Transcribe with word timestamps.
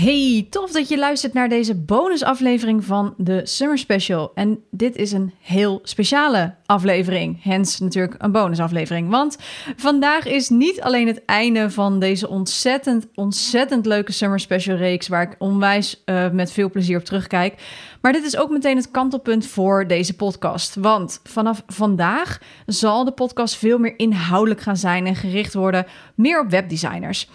Hey, 0.00 0.46
tof 0.50 0.70
dat 0.70 0.88
je 0.88 0.98
luistert 0.98 1.32
naar 1.32 1.48
deze 1.48 1.74
bonusaflevering 1.74 2.84
van 2.84 3.14
de 3.16 3.40
Summer 3.44 3.78
Special. 3.78 4.32
En 4.34 4.62
dit 4.70 4.96
is 4.96 5.12
een 5.12 5.32
heel 5.40 5.80
speciale 5.82 6.54
aflevering, 6.66 7.42
hens 7.42 7.78
natuurlijk 7.78 8.14
een 8.18 8.32
bonusaflevering. 8.32 9.10
Want 9.10 9.38
vandaag 9.76 10.26
is 10.26 10.48
niet 10.48 10.80
alleen 10.80 11.06
het 11.06 11.24
einde 11.24 11.70
van 11.70 11.98
deze 11.98 12.28
ontzettend, 12.28 13.06
ontzettend 13.14 13.86
leuke 13.86 14.12
Summer 14.12 14.40
Special 14.40 14.76
reeks, 14.76 15.08
waar 15.08 15.22
ik 15.22 15.36
onwijs 15.38 16.02
uh, 16.04 16.30
met 16.30 16.52
veel 16.52 16.70
plezier 16.70 16.98
op 16.98 17.04
terugkijk. 17.04 17.54
Maar 18.00 18.12
dit 18.12 18.24
is 18.24 18.36
ook 18.36 18.50
meteen 18.50 18.76
het 18.76 18.90
kantelpunt 18.90 19.46
voor 19.46 19.86
deze 19.86 20.16
podcast. 20.16 20.74
Want 20.74 21.20
vanaf 21.24 21.62
vandaag 21.66 22.38
zal 22.66 23.04
de 23.04 23.12
podcast 23.12 23.56
veel 23.56 23.78
meer 23.78 23.98
inhoudelijk 23.98 24.60
gaan 24.60 24.76
zijn 24.76 25.06
en 25.06 25.16
gericht 25.16 25.54
worden 25.54 25.86
meer 26.14 26.40
op 26.40 26.50
webdesigners. 26.50 27.28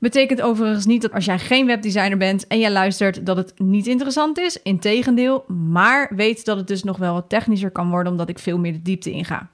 Betekent 0.00 0.42
overigens 0.42 0.86
niet 0.86 1.02
dat 1.02 1.12
als 1.12 1.24
jij 1.24 1.38
geen 1.38 1.66
webdesigner 1.66 2.18
bent 2.18 2.46
en 2.46 2.58
jij 2.58 2.70
luistert 2.70 3.26
dat 3.26 3.36
het 3.36 3.52
niet 3.58 3.86
interessant 3.86 4.38
is. 4.38 4.62
Integendeel, 4.62 5.44
maar 5.48 6.12
weet 6.14 6.44
dat 6.44 6.56
het 6.56 6.66
dus 6.66 6.82
nog 6.82 6.96
wel 6.96 7.14
wat 7.14 7.28
technischer 7.28 7.70
kan 7.70 7.90
worden 7.90 8.12
omdat 8.12 8.28
ik 8.28 8.38
veel 8.38 8.58
meer 8.58 8.72
de 8.72 8.82
diepte 8.82 9.10
inga. 9.10 9.50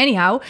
Anyhow, 0.00 0.40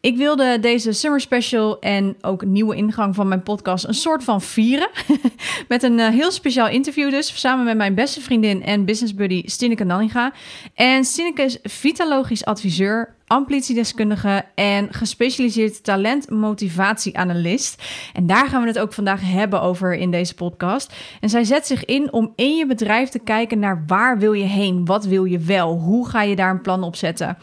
ik 0.00 0.16
wilde 0.16 0.58
deze 0.60 0.92
Summer 0.92 1.20
Special 1.20 1.78
en 1.78 2.16
ook 2.20 2.44
nieuwe 2.44 2.76
ingang 2.76 3.14
van 3.14 3.28
mijn 3.28 3.42
podcast 3.42 3.84
een 3.84 3.94
soort 3.94 4.24
van 4.24 4.42
vieren. 4.42 4.88
met 5.68 5.82
een 5.82 5.98
uh, 5.98 6.08
heel 6.08 6.30
speciaal 6.30 6.68
interview 6.68 7.10
dus, 7.10 7.40
samen 7.40 7.64
met 7.64 7.76
mijn 7.76 7.94
beste 7.94 8.20
vriendin 8.20 8.62
en 8.62 8.84
business 8.84 9.14
buddy 9.14 9.42
Stineke 9.46 9.84
Nanninga. 9.84 10.32
En 10.74 11.04
Stineke 11.04 11.42
is 11.42 11.58
vitalogisch 11.62 12.44
adviseur, 12.44 13.14
amplitiedeskundige 13.26 14.44
en 14.54 14.92
gespecialiseerd 14.92 15.84
talentmotivatieanalist. 15.84 17.82
En 18.12 18.26
daar 18.26 18.48
gaan 18.48 18.62
we 18.62 18.68
het 18.68 18.78
ook 18.78 18.92
vandaag 18.92 19.20
hebben 19.22 19.62
over 19.62 19.94
in 19.94 20.10
deze 20.10 20.34
podcast. 20.34 20.92
En 21.20 21.28
zij 21.28 21.44
zet 21.44 21.66
zich 21.66 21.84
in 21.84 22.12
om 22.12 22.32
in 22.36 22.56
je 22.56 22.66
bedrijf 22.66 23.08
te 23.08 23.18
kijken 23.18 23.58
naar 23.58 23.84
waar 23.86 24.18
wil 24.18 24.32
je 24.32 24.44
heen? 24.44 24.84
Wat 24.84 25.04
wil 25.04 25.24
je 25.24 25.38
wel? 25.38 25.78
Hoe 25.78 26.08
ga 26.08 26.22
je 26.22 26.36
daar 26.36 26.50
een 26.50 26.62
plan 26.62 26.82
op 26.82 26.96
zetten? 26.96 27.38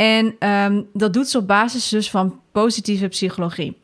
En 0.00 0.48
um, 0.48 0.86
dat 0.92 1.12
doet 1.12 1.28
ze 1.28 1.38
op 1.38 1.46
basis 1.46 1.88
dus 1.88 2.10
van 2.10 2.40
positieve 2.52 3.08
psychologie. 3.08 3.76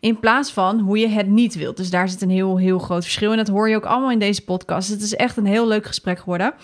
In 0.00 0.18
plaats 0.20 0.52
van 0.52 0.78
hoe 0.78 0.98
je 0.98 1.08
het 1.08 1.26
niet 1.26 1.54
wilt. 1.54 1.76
Dus 1.76 1.90
daar 1.90 2.08
zit 2.08 2.22
een 2.22 2.30
heel, 2.30 2.56
heel 2.56 2.78
groot 2.78 3.02
verschil. 3.02 3.30
En 3.30 3.36
dat 3.36 3.48
hoor 3.48 3.68
je 3.68 3.76
ook 3.76 3.84
allemaal 3.84 4.10
in 4.10 4.18
deze 4.18 4.44
podcast. 4.44 4.88
Het 4.88 5.02
is 5.02 5.14
echt 5.14 5.36
een 5.36 5.46
heel 5.46 5.68
leuk 5.68 5.86
gesprek 5.86 6.18
geworden. 6.18 6.54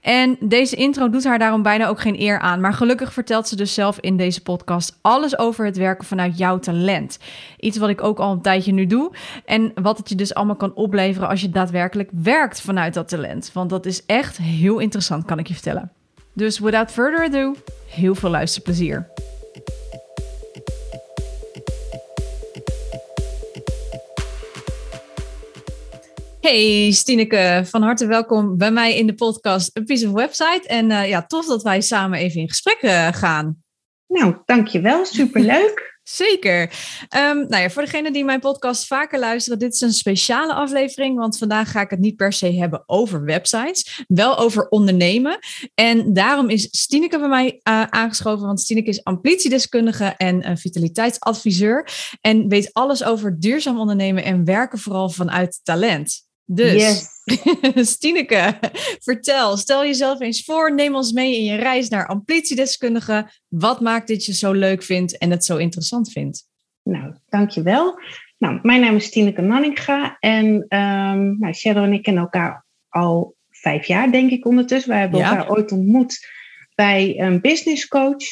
En 0.00 0.36
deze 0.40 0.76
intro 0.76 1.10
doet 1.10 1.24
haar 1.24 1.38
daarom 1.38 1.62
bijna 1.62 1.88
ook 1.88 2.00
geen 2.00 2.20
eer 2.20 2.38
aan. 2.38 2.60
Maar 2.60 2.72
gelukkig 2.72 3.12
vertelt 3.12 3.48
ze 3.48 3.56
dus 3.56 3.74
zelf 3.74 3.98
in 4.00 4.16
deze 4.16 4.42
podcast 4.42 4.98
alles 5.02 5.38
over 5.38 5.64
het 5.64 5.76
werken 5.76 6.06
vanuit 6.06 6.38
jouw 6.38 6.58
talent. 6.58 7.18
Iets 7.60 7.78
wat 7.78 7.88
ik 7.88 8.02
ook 8.02 8.18
al 8.18 8.32
een 8.32 8.42
tijdje 8.42 8.72
nu 8.72 8.86
doe. 8.86 9.12
En 9.44 9.72
wat 9.74 9.98
het 9.98 10.08
je 10.08 10.14
dus 10.14 10.34
allemaal 10.34 10.56
kan 10.56 10.74
opleveren 10.74 11.28
als 11.28 11.40
je 11.40 11.50
daadwerkelijk 11.50 12.10
werkt 12.12 12.60
vanuit 12.60 12.94
dat 12.94 13.08
talent. 13.08 13.50
Want 13.52 13.70
dat 13.70 13.86
is 13.86 14.06
echt 14.06 14.36
heel 14.36 14.78
interessant, 14.78 15.24
kan 15.24 15.38
ik 15.38 15.46
je 15.46 15.54
vertellen. 15.54 15.95
Dus 16.36 16.58
without 16.58 16.90
further 16.90 17.24
ado, 17.24 17.54
heel 17.86 18.14
veel 18.14 18.30
luisterplezier. 18.30 19.08
Hey 26.40 26.90
Stineke, 26.92 27.62
van 27.64 27.82
harte 27.82 28.06
welkom 28.06 28.58
bij 28.58 28.70
mij 28.70 28.96
in 28.96 29.06
de 29.06 29.14
podcast 29.14 29.78
A 29.78 29.82
Piece 29.82 30.06
of 30.06 30.12
Website. 30.12 30.62
En 30.66 30.90
uh, 30.90 31.08
ja, 31.08 31.26
tof 31.26 31.46
dat 31.46 31.62
wij 31.62 31.80
samen 31.80 32.18
even 32.18 32.40
in 32.40 32.48
gesprek 32.48 32.82
uh, 32.82 33.08
gaan. 33.12 33.62
Nou, 34.06 34.36
dankjewel. 34.44 35.04
Superleuk. 35.04 35.94
Zeker. 36.08 36.62
Um, 37.16 37.48
nou 37.48 37.62
ja, 37.62 37.70
voor 37.70 37.82
degenen 37.82 38.12
die 38.12 38.24
mijn 38.24 38.40
podcast 38.40 38.86
vaker 38.86 39.18
luisteren, 39.18 39.58
dit 39.58 39.74
is 39.74 39.80
een 39.80 39.92
speciale 39.92 40.52
aflevering, 40.52 41.18
want 41.18 41.38
vandaag 41.38 41.70
ga 41.70 41.80
ik 41.80 41.90
het 41.90 41.98
niet 41.98 42.16
per 42.16 42.32
se 42.32 42.52
hebben 42.52 42.82
over 42.86 43.24
websites, 43.24 44.04
wel 44.08 44.38
over 44.38 44.68
ondernemen. 44.68 45.38
En 45.74 46.12
daarom 46.12 46.48
is 46.48 46.68
Stineke 46.70 47.18
bij 47.18 47.28
mij 47.28 47.46
uh, 47.46 47.82
aangeschoven, 47.82 48.46
want 48.46 48.60
Stineke 48.60 48.90
is 48.90 49.04
amplitiedeskundige 49.04 50.04
en 50.04 50.58
vitaliteitsadviseur 50.58 51.88
en 52.20 52.48
weet 52.48 52.72
alles 52.72 53.04
over 53.04 53.40
duurzaam 53.40 53.78
ondernemen 53.78 54.24
en 54.24 54.44
werken 54.44 54.78
vooral 54.78 55.08
vanuit 55.08 55.60
talent. 55.62 56.25
Dus, 56.46 56.72
yes. 56.72 57.14
Stineke, 57.92 58.58
vertel, 59.00 59.56
stel 59.56 59.84
jezelf 59.84 60.20
eens 60.20 60.44
voor, 60.44 60.74
neem 60.74 60.94
ons 60.94 61.12
mee 61.12 61.36
in 61.36 61.44
je 61.44 61.54
reis 61.54 61.88
naar 61.88 62.06
amplitiedeskundige. 62.06 63.30
Wat 63.48 63.80
maakt 63.80 64.06
dit 64.06 64.24
je 64.24 64.34
zo 64.34 64.52
leuk 64.52 64.82
vindt 64.82 65.18
en 65.18 65.30
het 65.30 65.44
zo 65.44 65.56
interessant 65.56 66.12
vindt? 66.12 66.48
Nou, 66.82 67.14
dankjewel. 67.28 68.00
Nou, 68.38 68.58
mijn 68.62 68.80
naam 68.80 68.96
is 68.96 69.10
Tineke 69.10 69.42
Nanninga 69.42 70.16
en 70.20 70.46
um, 70.46 71.38
nou, 71.38 71.52
Shadow 71.52 71.84
en 71.84 71.92
ik 71.92 72.02
kennen 72.02 72.22
elkaar 72.22 72.66
al 72.88 73.36
vijf 73.50 73.86
jaar, 73.86 74.12
denk 74.12 74.30
ik 74.30 74.46
ondertussen. 74.46 74.90
Wij 74.90 75.00
hebben 75.00 75.20
elkaar 75.20 75.50
ooit 75.50 75.72
ontmoet 75.72 76.28
bij 76.74 77.20
een 77.20 77.40
business 77.40 77.88
coach. 77.88 78.24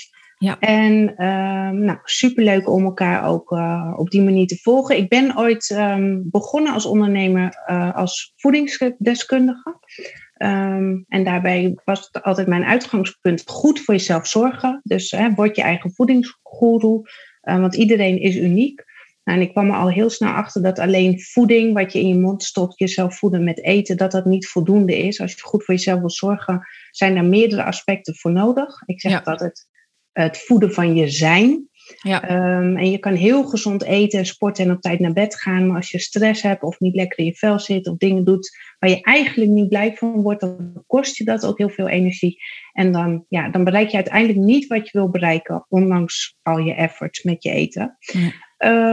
Ja. 0.45 0.59
En 0.59 1.25
um, 1.27 1.79
nou, 1.79 1.99
superleuk 2.03 2.69
om 2.69 2.85
elkaar 2.85 3.29
ook 3.29 3.51
uh, 3.51 3.93
op 3.97 4.11
die 4.11 4.23
manier 4.23 4.47
te 4.47 4.59
volgen. 4.63 4.97
Ik 4.97 5.09
ben 5.09 5.39
ooit 5.39 5.71
um, 5.71 6.29
begonnen 6.31 6.73
als 6.73 6.87
ondernemer 6.87 7.65
uh, 7.71 7.95
als 7.95 8.33
voedingsdeskundige. 8.37 9.79
Um, 10.39 11.05
en 11.09 11.25
daarbij 11.25 11.79
was 11.85 12.11
het 12.13 12.23
altijd 12.23 12.47
mijn 12.47 12.65
uitgangspunt 12.65 13.43
goed 13.47 13.81
voor 13.81 13.95
jezelf 13.95 14.27
zorgen. 14.27 14.81
Dus 14.83 15.11
hè, 15.11 15.35
word 15.35 15.57
je 15.57 15.63
eigen 15.63 15.93
voedingsgoeroe, 15.93 17.09
uh, 17.43 17.61
want 17.61 17.75
iedereen 17.75 18.21
is 18.21 18.37
uniek. 18.37 18.85
Nou, 19.25 19.39
en 19.39 19.45
ik 19.45 19.53
kwam 19.53 19.69
er 19.69 19.77
al 19.77 19.91
heel 19.91 20.11
snel 20.11 20.33
achter 20.33 20.63
dat 20.63 20.79
alleen 20.79 21.21
voeding, 21.21 21.75
wat 21.75 21.93
je 21.93 22.01
in 22.01 22.09
je 22.09 22.19
mond 22.19 22.43
stopt, 22.43 22.79
jezelf 22.79 23.19
voeden 23.19 23.45
met 23.45 23.63
eten, 23.63 23.97
dat 23.97 24.11
dat 24.11 24.25
niet 24.25 24.49
voldoende 24.49 24.99
is. 24.99 25.21
Als 25.21 25.33
je 25.33 25.41
goed 25.41 25.65
voor 25.65 25.75
jezelf 25.75 26.01
wil 26.01 26.11
zorgen, 26.11 26.67
zijn 26.91 27.17
er 27.17 27.25
meerdere 27.25 27.65
aspecten 27.65 28.17
voor 28.17 28.33
nodig. 28.33 28.83
Ik 28.87 29.01
zeg 29.01 29.13
ja. 29.13 29.23
altijd, 29.25 29.69
het 30.15 30.39
voeden 30.39 30.73
van 30.73 30.95
je 30.95 31.09
zijn. 31.09 31.69
Ja. 32.03 32.31
Um, 32.59 32.77
en 32.77 32.91
je 32.91 32.99
kan 32.99 33.15
heel 33.15 33.45
gezond 33.45 33.83
eten, 33.83 34.27
sporten 34.27 34.65
en 34.65 34.71
op 34.71 34.81
tijd 34.81 35.01
naar 35.01 35.13
bed 35.13 35.37
gaan. 35.37 35.67
Maar 35.67 35.77
als 35.77 35.91
je 35.91 35.99
stress 35.99 36.43
hebt 36.43 36.63
of 36.63 36.81
niet 36.81 36.95
lekker 36.95 37.19
in 37.19 37.25
je 37.25 37.35
vel 37.35 37.59
zit 37.59 37.89
of 37.89 37.97
dingen 37.97 38.25
doet 38.25 38.57
waar 38.79 38.91
je 38.91 39.01
eigenlijk 39.01 39.51
niet 39.51 39.69
blij 39.69 39.95
van 39.95 40.23
wordt, 40.23 40.41
dan 40.41 40.85
kost 40.87 41.17
je 41.17 41.25
dat 41.25 41.47
ook 41.47 41.59
heel 41.59 41.69
veel 41.69 41.89
energie. 41.89 42.39
En 42.73 42.93
dan, 42.93 43.25
ja, 43.29 43.49
dan 43.49 43.65
bereik 43.65 43.89
je 43.89 43.97
uiteindelijk 43.97 44.39
niet 44.39 44.67
wat 44.67 44.85
je 44.85 44.99
wil 44.99 45.11
bereiken, 45.11 45.67
ondanks 45.69 46.37
al 46.43 46.59
je 46.59 46.75
efforts 46.75 47.23
met 47.23 47.43
je 47.43 47.51
eten. 47.51 47.97
Ja. 47.99 48.33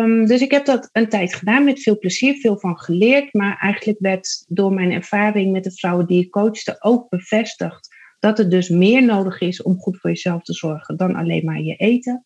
Um, 0.01 0.25
dus 0.25 0.41
ik 0.41 0.51
heb 0.51 0.65
dat 0.65 0.89
een 0.91 1.09
tijd 1.09 1.35
gedaan 1.35 1.63
met 1.63 1.81
veel 1.81 1.99
plezier, 1.99 2.35
veel 2.35 2.59
van 2.59 2.77
geleerd. 2.77 3.33
Maar 3.33 3.57
eigenlijk 3.59 3.99
werd 3.99 4.45
door 4.47 4.73
mijn 4.73 4.91
ervaring 4.91 5.51
met 5.51 5.63
de 5.63 5.71
vrouwen 5.71 6.07
die 6.07 6.23
ik 6.23 6.29
coachte 6.29 6.75
ook 6.79 7.09
bevestigd 7.09 7.90
dat 8.21 8.39
er 8.39 8.49
dus 8.49 8.69
meer 8.69 9.05
nodig 9.05 9.41
is 9.41 9.61
om 9.61 9.77
goed 9.77 9.99
voor 9.99 10.09
jezelf 10.09 10.43
te 10.43 10.53
zorgen 10.53 10.97
dan 10.97 11.15
alleen 11.15 11.45
maar 11.45 11.59
je 11.59 11.75
eten. 11.75 12.23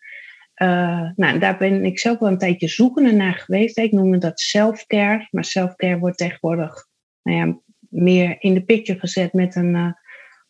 Uh, 0.62 1.10
nou, 1.16 1.40
daar 1.40 1.58
ben 1.58 1.86
ik 1.86 2.00
zelf 2.00 2.20
wel 2.20 2.30
een 2.30 2.38
tijdje 2.38 2.68
zoekende 2.68 3.12
naar 3.12 3.34
geweest. 3.34 3.78
Ik 3.78 3.92
noemde 3.92 4.18
dat 4.18 4.40
self-care, 4.40 5.28
maar 5.32 5.46
self-care 5.46 6.00
wordt 6.00 6.18
tegenwoordig 6.18 6.88
nou 7.22 7.38
ja, 7.38 7.60
meer 7.90 8.36
in 8.40 8.54
de 8.54 8.64
picture 8.64 9.00
gezet 9.00 9.34
met 9.34 9.56
een, 9.56 9.76
uh, 9.76 9.92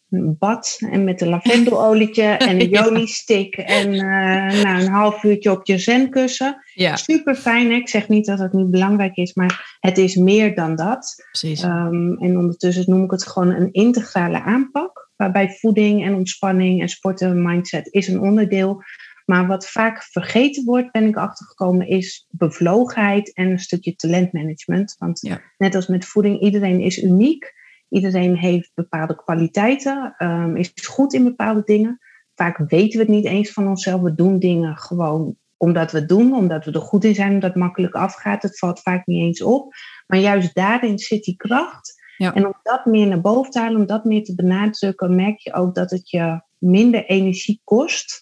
een 0.09 0.35
bad 0.39 0.77
en 0.91 1.03
met 1.03 1.21
een 1.21 1.27
lavendelolietje 1.27 2.23
en 2.49 2.61
een 2.61 2.69
yoni-stick 2.69 3.55
en 3.55 3.93
uh, 3.93 4.63
nou, 4.63 4.81
een 4.81 4.91
half 4.91 5.23
uurtje 5.23 5.51
op 5.51 5.65
je 5.65 5.77
zenkussen. 5.77 6.63
Ja. 6.73 6.95
Super 6.95 7.35
fijn. 7.35 7.71
Ik 7.71 7.89
zeg 7.89 8.07
niet 8.07 8.25
dat 8.25 8.39
het 8.39 8.53
niet 8.53 8.71
belangrijk 8.71 9.15
is, 9.15 9.33
maar 9.33 9.77
het 9.79 9.97
is 9.97 10.15
meer 10.15 10.55
dan 10.55 10.75
dat. 10.75 11.25
Precies. 11.31 11.63
Um, 11.63 12.17
en 12.17 12.37
ondertussen 12.37 12.83
noem 12.87 13.03
ik 13.03 13.11
het 13.11 13.27
gewoon 13.27 13.49
een 13.49 13.71
integrale 13.71 14.41
aanpak 14.41 15.04
waarbij 15.15 15.49
voeding 15.49 16.03
en 16.03 16.15
ontspanning 16.15 16.81
en 16.81 16.89
sporten 16.89 17.29
en 17.29 17.41
mindset 17.41 17.93
is 17.93 18.07
een 18.07 18.21
onderdeel. 18.21 18.83
Maar 19.25 19.47
wat 19.47 19.67
vaak 19.67 20.03
vergeten 20.03 20.65
wordt, 20.65 20.91
ben 20.91 21.07
ik 21.07 21.15
achtergekomen, 21.15 21.87
is 21.87 22.27
bevlogenheid 22.29 23.33
en 23.33 23.49
een 23.49 23.59
stukje 23.59 23.95
talentmanagement. 23.95 24.95
Want 24.97 25.39
net 25.57 25.75
als 25.75 25.87
met 25.87 26.05
voeding, 26.05 26.41
iedereen 26.41 26.79
is 26.79 27.03
uniek. 27.03 27.53
Iedereen 27.89 28.37
heeft 28.37 28.71
bepaalde 28.73 29.15
kwaliteiten, 29.15 30.15
um, 30.17 30.55
is 30.55 30.71
goed 30.83 31.13
in 31.13 31.23
bepaalde 31.23 31.61
dingen. 31.65 31.99
Vaak 32.35 32.57
weten 32.57 32.99
we 32.99 33.05
het 33.05 33.15
niet 33.15 33.25
eens 33.25 33.51
van 33.51 33.67
onszelf. 33.67 34.01
We 34.01 34.15
doen 34.15 34.39
dingen 34.39 34.77
gewoon 34.77 35.35
omdat 35.57 35.91
we 35.91 35.99
het 35.99 36.09
doen, 36.09 36.33
omdat 36.33 36.65
we 36.65 36.71
er 36.71 36.81
goed 36.81 37.03
in 37.03 37.15
zijn, 37.15 37.33
omdat 37.33 37.49
het 37.49 37.59
makkelijk 37.59 37.93
afgaat. 37.93 38.43
Het 38.43 38.59
valt 38.59 38.79
vaak 38.79 39.05
niet 39.05 39.21
eens 39.21 39.41
op. 39.41 39.73
Maar 40.07 40.19
juist 40.19 40.55
daarin 40.55 40.99
zit 40.99 41.23
die 41.23 41.35
kracht 41.35 42.03
Ja. 42.17 42.33
En 42.33 42.45
om 42.45 42.53
dat 42.63 42.85
meer 42.85 43.07
naar 43.07 43.21
boven 43.21 43.51
te 43.51 43.59
halen, 43.59 43.79
om 43.79 43.85
dat 43.85 44.05
meer 44.05 44.23
te 44.23 44.35
benadrukken, 44.35 45.15
merk 45.15 45.39
je 45.39 45.53
ook 45.53 45.75
dat 45.75 45.91
het 45.91 46.09
je 46.09 46.41
minder 46.57 47.05
energie 47.05 47.61
kost 47.63 48.21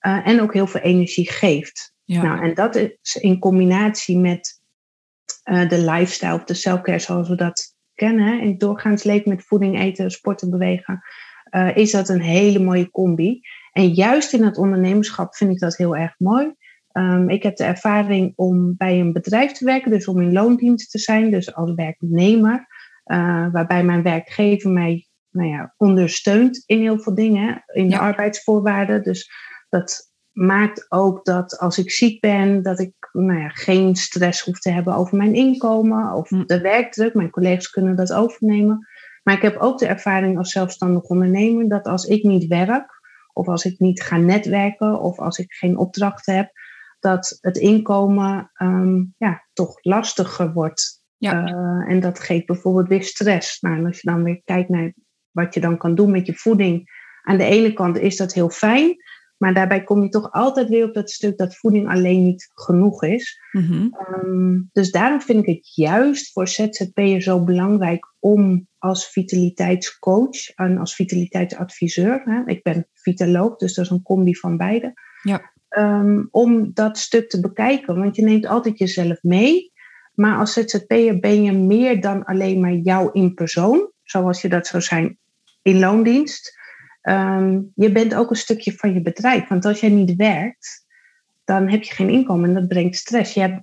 uh, 0.00 0.26
en 0.26 0.40
ook 0.40 0.52
heel 0.52 0.66
veel 0.66 0.80
energie 0.80 1.30
geeft. 1.30 1.94
Ja. 2.04 2.22
Nou, 2.22 2.42
en 2.42 2.54
dat 2.54 2.74
is 2.74 3.16
in 3.20 3.38
combinatie 3.38 4.18
met 4.18 4.62
uh, 5.44 5.68
de 5.68 5.78
lifestyle 5.78 6.34
of 6.34 6.44
de 6.44 6.54
selfcare 6.54 6.98
zoals 6.98 7.28
we 7.28 7.36
dat 7.36 7.74
kennen, 7.94 8.26
hè, 8.26 8.36
in 8.36 8.48
het 8.48 8.60
doorgaans 8.60 9.02
leven 9.02 9.28
met 9.28 9.44
voeding, 9.44 9.80
eten, 9.80 10.10
sporten, 10.10 10.50
bewegen, 10.50 11.02
uh, 11.50 11.76
is 11.76 11.90
dat 11.90 12.08
een 12.08 12.20
hele 12.20 12.58
mooie 12.58 12.90
combi. 12.90 13.40
En 13.72 13.88
juist 13.88 14.32
in 14.32 14.44
het 14.44 14.58
ondernemerschap 14.58 15.34
vind 15.34 15.50
ik 15.50 15.58
dat 15.58 15.76
heel 15.76 15.96
erg 15.96 16.14
mooi. 16.18 16.54
Um, 16.92 17.28
ik 17.28 17.42
heb 17.42 17.56
de 17.56 17.64
ervaring 17.64 18.32
om 18.36 18.76
bij 18.76 19.00
een 19.00 19.12
bedrijf 19.12 19.52
te 19.52 19.64
werken, 19.64 19.90
dus 19.90 20.08
om 20.08 20.20
in 20.20 20.32
loondienst 20.32 20.90
te 20.90 20.98
zijn, 20.98 21.30
dus 21.30 21.54
als 21.54 21.74
werknemer, 21.74 22.66
uh, 23.06 23.52
waarbij 23.52 23.84
mijn 23.84 24.02
werkgever 24.02 24.70
mij 24.70 25.06
nou 25.30 25.48
ja, 25.48 25.74
ondersteunt 25.76 26.62
in 26.66 26.80
heel 26.80 26.98
veel 26.98 27.14
dingen, 27.14 27.62
in 27.66 27.88
de 27.88 27.98
arbeidsvoorwaarden. 27.98 29.02
Dus 29.02 29.30
dat 29.68 30.12
maakt 30.32 30.86
ook 30.88 31.24
dat 31.24 31.58
als 31.58 31.78
ik 31.78 31.90
ziek 31.90 32.20
ben, 32.20 32.62
dat 32.62 32.80
ik 32.80 32.92
nou 33.12 33.40
ja, 33.40 33.48
geen 33.48 33.96
stress 33.96 34.40
hoef 34.40 34.58
te 34.58 34.70
hebben 34.70 34.94
over 34.94 35.16
mijn 35.16 35.34
inkomen 35.34 36.12
of 36.12 36.28
hm. 36.28 36.44
de 36.46 36.60
werkdruk. 36.60 37.14
Mijn 37.14 37.30
collega's 37.30 37.70
kunnen 37.70 37.96
dat 37.96 38.12
overnemen. 38.12 38.88
Maar 39.22 39.34
ik 39.34 39.42
heb 39.42 39.56
ook 39.56 39.78
de 39.78 39.86
ervaring 39.86 40.38
als 40.38 40.52
zelfstandig 40.52 41.02
ondernemer 41.02 41.68
dat 41.68 41.86
als 41.86 42.04
ik 42.04 42.22
niet 42.22 42.46
werk, 42.46 43.02
of 43.32 43.48
als 43.48 43.64
ik 43.64 43.78
niet 43.78 44.02
ga 44.02 44.16
netwerken, 44.16 45.00
of 45.00 45.18
als 45.18 45.38
ik 45.38 45.52
geen 45.52 45.76
opdrachten 45.76 46.36
heb, 46.36 46.50
dat 47.00 47.38
het 47.40 47.56
inkomen 47.56 48.50
um, 48.62 49.14
ja, 49.18 49.44
toch 49.52 49.78
lastiger 49.82 50.52
wordt. 50.52 51.03
Ja. 51.24 51.48
Uh, 51.48 51.90
en 51.92 52.00
dat 52.00 52.20
geeft 52.20 52.46
bijvoorbeeld 52.46 52.88
weer 52.88 53.02
stress. 53.02 53.60
Nou, 53.60 53.76
en 53.76 53.86
als 53.86 54.00
je 54.00 54.10
dan 54.10 54.22
weer 54.22 54.40
kijkt 54.44 54.68
naar 54.68 54.92
wat 55.30 55.54
je 55.54 55.60
dan 55.60 55.76
kan 55.76 55.94
doen 55.94 56.10
met 56.10 56.26
je 56.26 56.34
voeding. 56.34 57.02
Aan 57.22 57.38
de 57.38 57.44
ene 57.44 57.72
kant 57.72 57.98
is 57.98 58.16
dat 58.16 58.34
heel 58.34 58.50
fijn. 58.50 58.96
Maar 59.36 59.54
daarbij 59.54 59.84
kom 59.84 60.02
je 60.02 60.08
toch 60.08 60.32
altijd 60.32 60.68
weer 60.68 60.84
op 60.84 60.94
dat 60.94 61.10
stuk 61.10 61.36
dat 61.36 61.56
voeding 61.56 61.88
alleen 61.88 62.24
niet 62.24 62.50
genoeg 62.54 63.02
is. 63.02 63.40
Mm 63.52 63.90
um, 64.22 64.70
dus 64.72 64.90
daarom 64.90 65.20
vind 65.20 65.46
ik 65.46 65.54
het 65.56 65.74
juist 65.74 66.32
voor 66.32 66.48
ZZP'er 66.48 67.22
zo 67.22 67.44
belangrijk 67.44 68.14
om 68.18 68.68
als 68.78 69.06
vitaliteitscoach 69.08 70.50
en 70.54 70.78
als 70.78 70.94
vitaliteitsadviseur, 70.94 72.22
hè, 72.24 72.42
ik 72.44 72.62
ben 72.62 72.88
vitaloog, 72.92 73.56
dus 73.56 73.74
dat 73.74 73.84
is 73.84 73.90
een 73.90 74.02
combi 74.02 74.34
van 74.36 74.56
beide, 74.56 74.92
ja. 75.22 75.52
um, 75.68 76.28
om 76.30 76.70
dat 76.74 76.98
stuk 76.98 77.28
te 77.28 77.40
bekijken. 77.40 77.98
Want 77.98 78.16
je 78.16 78.22
neemt 78.22 78.46
altijd 78.46 78.78
jezelf 78.78 79.22
mee, 79.22 79.72
maar 80.14 80.38
als 80.38 80.52
ZZP'er 80.52 81.18
ben 81.18 81.42
je 81.42 81.52
meer 81.52 82.00
dan 82.00 82.24
alleen 82.24 82.60
maar 82.60 82.72
jou 82.72 83.10
in 83.12 83.34
persoon, 83.34 83.90
zoals 84.02 84.42
je 84.42 84.48
dat 84.48 84.66
zou 84.66 84.82
zijn 84.82 85.18
in 85.62 85.78
loondienst. 85.78 86.58
Um, 87.02 87.72
je 87.74 87.92
bent 87.92 88.14
ook 88.14 88.30
een 88.30 88.36
stukje 88.36 88.72
van 88.72 88.94
je 88.94 89.02
bedrijf. 89.02 89.48
Want 89.48 89.64
als 89.64 89.80
jij 89.80 89.90
niet 89.90 90.16
werkt, 90.16 90.86
dan 91.44 91.68
heb 91.68 91.82
je 91.82 91.94
geen 91.94 92.08
inkomen 92.10 92.48
en 92.48 92.54
dat 92.54 92.68
brengt 92.68 92.96
stress. 92.96 93.34
Je 93.34 93.40
hebt 93.40 93.62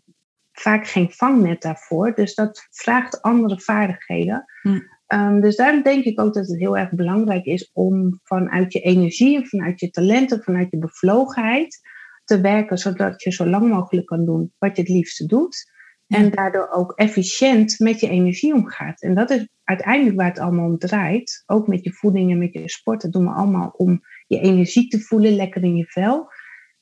vaak 0.51 0.87
geen 0.87 1.11
vangnet 1.11 1.61
daarvoor, 1.61 2.15
dus 2.15 2.35
dat 2.35 2.67
vraagt 2.71 3.21
andere 3.21 3.59
vaardigheden. 3.59 4.45
Hm. 4.61 4.79
Um, 5.07 5.41
dus 5.41 5.55
daarom 5.55 5.81
denk 5.81 6.03
ik 6.03 6.19
ook 6.19 6.33
dat 6.33 6.47
het 6.47 6.59
heel 6.59 6.77
erg 6.77 6.91
belangrijk 6.91 7.45
is 7.45 7.69
om 7.73 8.19
vanuit 8.23 8.73
je 8.73 8.79
energie 8.79 9.35
en 9.35 9.47
vanuit 9.47 9.79
je 9.79 9.89
talenten, 9.89 10.43
vanuit 10.43 10.67
je 10.71 10.77
bevlogenheid 10.77 11.79
te 12.23 12.41
werken, 12.41 12.77
zodat 12.77 13.23
je 13.23 13.31
zo 13.31 13.45
lang 13.45 13.69
mogelijk 13.69 14.07
kan 14.07 14.25
doen 14.25 14.53
wat 14.57 14.75
je 14.75 14.81
het 14.81 14.91
liefste 14.91 15.25
doet. 15.25 15.70
En 16.11 16.31
daardoor 16.31 16.69
ook 16.69 16.91
efficiënt 16.95 17.79
met 17.79 17.99
je 17.99 18.09
energie 18.09 18.53
omgaat. 18.53 19.01
En 19.01 19.13
dat 19.13 19.29
is 19.29 19.47
uiteindelijk 19.63 20.17
waar 20.17 20.27
het 20.27 20.39
allemaal 20.39 20.65
om 20.65 20.77
draait. 20.77 21.43
Ook 21.45 21.67
met 21.67 21.83
je 21.83 21.93
voeding 21.93 22.31
en 22.31 22.37
met 22.37 22.53
je 22.53 22.69
sport. 22.69 23.01
Dat 23.01 23.11
doen 23.11 23.25
we 23.25 23.31
allemaal 23.31 23.73
om 23.77 24.01
je 24.27 24.39
energie 24.39 24.87
te 24.87 24.99
voelen, 24.99 25.35
lekker 25.35 25.63
in 25.63 25.75
je 25.75 25.85
vel. 25.85 26.31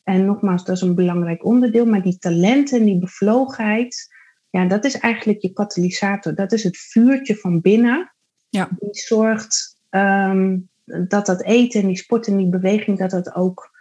En 0.04 0.26
nogmaals, 0.26 0.66
dat 0.66 0.76
is 0.76 0.82
een 0.82 0.96
belangrijk 0.96 1.46
onderdeel. 1.46 1.86
Maar 1.86 2.02
die 2.02 2.18
talenten 2.18 2.80
en 2.80 2.86
die 2.86 3.00
bevlogenheid, 3.00 4.08
ja, 4.50 4.66
dat 4.66 4.86
is 4.86 5.00
eigenlijk 5.00 5.42
je 5.42 5.54
katalysator. 5.54 6.36
Dat 6.36 6.52
is 6.52 6.64
het 6.64 6.78
vuurtje 6.78 7.36
van 7.36 7.62
binnen. 7.62 8.14
Ja. 8.50 8.70
Die 8.80 9.02
zorgt 9.02 9.80
um, 9.90 10.70
dat 11.10 11.26
dat 11.26 11.44
eten 11.44 11.82
en 11.82 11.88
die 11.88 11.98
sport 11.98 12.28
en 12.28 12.38
die 12.38 12.50
beweging, 12.50 12.98
dat 12.98 13.10
dat 13.10 13.36
ook 13.36 13.78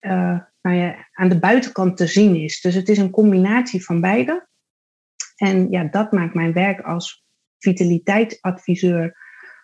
uh, 0.00 0.40
nou 0.62 0.76
ja, 0.76 1.06
aan 1.12 1.28
de 1.28 1.38
buitenkant 1.38 1.96
te 1.96 2.06
zien 2.06 2.36
is. 2.36 2.60
Dus 2.60 2.74
het 2.74 2.88
is 2.88 2.98
een 2.98 3.10
combinatie 3.10 3.84
van 3.84 4.00
beide. 4.00 4.46
En 5.36 5.70
ja, 5.70 5.84
dat 5.84 6.12
maakt 6.12 6.34
mijn 6.34 6.52
werk 6.52 6.80
als 6.80 7.24
vitaliteitsadviseur 7.58 9.16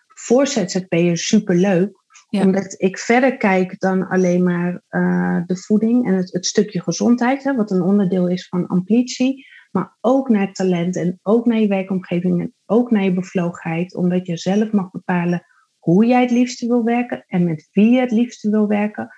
voor 0.07 0.47
ZZP'ers 0.47 1.27
superleuk. 1.27 2.01
Ja. 2.29 2.41
Omdat 2.41 2.81
ik 2.81 2.97
verder 2.97 3.37
kijk 3.37 3.79
dan 3.79 4.07
alleen 4.07 4.43
maar 4.43 4.83
uh, 4.89 5.41
de 5.45 5.57
voeding 5.57 6.07
en 6.07 6.13
het, 6.13 6.33
het 6.33 6.45
stukje 6.45 6.81
gezondheid, 6.81 7.43
hè, 7.43 7.55
wat 7.55 7.71
een 7.71 7.81
onderdeel 7.81 8.27
is 8.27 8.47
van 8.47 8.67
amplitie. 8.67 9.45
Maar 9.71 9.97
ook 10.01 10.29
naar 10.29 10.53
talent 10.53 10.95
en 10.95 11.19
ook 11.21 11.45
naar 11.45 11.59
je 11.59 11.67
werkomgeving 11.67 12.41
en 12.41 12.53
ook 12.65 12.91
naar 12.91 13.03
je 13.03 13.13
bevlogenheid. 13.13 13.95
Omdat 13.95 14.27
je 14.27 14.37
zelf 14.37 14.71
mag 14.71 14.91
bepalen 14.91 15.45
hoe 15.79 16.05
jij 16.05 16.21
het 16.21 16.31
liefste 16.31 16.67
wil 16.67 16.83
werken 16.83 17.23
en 17.27 17.43
met 17.43 17.69
wie 17.71 17.91
je 17.91 17.99
het 17.99 18.11
liefste 18.11 18.49
wil 18.49 18.67
werken. 18.67 19.09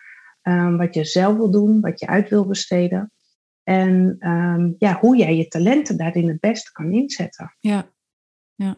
Um, 0.42 0.78
wat 0.78 0.94
je 0.94 1.06
zelf 1.06 1.36
wil 1.36 1.52
doen, 1.52 1.82
wat 1.82 2.00
je 2.00 2.08
uit 2.08 2.30
wil 2.30 2.48
besteden. 2.48 3.12
En 3.66 4.18
um, 4.20 4.76
ja, 4.78 4.98
hoe 5.00 5.18
jij 5.18 5.36
je 5.36 5.48
talenten 5.48 5.98
daarin 5.98 6.28
het 6.28 6.40
beste 6.40 6.72
kan 6.72 6.92
inzetten. 6.92 7.56
Ja, 7.60 7.90
ja. 8.56 8.76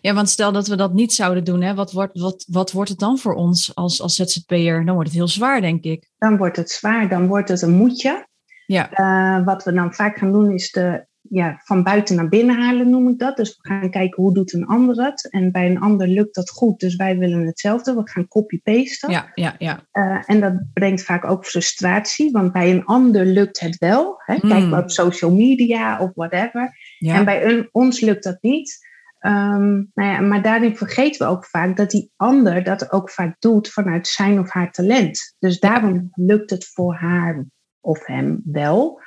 Ja, 0.00 0.14
want 0.14 0.28
stel 0.28 0.52
dat 0.52 0.66
we 0.66 0.76
dat 0.76 0.92
niet 0.92 1.12
zouden 1.12 1.44
doen, 1.44 1.62
hè, 1.62 1.74
wat, 1.74 1.92
wordt, 1.92 2.20
wat, 2.20 2.46
wat 2.48 2.72
wordt 2.72 2.90
het 2.90 2.98
dan 2.98 3.18
voor 3.18 3.34
ons 3.34 3.74
als, 3.74 4.02
als 4.02 4.14
ZZP'er? 4.14 4.84
Dan 4.84 4.94
wordt 4.94 5.08
het 5.08 5.18
heel 5.18 5.28
zwaar, 5.28 5.60
denk 5.60 5.84
ik. 5.84 6.10
Dan 6.18 6.36
wordt 6.36 6.56
het 6.56 6.70
zwaar, 6.70 7.08
dan 7.08 7.26
wordt 7.26 7.48
het 7.48 7.62
een 7.62 7.76
moedje. 7.76 8.26
Ja. 8.66 8.90
Uh, 8.98 9.44
wat 9.44 9.64
we 9.64 9.72
dan 9.72 9.94
vaak 9.94 10.18
gaan 10.18 10.32
doen 10.32 10.52
is 10.52 10.70
de 10.70 11.06
ja, 11.28 11.60
van 11.64 11.82
buiten 11.82 12.16
naar 12.16 12.28
binnen 12.28 12.56
halen, 12.56 12.90
noem 12.90 13.08
ik 13.08 13.18
dat. 13.18 13.36
Dus 13.36 13.58
we 13.60 13.68
gaan 13.68 13.90
kijken 13.90 14.22
hoe 14.22 14.34
doet 14.34 14.52
een 14.52 14.66
ander 14.66 15.04
het. 15.04 15.30
En 15.30 15.52
bij 15.52 15.70
een 15.70 15.80
ander 15.80 16.08
lukt 16.08 16.34
dat 16.34 16.50
goed, 16.50 16.80
dus 16.80 16.96
wij 16.96 17.18
willen 17.18 17.46
hetzelfde. 17.46 17.94
We 17.94 18.10
gaan 18.10 18.28
copy-pasten. 18.28 19.10
Ja, 19.10 19.30
ja, 19.34 19.54
ja. 19.58 19.80
Uh, 19.92 20.22
en 20.26 20.40
dat 20.40 20.54
brengt 20.72 21.02
vaak 21.02 21.24
ook 21.24 21.46
frustratie, 21.46 22.30
want 22.30 22.52
bij 22.52 22.70
een 22.70 22.84
ander 22.84 23.26
lukt 23.26 23.60
het 23.60 23.78
wel. 23.78 24.14
Hè? 24.24 24.34
Kijk 24.40 24.52
hmm. 24.52 24.68
maar 24.68 24.82
op 24.82 24.90
social 24.90 25.34
media 25.34 25.98
of 25.98 26.10
whatever. 26.14 26.76
Ja. 26.98 27.14
En 27.14 27.24
bij 27.24 27.44
een, 27.44 27.68
ons 27.72 28.00
lukt 28.00 28.24
dat 28.24 28.38
niet. 28.40 28.84
Um, 29.20 29.90
nou 29.94 30.10
ja, 30.10 30.20
maar 30.20 30.42
daarin 30.42 30.76
vergeten 30.76 31.26
we 31.26 31.32
ook 31.32 31.46
vaak 31.46 31.76
dat 31.76 31.90
die 31.90 32.12
ander 32.16 32.64
dat 32.64 32.92
ook 32.92 33.10
vaak 33.10 33.36
doet 33.38 33.68
vanuit 33.68 34.06
zijn 34.06 34.38
of 34.38 34.50
haar 34.50 34.72
talent. 34.72 35.34
Dus 35.38 35.60
daarom 35.60 36.10
lukt 36.14 36.50
het 36.50 36.66
voor 36.66 36.94
haar 36.94 37.44
of 37.80 38.06
hem 38.06 38.40
wel. 38.44 39.00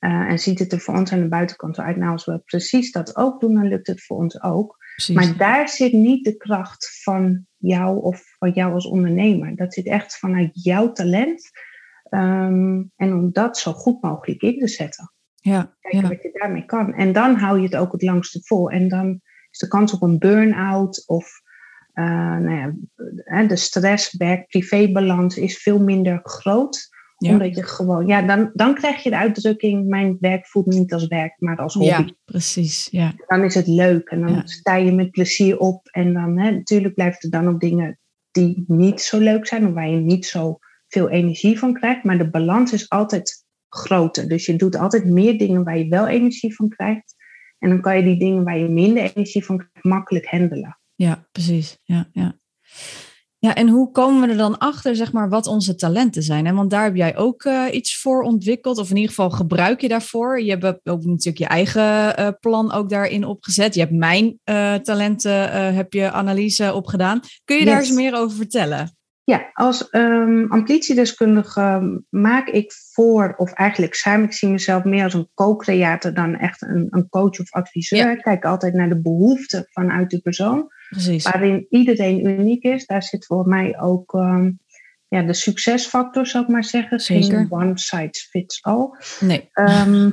Uh, 0.00 0.10
en 0.10 0.38
ziet 0.38 0.58
het 0.58 0.72
er 0.72 0.80
voor 0.80 0.94
ons 0.94 1.12
aan 1.12 1.20
de 1.20 1.28
buitenkant 1.28 1.78
uit. 1.78 1.96
Nou, 1.96 2.12
als 2.12 2.24
we 2.24 2.38
precies 2.44 2.92
dat 2.92 3.16
ook 3.16 3.40
doen, 3.40 3.54
dan 3.54 3.68
lukt 3.68 3.86
het 3.86 4.04
voor 4.04 4.16
ons 4.16 4.42
ook. 4.42 4.76
Precies. 4.94 5.14
Maar 5.14 5.36
daar 5.36 5.68
zit 5.68 5.92
niet 5.92 6.24
de 6.24 6.36
kracht 6.36 7.00
van 7.02 7.46
jou 7.56 8.02
of 8.02 8.22
van 8.38 8.50
jou 8.50 8.72
als 8.72 8.86
ondernemer. 8.86 9.56
Dat 9.56 9.74
zit 9.74 9.86
echt 9.86 10.18
vanuit 10.18 10.50
jouw 10.52 10.92
talent. 10.92 11.50
Um, 12.10 12.92
en 12.96 13.14
om 13.14 13.32
dat 13.32 13.58
zo 13.58 13.72
goed 13.72 14.02
mogelijk 14.02 14.42
in 14.42 14.58
te 14.58 14.68
zetten. 14.68 15.12
Ja, 15.34 15.76
Kijken 15.80 16.00
ja. 16.00 16.08
wat 16.08 16.22
je 16.22 16.30
daarmee 16.32 16.64
kan. 16.64 16.94
En 16.94 17.12
dan 17.12 17.34
hou 17.34 17.58
je 17.58 17.64
het 17.64 17.76
ook 17.76 17.92
het 17.92 18.02
langste 18.02 18.40
vol. 18.42 18.70
En 18.70 18.88
dan 18.88 19.20
is 19.50 19.58
de 19.58 19.68
kans 19.68 19.92
op 19.92 20.02
een 20.02 20.18
burn-out 20.18 21.02
of 21.06 21.40
uh, 21.94 22.36
nou 22.36 22.50
ja, 22.50 23.42
de 23.42 23.56
stress, 23.56 24.16
werk-privé-balans 24.16 25.36
is 25.36 25.62
veel 25.62 25.78
minder 25.78 26.20
groot 26.22 26.88
omdat 27.28 27.56
je 27.56 27.62
gewoon, 27.62 28.06
ja, 28.06 28.22
dan, 28.22 28.50
dan 28.54 28.74
krijg 28.74 29.02
je 29.02 29.10
de 29.10 29.16
uitdrukking: 29.16 29.86
mijn 29.86 30.16
werk 30.20 30.46
voelt 30.46 30.66
niet 30.66 30.92
als 30.92 31.06
werk, 31.06 31.34
maar 31.38 31.56
als 31.56 31.74
hobby. 31.74 31.88
Ja, 31.88 32.10
precies. 32.24 32.88
Ja. 32.90 33.12
Dan 33.26 33.44
is 33.44 33.54
het 33.54 33.66
leuk 33.66 34.08
en 34.08 34.20
dan 34.20 34.42
sta 34.44 34.76
je 34.76 34.92
met 34.92 35.10
plezier 35.10 35.58
op. 35.58 35.88
En 35.88 36.12
dan, 36.12 36.38
hè, 36.38 36.50
natuurlijk 36.50 36.94
blijft 36.94 37.24
er 37.24 37.30
dan 37.30 37.48
ook 37.48 37.60
dingen 37.60 37.98
die 38.30 38.64
niet 38.66 39.00
zo 39.00 39.18
leuk 39.18 39.46
zijn, 39.46 39.66
of 39.66 39.72
waar 39.72 39.88
je 39.88 40.00
niet 40.00 40.26
zo 40.26 40.58
veel 40.88 41.08
energie 41.08 41.58
van 41.58 41.74
krijgt. 41.74 42.04
Maar 42.04 42.18
de 42.18 42.30
balans 42.30 42.72
is 42.72 42.88
altijd 42.88 43.44
groter. 43.68 44.28
Dus 44.28 44.46
je 44.46 44.56
doet 44.56 44.76
altijd 44.76 45.04
meer 45.04 45.38
dingen 45.38 45.64
waar 45.64 45.78
je 45.78 45.88
wel 45.88 46.06
energie 46.06 46.54
van 46.54 46.68
krijgt. 46.68 47.14
En 47.58 47.68
dan 47.68 47.80
kan 47.80 47.96
je 47.96 48.02
die 48.02 48.18
dingen 48.18 48.44
waar 48.44 48.58
je 48.58 48.68
minder 48.68 49.02
energie 49.02 49.44
van 49.44 49.56
krijgt, 49.56 49.84
makkelijk 49.84 50.26
handelen. 50.26 50.78
Ja, 50.94 51.28
precies. 51.32 51.78
Ja, 51.82 52.08
ja. 52.12 52.38
Ja, 53.42 53.54
en 53.54 53.68
hoe 53.68 53.90
komen 53.90 54.20
we 54.20 54.28
er 54.28 54.36
dan 54.36 54.58
achter, 54.58 54.96
zeg 54.96 55.12
maar, 55.12 55.28
wat 55.28 55.46
onze 55.46 55.74
talenten 55.74 56.22
zijn? 56.22 56.46
En 56.46 56.54
want 56.54 56.70
daar 56.70 56.84
heb 56.84 56.96
jij 56.96 57.16
ook 57.16 57.44
uh, 57.44 57.64
iets 57.70 58.00
voor 58.00 58.22
ontwikkeld, 58.22 58.78
of 58.78 58.90
in 58.90 58.96
ieder 58.96 59.10
geval 59.10 59.30
gebruik 59.30 59.80
je 59.80 59.88
daarvoor. 59.88 60.42
Je 60.42 60.56
hebt 60.56 60.88
ook 60.88 61.04
natuurlijk 61.04 61.38
je 61.38 61.46
eigen 61.46 62.20
uh, 62.20 62.28
plan 62.40 62.72
ook 62.72 62.90
daarin 62.90 63.24
opgezet. 63.24 63.74
Je 63.74 63.80
hebt 63.80 63.92
mijn 63.92 64.38
uh, 64.44 64.74
talenten, 64.74 65.74
heb 65.74 65.92
je 65.92 66.10
analyse 66.10 66.74
opgedaan. 66.74 67.20
Kun 67.44 67.56
je 67.56 67.62
yes. 67.62 67.70
daar 67.70 67.80
eens 67.80 67.92
meer 67.92 68.14
over 68.14 68.36
vertellen? 68.36 68.96
Ja, 69.24 69.50
als 69.52 69.88
um, 69.90 70.52
amplitiedeskundige 70.52 72.02
maak 72.08 72.48
ik 72.48 72.72
voor, 72.92 73.34
of 73.36 73.52
eigenlijk 73.52 73.94
samen, 73.94 74.24
ik 74.24 74.32
zie 74.32 74.48
mezelf 74.48 74.84
meer 74.84 75.04
als 75.04 75.14
een 75.14 75.30
co-creator 75.34 76.14
dan 76.14 76.36
echt 76.36 76.62
een, 76.62 76.86
een 76.90 77.08
coach 77.08 77.40
of 77.40 77.52
adviseur. 77.52 77.98
Ja. 77.98 78.10
Ik 78.10 78.22
kijk 78.22 78.44
altijd 78.44 78.74
naar 78.74 78.88
de 78.88 79.00
behoeften 79.00 79.66
vanuit 79.70 80.10
de 80.10 80.20
persoon. 80.20 80.68
Precies. 80.90 81.24
waarin 81.24 81.66
iedereen 81.70 82.26
uniek 82.26 82.62
is. 82.62 82.86
Daar 82.86 83.02
zit 83.02 83.26
voor 83.26 83.48
mij 83.48 83.80
ook 83.80 84.14
ehm, 84.14 84.50
ja, 85.08 85.22
de 85.22 85.32
succesfactor, 85.32 86.26
zou 86.26 86.44
ik 86.44 86.50
maar 86.50 86.64
zeggen. 86.64 87.00
Zeker. 87.00 87.36
Geen 87.38 87.46
one 87.50 87.78
size 87.78 88.26
fits 88.30 88.62
all. 88.62 88.90
Nee. 89.20 89.48
Ehm, 89.52 90.10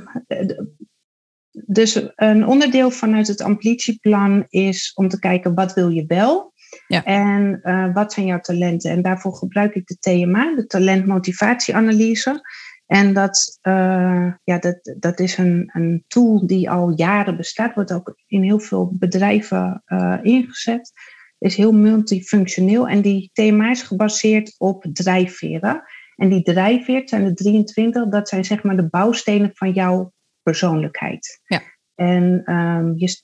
dus 1.51 2.01
een 2.15 2.47
onderdeel 2.47 2.91
vanuit 2.91 3.27
het 3.27 3.41
ambitieplan 3.41 4.45
is 4.49 4.91
om 4.95 5.09
te 5.09 5.19
kijken 5.19 5.53
wat 5.53 5.73
wil 5.73 5.89
je 5.89 6.05
wel 6.05 6.53
Ja. 6.87 7.03
en 7.03 7.59
eh, 7.61 7.93
wat 7.93 8.13
zijn 8.13 8.25
jouw 8.25 8.39
talenten. 8.39 8.91
En 8.91 9.01
daarvoor 9.01 9.33
gebruik 9.33 9.75
ik 9.75 9.87
de 9.87 9.97
TMA, 9.99 10.55
de 10.55 10.65
talentmotivatieanalyse. 10.65 12.41
En 12.87 13.13
dat, 13.13 13.57
eh, 13.61 14.33
ja, 14.43 14.57
dat, 14.59 14.95
dat 14.99 15.19
is 15.19 15.37
een, 15.37 15.69
een 15.73 16.03
tool 16.07 16.47
die 16.47 16.69
al 16.69 16.93
jaren 16.95 17.37
bestaat, 17.37 17.75
wordt 17.75 17.93
ook 17.93 18.19
in 18.27 18.43
heel 18.43 18.59
veel 18.59 18.91
bedrijven 18.93 19.81
eh, 19.85 20.17
ingezet. 20.21 20.91
Is 21.37 21.55
heel 21.55 21.71
multifunctioneel 21.71 22.87
en 22.87 23.01
die 23.01 23.29
TMA 23.33 23.69
is 23.69 23.81
gebaseerd 23.81 24.55
op 24.57 24.85
drijfveren. 24.93 25.83
En 26.15 26.29
die 26.29 26.43
drijfveer 26.43 27.01
zijn 27.05 27.25
de 27.25 27.33
23, 27.33 28.07
dat 28.07 28.29
zijn 28.29 28.45
zeg 28.45 28.63
maar 28.63 28.75
de 28.75 28.89
bouwstenen 28.89 29.51
van 29.53 29.71
jouw 29.71 30.13
persoonlijkheid. 30.43 31.41
Ja. 31.43 31.61
En 31.95 32.41
ehm, 32.45 32.91
je, 32.95 33.19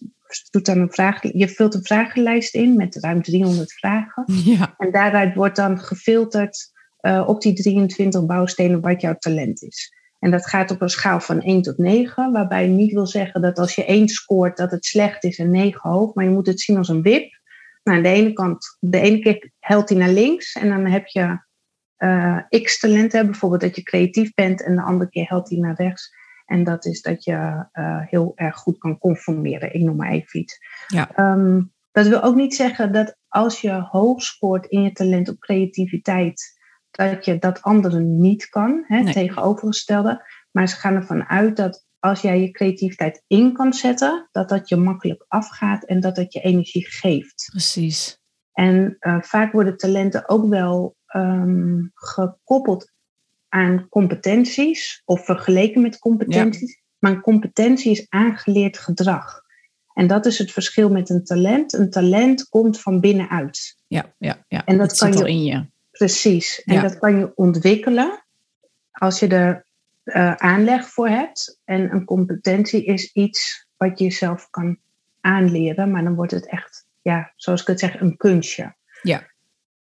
doet 0.50 0.66
dan 0.66 0.80
een 0.80 0.92
vraag, 0.92 1.22
je 1.22 1.50
vult 1.50 1.74
een 1.74 1.84
vragenlijst 1.84 2.56
in 2.56 2.76
met 2.76 2.96
ruim 2.96 3.22
300 3.22 3.74
vragen. 3.74 4.24
Ja. 4.44 4.74
En 4.78 4.92
daaruit 4.92 5.36
wordt 5.36 5.56
dan 5.56 5.80
gefilterd 5.80 6.72
uh, 7.08 7.24
op 7.28 7.42
die 7.42 7.54
23 7.54 8.26
bouwstenen 8.26 8.82
wat 8.82 9.02
jouw 9.02 9.16
talent 9.16 9.62
is. 9.62 9.94
En 10.20 10.32
dat 10.32 10.48
gaat 10.48 10.72
op 10.72 10.82
een 10.82 10.90
schaal 10.90 11.20
van 11.20 11.42
1 11.42 11.62
tot 11.62 11.78
9, 11.78 12.32
waarbij 12.32 12.64
je 12.64 12.70
niet 12.70 12.94
wil 12.94 13.08
zeggen 13.08 13.42
dat 13.42 13.60
als 13.60 13.76
je 13.76 13.86
1 13.86 14.08
scoort 14.08 14.58
dat 14.58 14.72
het 14.72 14.86
slecht 14.86 15.24
is 15.24 15.40
en 15.40 15.52
9 15.52 15.90
hoog, 15.90 16.14
maar 16.14 16.26
je 16.26 16.32
moet 16.32 16.48
het 16.48 16.62
zien 16.62 16.78
als 16.78 16.88
een 16.88 17.02
wip. 17.02 17.42
Nou, 17.84 17.98
aan 17.98 18.04
de 18.04 18.10
ene 18.10 18.34
kant, 18.34 18.78
de 18.80 19.00
ene 19.00 19.20
keer 19.20 19.52
helpt 19.60 19.90
hij 19.90 19.98
naar 19.98 20.10
links 20.10 20.54
en 20.54 20.70
dan 20.70 20.86
heb 20.86 21.08
je 21.08 21.40
uh, 21.98 22.38
x 22.64 22.80
talenten, 22.80 23.26
bijvoorbeeld 23.26 23.62
dat 23.62 23.76
je 23.76 23.84
creatief 23.84 24.34
bent 24.34 24.64
en 24.64 24.76
de 24.76 24.82
andere 24.82 25.10
keer 25.10 25.28
helpt 25.28 25.50
hij 25.50 25.60
naar 25.60 25.76
rechts. 25.76 26.14
En 26.46 26.64
dat 26.64 26.86
is 26.86 27.02
dat 27.02 27.24
je 27.24 27.66
uh, 27.74 28.00
heel 28.06 28.32
erg 28.36 28.56
goed 28.56 28.78
kan 28.78 28.98
conformeren. 28.98 29.74
Ik 29.74 29.82
noem 29.82 29.96
maar 29.96 30.12
even 30.12 30.40
iets. 30.40 30.58
Ja. 30.88 31.34
Um, 31.34 31.72
dat 31.92 32.08
wil 32.08 32.24
ook 32.24 32.36
niet 32.36 32.56
zeggen 32.56 32.92
dat 32.92 33.18
als 33.28 33.62
je 33.62 33.72
hoog 33.72 34.22
scoort 34.22 34.66
in 34.66 34.82
je 34.82 34.92
talent 34.92 35.30
op 35.30 35.40
creativiteit, 35.40 36.53
dat 36.98 37.26
je 37.26 37.38
dat 37.40 37.62
anderen 37.62 38.20
niet 38.20 38.50
kan, 38.50 38.84
hè, 38.88 39.00
Nee. 39.00 39.14
tegenovergestelde. 39.14 40.22
Maar 40.52 40.68
ze 40.70 40.76
gaan 40.76 40.96
ervan 40.96 41.24
uit 41.30 41.56
dat 41.56 41.86
als 42.00 42.22
jij 42.22 42.42
je 42.42 42.52
creativiteit 42.52 43.24
in 43.28 43.54
kan 43.54 43.74
zetten, 43.74 44.28
dat 44.32 44.50
dat 44.50 44.70
je 44.70 44.76
makkelijk 44.76 45.26
afgaat 45.28 45.84
en 45.86 46.00
dat 46.00 46.16
dat 46.16 46.34
je 46.34 46.40
energie 46.40 46.86
geeft. 46.86 47.48
Precies. 47.52 48.22
En 48.54 48.98
uh, 49.00 49.22
vaak 49.22 49.52
worden 49.52 49.78
talenten 49.78 50.30
ook 50.30 50.50
wel 50.50 50.96
um, 51.16 51.92
gekoppeld 51.94 52.92
aan 53.50 53.88
competenties 53.90 55.02
of 55.06 55.26
vergeleken 55.26 55.82
met 55.82 56.00
competenties. 56.00 56.82
Maar 57.00 57.12
een 57.12 57.22
competentie 57.22 57.92
is 57.92 58.06
aangeleerd 58.10 58.78
gedrag. 58.78 59.42
En 59.94 60.08
dat 60.08 60.26
is 60.26 60.38
het 60.38 60.52
verschil 60.52 60.90
met 60.90 61.10
een 61.10 61.24
talent. 61.24 61.74
Een 61.74 61.90
talent 61.90 62.50
komt 62.50 62.80
van 62.80 63.00
binnenuit. 63.00 63.78
Ja, 63.88 64.14
ja, 64.18 64.46
ja. 64.48 64.66
En 64.66 64.78
dat 64.78 64.90
Het 64.90 65.00
kan 65.00 65.14
zit 65.14 65.22
je- 65.22 65.28
in 65.30 65.44
je. 65.44 65.72
Precies. 65.98 66.64
En 66.64 66.74
Ja. 66.74 66.82
dat 66.82 67.00
kan 67.00 67.18
je 67.18 67.36
ontwikkelen 67.36 68.24
als 68.92 69.20
je 69.20 69.28
er 69.28 69.66
eh, 70.04 70.34
aanleg 70.34 70.88
voor 70.88 71.08
hebt. 71.10 71.62
En 71.66 71.94
een 71.94 72.06
competentie 72.06 72.86
is 72.86 73.12
iets 73.12 73.68
wat 73.78 74.00
je 74.00 74.12
zelf 74.12 74.50
kan 74.50 74.78
aanleren. 75.22 75.92
Maar 75.92 76.04
dan 76.04 76.16
wordt 76.16 76.32
het 76.32 76.50
echt, 76.50 76.86
ja, 77.02 77.34
zoals 77.36 77.62
ik 77.62 77.68
het 77.68 77.80
zeg, 77.80 78.00
een 78.00 78.18
kunstje. 78.18 78.76
Ja. 79.02 79.32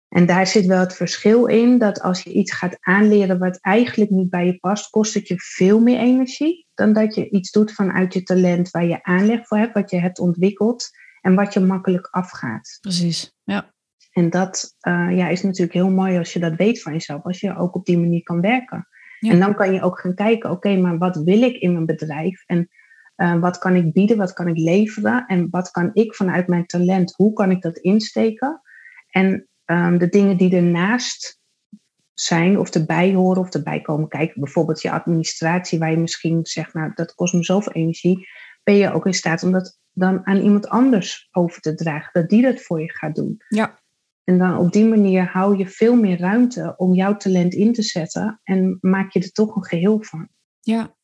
En 0.09 0.25
daar 0.25 0.47
zit 0.47 0.65
wel 0.65 0.79
het 0.79 0.95
verschil 0.95 1.45
in 1.45 1.77
dat 1.77 2.01
als 2.01 2.21
je 2.23 2.31
iets 2.33 2.53
gaat 2.53 2.77
aanleren 2.79 3.39
wat 3.39 3.57
eigenlijk 3.61 4.09
niet 4.09 4.29
bij 4.29 4.45
je 4.45 4.57
past, 4.57 4.89
kost 4.89 5.13
het 5.13 5.27
je 5.27 5.35
veel 5.37 5.79
meer 5.79 5.99
energie 5.99 6.67
dan 6.73 6.93
dat 6.93 7.15
je 7.15 7.29
iets 7.29 7.51
doet 7.51 7.71
vanuit 7.73 8.13
je 8.13 8.23
talent 8.23 8.69
waar 8.69 8.85
je 8.85 9.03
aanleg 9.03 9.47
voor 9.47 9.57
hebt, 9.57 9.73
wat 9.73 9.89
je 9.89 9.99
hebt 9.99 10.19
ontwikkeld 10.19 10.89
en 11.21 11.35
wat 11.35 11.53
je 11.53 11.59
makkelijk 11.59 12.07
afgaat. 12.11 12.77
Precies. 12.81 13.33
Ja. 13.43 13.73
En 14.19 14.29
dat 14.29 14.75
uh, 14.87 15.17
ja, 15.17 15.27
is 15.27 15.43
natuurlijk 15.43 15.73
heel 15.73 15.89
mooi 15.89 16.17
als 16.17 16.33
je 16.33 16.39
dat 16.39 16.55
weet 16.55 16.81
van 16.81 16.93
jezelf, 16.93 17.23
als 17.23 17.39
je 17.39 17.57
ook 17.57 17.75
op 17.75 17.85
die 17.85 17.99
manier 17.99 18.23
kan 18.23 18.41
werken. 18.41 18.87
Ja. 19.19 19.31
En 19.31 19.39
dan 19.39 19.55
kan 19.55 19.73
je 19.73 19.81
ook 19.81 19.99
gaan 19.99 20.15
kijken, 20.15 20.51
oké, 20.51 20.77
maar 20.77 20.97
wat 20.97 21.15
wil 21.23 21.41
ik 21.41 21.55
in 21.55 21.73
mijn 21.73 21.85
bedrijf? 21.85 22.43
En 22.45 22.69
uh, 23.17 23.39
wat 23.39 23.57
kan 23.57 23.75
ik 23.75 23.93
bieden, 23.93 24.17
wat 24.17 24.33
kan 24.33 24.47
ik 24.47 24.57
leveren? 24.57 25.25
En 25.25 25.47
wat 25.49 25.71
kan 25.71 25.89
ik 25.93 26.15
vanuit 26.15 26.47
mijn 26.47 26.65
talent, 26.65 27.13
hoe 27.15 27.33
kan 27.33 27.51
ik 27.51 27.61
dat 27.61 27.77
insteken? 27.77 28.61
En 29.09 29.47
um, 29.65 29.97
de 29.97 30.09
dingen 30.09 30.37
die 30.37 30.55
ernaast 30.55 31.39
zijn 32.13 32.59
of 32.59 32.69
erbij 32.69 33.13
horen 33.13 33.41
of 33.41 33.53
erbij 33.53 33.81
komen 33.81 34.07
kijken, 34.07 34.41
bijvoorbeeld 34.41 34.81
je 34.81 34.91
administratie, 34.91 35.79
waar 35.79 35.91
je 35.91 35.97
misschien 35.97 36.39
zegt, 36.45 36.73
nou, 36.73 36.91
dat 36.95 37.15
kost 37.15 37.33
me 37.33 37.43
zoveel 37.43 37.73
energie, 37.73 38.27
ben 38.63 38.75
je 38.75 38.93
ook 38.93 39.05
in 39.05 39.13
staat 39.13 39.43
om 39.43 39.51
dat 39.51 39.79
dan 39.91 40.27
aan 40.27 40.41
iemand 40.41 40.67
anders 40.67 41.27
over 41.31 41.61
te 41.61 41.75
dragen, 41.75 42.09
dat 42.13 42.29
die 42.29 42.41
dat 42.41 42.61
voor 42.61 42.81
je 42.81 42.93
gaat 42.93 43.15
doen. 43.15 43.37
Ja. 43.47 43.78
En 44.29 44.37
dan 44.37 44.57
op 44.57 44.71
die 44.71 44.85
manier 44.85 45.29
hou 45.31 45.57
je 45.57 45.67
veel 45.67 45.95
meer 45.95 46.19
ruimte 46.19 46.73
om 46.77 46.93
jouw 46.93 47.17
talent 47.17 47.53
in 47.53 47.73
te 47.73 47.81
zetten 47.81 48.39
en 48.43 48.77
maak 48.81 49.13
je 49.13 49.19
er 49.19 49.31
toch 49.31 49.55
een 49.55 49.65
geheel 49.65 50.03
van. 50.03 50.29
Ja. 50.59 50.95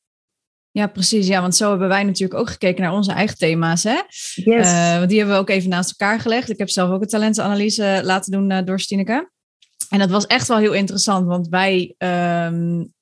Ja, 0.71 0.87
precies. 0.87 1.27
Ja, 1.27 1.41
want 1.41 1.55
zo 1.55 1.69
hebben 1.69 1.87
wij 1.87 2.03
natuurlijk 2.03 2.39
ook 2.39 2.49
gekeken 2.49 2.81
naar 2.81 2.93
onze 2.93 3.11
eigen 3.11 3.37
thema's. 3.37 3.83
Hè? 3.83 4.01
Yes. 4.33 4.71
Uh, 4.71 4.97
want 4.97 5.09
die 5.09 5.17
hebben 5.17 5.35
we 5.35 5.41
ook 5.41 5.49
even 5.49 5.69
naast 5.69 5.89
elkaar 5.89 6.19
gelegd. 6.19 6.49
Ik 6.49 6.57
heb 6.57 6.69
zelf 6.69 6.89
ook 6.89 7.01
een 7.01 7.07
talentenanalyse 7.07 8.01
laten 8.03 8.31
doen 8.31 8.51
uh, 8.51 8.59
door 8.65 8.79
Stineke. 8.79 9.31
En 9.89 9.99
dat 9.99 10.09
was 10.09 10.25
echt 10.25 10.47
wel 10.47 10.57
heel 10.57 10.73
interessant, 10.73 11.27
want 11.27 11.47
wij 11.47 11.95
um, 11.97 12.93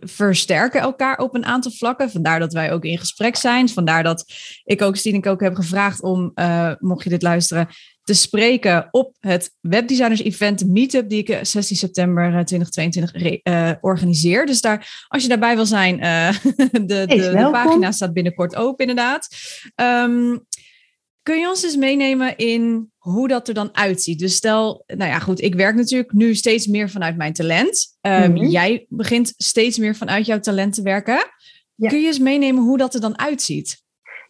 versterken 0.00 0.80
elkaar 0.80 1.18
op 1.18 1.34
een 1.34 1.44
aantal 1.44 1.72
vlakken. 1.72 2.10
Vandaar 2.10 2.38
dat 2.38 2.52
wij 2.52 2.72
ook 2.72 2.84
in 2.84 2.98
gesprek 2.98 3.36
zijn. 3.36 3.68
Vandaar 3.68 4.02
dat 4.02 4.24
ik 4.64 4.82
ook 4.82 4.96
Stineke 4.96 5.28
ook 5.28 5.40
heb 5.40 5.54
gevraagd 5.54 6.02
om, 6.02 6.30
uh, 6.34 6.72
mocht 6.78 7.04
je 7.04 7.10
dit 7.10 7.22
luisteren, 7.22 7.68
te 8.02 8.14
spreken 8.14 8.88
op 8.90 9.16
het 9.20 9.54
Webdesigners 9.60 10.22
Event 10.22 10.66
Meetup 10.66 11.08
die 11.08 11.24
ik 11.24 11.38
16 11.42 11.76
september 11.76 12.44
2022 12.44 13.42
uh, 13.44 13.70
organiseer. 13.80 14.46
Dus 14.46 14.60
daar, 14.60 15.04
als 15.08 15.22
je 15.22 15.28
daarbij 15.28 15.54
wil 15.54 15.66
zijn, 15.66 15.94
uh, 15.98 16.28
de, 16.72 16.86
de, 16.86 17.06
de, 17.06 17.48
pagina 17.52 17.92
staat 17.92 18.12
binnenkort 18.12 18.56
open 18.56 18.86
inderdaad. 18.86 19.28
Um, 19.74 20.46
kun 21.22 21.40
je 21.40 21.48
ons 21.48 21.64
eens 21.64 21.76
meenemen 21.76 22.36
in 22.36 22.91
hoe 23.02 23.28
dat 23.28 23.48
er 23.48 23.54
dan 23.54 23.76
uitziet? 23.76 24.18
Dus 24.18 24.34
stel, 24.34 24.84
nou 24.86 25.10
ja 25.10 25.18
goed, 25.18 25.40
ik 25.40 25.54
werk 25.54 25.74
natuurlijk 25.74 26.12
nu 26.12 26.34
steeds 26.34 26.66
meer 26.66 26.90
vanuit 26.90 27.16
mijn 27.16 27.32
talent. 27.32 27.96
Um, 28.00 28.12
mm 28.12 28.36
-hmm. 28.36 28.46
Jij 28.46 28.86
begint 28.88 29.34
steeds 29.36 29.78
meer 29.78 29.96
vanuit 29.96 30.26
jouw 30.26 30.38
talent 30.38 30.74
te 30.74 30.82
werken. 30.82 31.24
Ja. 31.74 31.88
Kun 31.88 32.00
je 32.00 32.06
eens 32.06 32.18
meenemen 32.18 32.62
hoe 32.62 32.78
dat 32.78 32.94
er 32.94 33.00
dan 33.00 33.18
uitziet? 33.18 33.82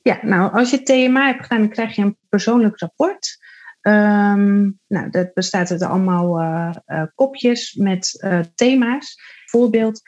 Ja, 0.02 0.18
nou, 0.22 0.52
als 0.52 0.70
je 0.70 0.82
TMA 0.82 1.26
hebt 1.26 1.42
gedaan, 1.42 1.58
dan 1.58 1.68
krijg 1.68 1.96
je 1.96 2.02
een 2.02 2.18
persoonlijk 2.28 2.78
rapport. 2.78 3.38
Um, 3.82 4.80
nou, 4.86 5.10
dat 5.10 5.34
bestaat 5.34 5.70
uit 5.70 5.82
allemaal 5.82 6.40
uh, 6.40 6.70
uh, 6.86 7.02
kopjes 7.14 7.74
met 7.74 8.22
uh, 8.24 8.40
thema's. 8.54 9.14
Voorbeeld, 9.44 10.00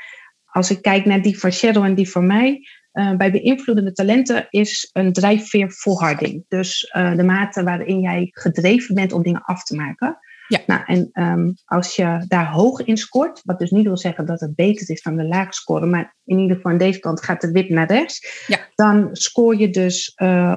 als 0.45 0.71
ik 0.71 0.83
kijk 0.83 1.05
naar 1.05 1.23
die 1.23 1.39
van 1.39 1.53
Cheryl 1.53 1.85
en 1.85 1.95
die 1.95 2.11
van 2.11 2.27
mij. 2.27 2.69
Bij 3.17 3.31
beïnvloedende 3.31 3.93
talenten 3.93 4.47
is 4.51 4.91
een 4.93 5.13
drijfveer 5.13 5.73
volharding. 5.73 6.45
Dus 6.49 6.91
de 6.93 7.23
mate 7.23 7.63
waarin 7.63 8.01
jij 8.01 8.29
gedreven 8.31 8.95
bent 8.95 9.13
om 9.13 9.23
dingen 9.23 9.43
af 9.45 9.63
te 9.63 9.75
maken. 9.75 10.19
Ja. 10.49 10.61
Nou, 10.67 10.83
en 10.87 11.11
um, 11.13 11.55
als 11.65 11.97
je 11.97 12.25
daar 12.29 12.51
hoog 12.51 12.81
in 12.81 12.97
scoort, 12.97 13.41
wat 13.45 13.59
dus 13.59 13.71
niet 13.71 13.85
wil 13.85 13.99
zeggen 13.99 14.27
dat 14.27 14.41
het 14.41 14.55
beter 14.55 14.91
is 14.91 15.03
dan 15.03 15.17
de 15.17 15.25
laag 15.25 15.55
scoren, 15.55 15.91
maar 15.91 16.17
in 16.25 16.39
ieder 16.39 16.57
geval 16.57 16.73
aan 16.73 16.79
deze 16.79 16.99
kant 16.99 17.23
gaat 17.23 17.41
de 17.41 17.51
wip 17.51 17.69
naar 17.69 17.87
rechts, 17.87 18.45
ja. 18.47 18.59
dan 18.75 19.09
scoor 19.13 19.57
je 19.57 19.71
dus 19.71 20.15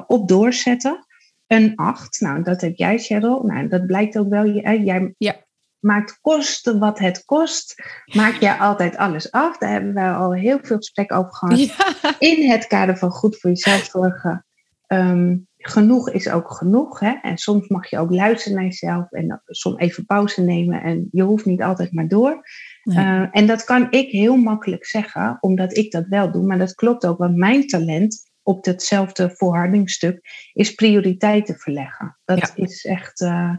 op 0.07 0.27
doorzetten 0.27 1.05
een 1.47 1.75
8. 1.75 2.19
Nou, 2.19 2.43
dat 2.43 2.61
heb 2.61 2.75
jij, 2.75 2.97
Cheryl. 2.97 3.43
Nou, 3.43 3.67
dat 3.67 3.85
blijkt 3.85 4.17
ook 4.17 4.29
wel. 4.29 4.45
Jij 4.45 5.13
ja. 5.17 5.45
Maakt 5.79 6.19
kosten 6.21 6.79
wat 6.79 6.99
het 6.99 7.25
kost. 7.25 7.83
Maak 8.13 8.33
jij 8.33 8.53
altijd 8.53 8.97
alles 8.97 9.31
af. 9.31 9.57
Daar 9.57 9.71
hebben 9.71 9.93
we 9.93 10.01
al 10.01 10.33
heel 10.33 10.59
veel 10.61 10.77
gesprek 10.77 11.13
over 11.13 11.35
gehad. 11.35 11.59
Ja. 11.59 11.75
In 12.19 12.49
het 12.49 12.67
kader 12.67 12.97
van 12.97 13.11
goed 13.11 13.39
voor 13.39 13.49
jezelf 13.49 13.83
zorgen. 13.83 14.45
Um, 14.87 15.47
genoeg 15.57 16.09
is 16.09 16.29
ook 16.29 16.51
genoeg. 16.51 16.99
Hè? 16.99 17.13
En 17.21 17.37
soms 17.37 17.67
mag 17.67 17.89
je 17.89 17.99
ook 17.99 18.11
luisteren 18.11 18.57
naar 18.57 18.65
jezelf. 18.67 19.11
En 19.11 19.41
soms 19.45 19.79
even 19.79 20.05
pauze 20.05 20.41
nemen. 20.41 20.81
En 20.81 21.07
je 21.11 21.23
hoeft 21.23 21.45
niet 21.45 21.61
altijd 21.61 21.93
maar 21.93 22.07
door. 22.07 22.41
Nee. 22.83 23.05
Uh, 23.05 23.27
en 23.31 23.47
dat 23.47 23.63
kan 23.63 23.91
ik 23.91 24.11
heel 24.11 24.35
makkelijk 24.35 24.85
zeggen. 24.85 25.37
Omdat 25.39 25.77
ik 25.77 25.91
dat 25.91 26.05
wel 26.07 26.31
doe. 26.31 26.45
Maar 26.45 26.57
dat 26.57 26.75
klopt 26.75 27.05
ook. 27.05 27.17
Want 27.17 27.35
mijn 27.35 27.67
talent 27.67 28.25
op 28.43 28.63
datzelfde 28.63 29.29
volhardingsstuk, 29.35 30.19
is 30.53 30.73
prioriteiten 30.73 31.55
verleggen. 31.55 32.17
Dat 32.25 32.37
Ja. 32.37 32.63
is 32.63 32.85
echt 32.85 33.21
uh, 33.21 33.55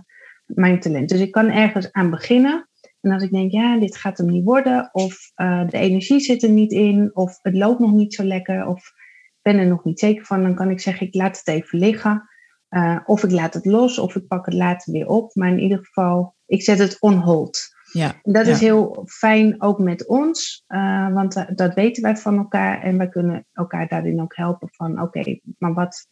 mijn 0.54 0.80
talent. 0.80 1.08
Dus 1.08 1.20
ik 1.20 1.32
kan 1.32 1.50
ergens 1.50 1.92
aan 1.92 2.10
beginnen. 2.10 2.68
En 3.00 3.12
als 3.12 3.22
ik 3.22 3.30
denk, 3.30 3.52
ja, 3.52 3.78
dit 3.78 3.96
gaat 3.96 4.18
hem 4.18 4.26
niet 4.26 4.44
worden, 4.44 4.88
of 4.92 5.32
uh, 5.36 5.68
de 5.68 5.78
energie 5.78 6.20
zit 6.20 6.42
er 6.42 6.50
niet 6.50 6.72
in, 6.72 7.10
of 7.12 7.38
het 7.42 7.54
loopt 7.54 7.78
nog 7.78 7.92
niet 7.92 8.14
zo 8.14 8.24
lekker, 8.24 8.66
of 8.66 8.78
ik 8.78 9.38
ben 9.42 9.58
er 9.58 9.66
nog 9.66 9.84
niet 9.84 9.98
zeker 9.98 10.24
van, 10.24 10.42
dan 10.42 10.54
kan 10.54 10.70
ik 10.70 10.80
zeggen, 10.80 11.06
ik 11.06 11.14
laat 11.14 11.38
het 11.38 11.48
even 11.48 11.78
liggen. 11.78 12.28
Uh, 12.70 12.98
of 13.04 13.24
ik 13.24 13.30
laat 13.30 13.54
het 13.54 13.64
los 13.64 13.98
of 13.98 14.16
ik 14.16 14.26
pak 14.26 14.46
het 14.46 14.54
later 14.54 14.92
weer 14.92 15.06
op. 15.06 15.34
Maar 15.34 15.48
in 15.48 15.60
ieder 15.60 15.78
geval, 15.78 16.34
ik 16.46 16.62
zet 16.62 16.78
het 16.78 17.00
on 17.00 17.14
hold. 17.14 17.76
Ja, 17.92 18.14
en 18.22 18.32
dat 18.32 18.46
is 18.46 18.60
heel 18.60 19.04
fijn 19.06 19.62
ook 19.62 19.78
met 19.78 20.06
ons, 20.06 20.64
uh, 20.68 21.12
want 21.12 21.56
dat 21.56 21.74
weten 21.74 22.02
wij 22.02 22.16
van 22.16 22.36
elkaar 22.38 22.82
en 22.82 22.98
wij 22.98 23.08
kunnen 23.08 23.46
elkaar 23.52 23.88
daarin 23.88 24.20
ook 24.20 24.36
helpen 24.36 24.68
van 24.72 25.02
oké, 25.02 25.40
maar 25.58 25.74
wat 25.74 26.06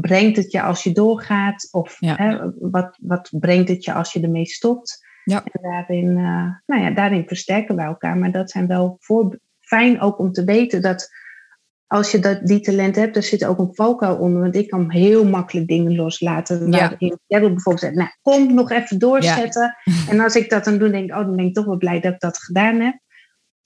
brengt 0.00 0.36
het 0.36 0.52
je 0.52 0.62
als 0.62 0.82
je 0.82 0.92
doorgaat? 0.92 1.68
Of 1.70 1.96
Ja. 1.98 2.16
hè, 2.16 2.38
wat, 2.60 2.98
wat 3.00 3.30
brengt 3.32 3.68
het 3.68 3.84
je 3.84 3.92
als 3.92 4.12
je 4.12 4.20
ermee 4.20 4.46
stopt? 4.46 5.06
Ja. 5.24 5.44
En 5.44 5.62
daarin, 5.62 6.08
eh, 6.16 6.50
nou 6.66 6.82
ja, 6.82 6.90
daarin 6.90 7.26
versterken 7.26 7.76
wij 7.76 7.84
elkaar. 7.84 8.16
Maar 8.16 8.32
dat 8.32 8.50
zijn 8.50 8.66
wel 8.66 8.96
voor, 9.00 9.38
fijn 9.60 10.00
ook 10.00 10.18
om 10.18 10.32
te 10.32 10.44
weten 10.44 10.82
dat 10.82 11.10
als 11.86 12.10
je 12.10 12.18
dat, 12.18 12.46
die 12.46 12.60
talent 12.60 12.96
hebt, 12.96 13.16
er 13.16 13.22
zit 13.22 13.44
ook 13.44 13.58
een 13.58 13.74
valkuil 13.74 14.16
onder. 14.16 14.42
Want 14.42 14.56
ik 14.56 14.68
kan 14.68 14.90
heel 14.90 15.24
makkelijk 15.24 15.66
dingen 15.66 15.96
loslaten. 15.96 16.72
Ja. 16.72 16.78
Waarin 16.78 17.18
jij 17.26 17.40
wil 17.40 17.48
bijvoorbeeld 17.48 17.84
zeggen, 17.84 17.98
nou, 17.98 18.10
kom 18.22 18.54
nog 18.54 18.70
even 18.70 18.98
doorzetten. 18.98 19.76
En 20.10 20.20
als 20.20 20.36
ik 20.36 20.50
dat 20.50 20.64
dan 20.64 20.78
doe, 20.78 20.90
denk 20.90 21.10
ik, 21.10 21.16
oh, 21.16 21.24
dan 21.24 21.36
ben 21.36 21.44
ik 21.44 21.54
toch 21.54 21.64
wel 21.64 21.76
blij 21.76 22.00
dat 22.00 22.12
ik 22.12 22.20
dat 22.20 22.38
gedaan 22.38 22.80
heb. 22.80 22.98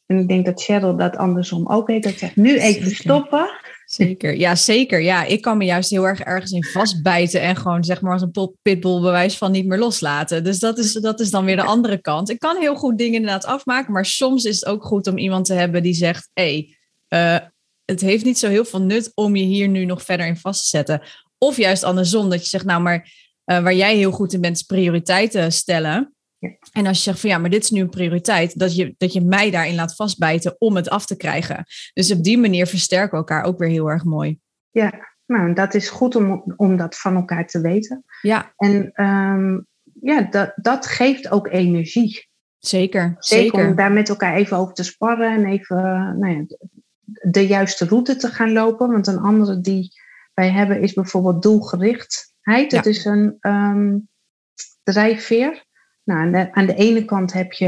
En 0.06 0.18
ik 0.18 0.28
denk 0.28 0.44
dat 0.44 0.62
Cheryl 0.62 0.97
dat 0.97 1.16
andersom 1.16 1.68
ook 1.68 1.88
heeft. 1.88 2.04
Dat 2.04 2.18
zegt, 2.18 2.37
nu 2.37 2.58
even 2.58 2.90
stoppen. 2.90 3.50
Zeker, 3.88 4.37
ja 4.37 4.54
zeker. 4.54 5.00
Ja, 5.00 5.25
ik 5.25 5.40
kan 5.40 5.57
me 5.57 5.64
juist 5.64 5.90
heel 5.90 6.07
erg 6.07 6.21
ergens 6.21 6.52
in 6.52 6.64
vastbijten 6.64 7.40
en 7.40 7.57
gewoon 7.57 7.85
zeg 7.85 8.00
maar 8.00 8.12
als 8.12 8.23
een 8.23 8.57
pitbull 8.62 9.00
bewijs 9.00 9.38
van 9.38 9.52
niet 9.52 9.66
meer 9.66 9.78
loslaten. 9.78 10.45
Dus 10.45 10.59
dat 10.59 10.78
is, 10.78 10.92
dat 10.92 11.21
is 11.21 11.30
dan 11.30 11.45
weer 11.45 11.57
de 11.57 11.62
andere 11.62 12.00
kant. 12.00 12.30
Ik 12.30 12.38
kan 12.38 12.57
heel 12.57 12.75
goed 12.75 12.99
dingen 12.99 13.14
inderdaad 13.14 13.45
afmaken, 13.45 13.92
maar 13.92 14.07
soms 14.07 14.45
is 14.45 14.61
het 14.61 14.68
ook 14.68 14.85
goed 14.85 15.07
om 15.07 15.18
iemand 15.18 15.45
te 15.45 15.54
hebben 15.54 15.83
die 15.83 15.95
zegt, 15.95 16.30
hé, 16.33 16.42
hey, 16.42 16.76
eh, 17.09 17.47
het 17.85 18.00
heeft 18.00 18.25
niet 18.25 18.38
zo 18.38 18.49
heel 18.49 18.64
veel 18.64 18.83
nut 18.83 19.11
om 19.14 19.37
je 19.37 19.45
hier 19.45 19.68
nu 19.68 19.85
nog 19.85 20.02
verder 20.02 20.26
in 20.26 20.37
vast 20.37 20.62
te 20.62 20.68
zetten. 20.68 21.02
Of 21.38 21.57
juist 21.57 21.83
andersom, 21.83 22.30
dat 22.30 22.42
je 22.42 22.49
zegt, 22.49 22.64
nou 22.64 22.83
maar 22.83 23.12
eh, 23.45 23.62
waar 23.62 23.75
jij 23.75 23.97
heel 23.97 24.12
goed 24.12 24.33
in 24.33 24.40
bent, 24.40 24.57
is 24.57 24.62
prioriteiten 24.62 25.52
stellen. 25.52 26.14
Ja. 26.38 26.50
En 26.73 26.87
als 26.87 26.97
je 26.97 27.02
zegt 27.02 27.21
van 27.21 27.30
ja, 27.30 27.38
maar 27.38 27.50
dit 27.50 27.62
is 27.62 27.71
nu 27.71 27.80
een 27.80 27.88
prioriteit, 27.88 28.59
dat 28.59 28.76
je, 28.76 28.95
dat 28.99 29.12
je 29.12 29.21
mij 29.21 29.50
daarin 29.50 29.75
laat 29.75 29.95
vastbijten 29.95 30.54
om 30.59 30.76
het 30.76 30.88
af 30.88 31.07
te 31.07 31.16
krijgen. 31.16 31.64
Dus 31.92 32.12
op 32.12 32.23
die 32.23 32.38
manier 32.38 32.66
versterken 32.66 33.11
we 33.11 33.16
elkaar 33.16 33.45
ook 33.45 33.59
weer 33.59 33.68
heel 33.68 33.90
erg 33.90 34.04
mooi. 34.04 34.38
Ja, 34.71 34.92
nou, 35.26 35.52
dat 35.52 35.75
is 35.75 35.88
goed 35.88 36.14
om, 36.16 36.54
om 36.57 36.76
dat 36.76 36.99
van 36.99 37.14
elkaar 37.14 37.47
te 37.47 37.61
weten. 37.61 38.04
Ja, 38.21 38.52
En 38.57 38.90
ehm, 38.92 39.59
ja, 40.02 40.23
dat, 40.30 40.52
dat 40.57 40.87
geeft 40.87 41.30
ook 41.30 41.49
energie. 41.49 42.28
zeker. 42.59 43.16
Zeker, 43.18 43.45
Zeker. 43.50 43.68
om 43.68 43.76
daar 43.76 43.92
met 43.92 44.09
elkaar 44.09 44.35
even 44.35 44.57
over 44.57 44.75
te 44.75 44.83
sparren 44.83 45.33
en 45.33 45.47
even 45.47 45.76
nou 46.18 46.28
ja, 46.37 46.45
de 47.30 47.47
juiste 47.47 47.85
route 47.85 48.16
te 48.16 48.28
gaan 48.28 48.52
lopen. 48.52 48.90
Want 48.90 49.07
een 49.07 49.18
andere 49.18 49.61
die 49.61 49.90
wij 50.35 50.50
hebben 50.50 50.80
is 50.80 50.92
bijvoorbeeld 50.92 51.42
doelgerichtheid. 51.42 52.73
Het 52.73 52.85
Ja. 52.85 52.90
is 52.90 53.04
een 53.04 53.37
ehm, 53.40 53.97
drijfveer. 54.83 55.66
Nou, 56.08 56.20
aan, 56.20 56.32
de, 56.32 56.52
aan 56.52 56.66
de 56.66 56.74
ene 56.74 57.04
kant 57.04 57.32
heb 57.32 57.52
je 57.52 57.66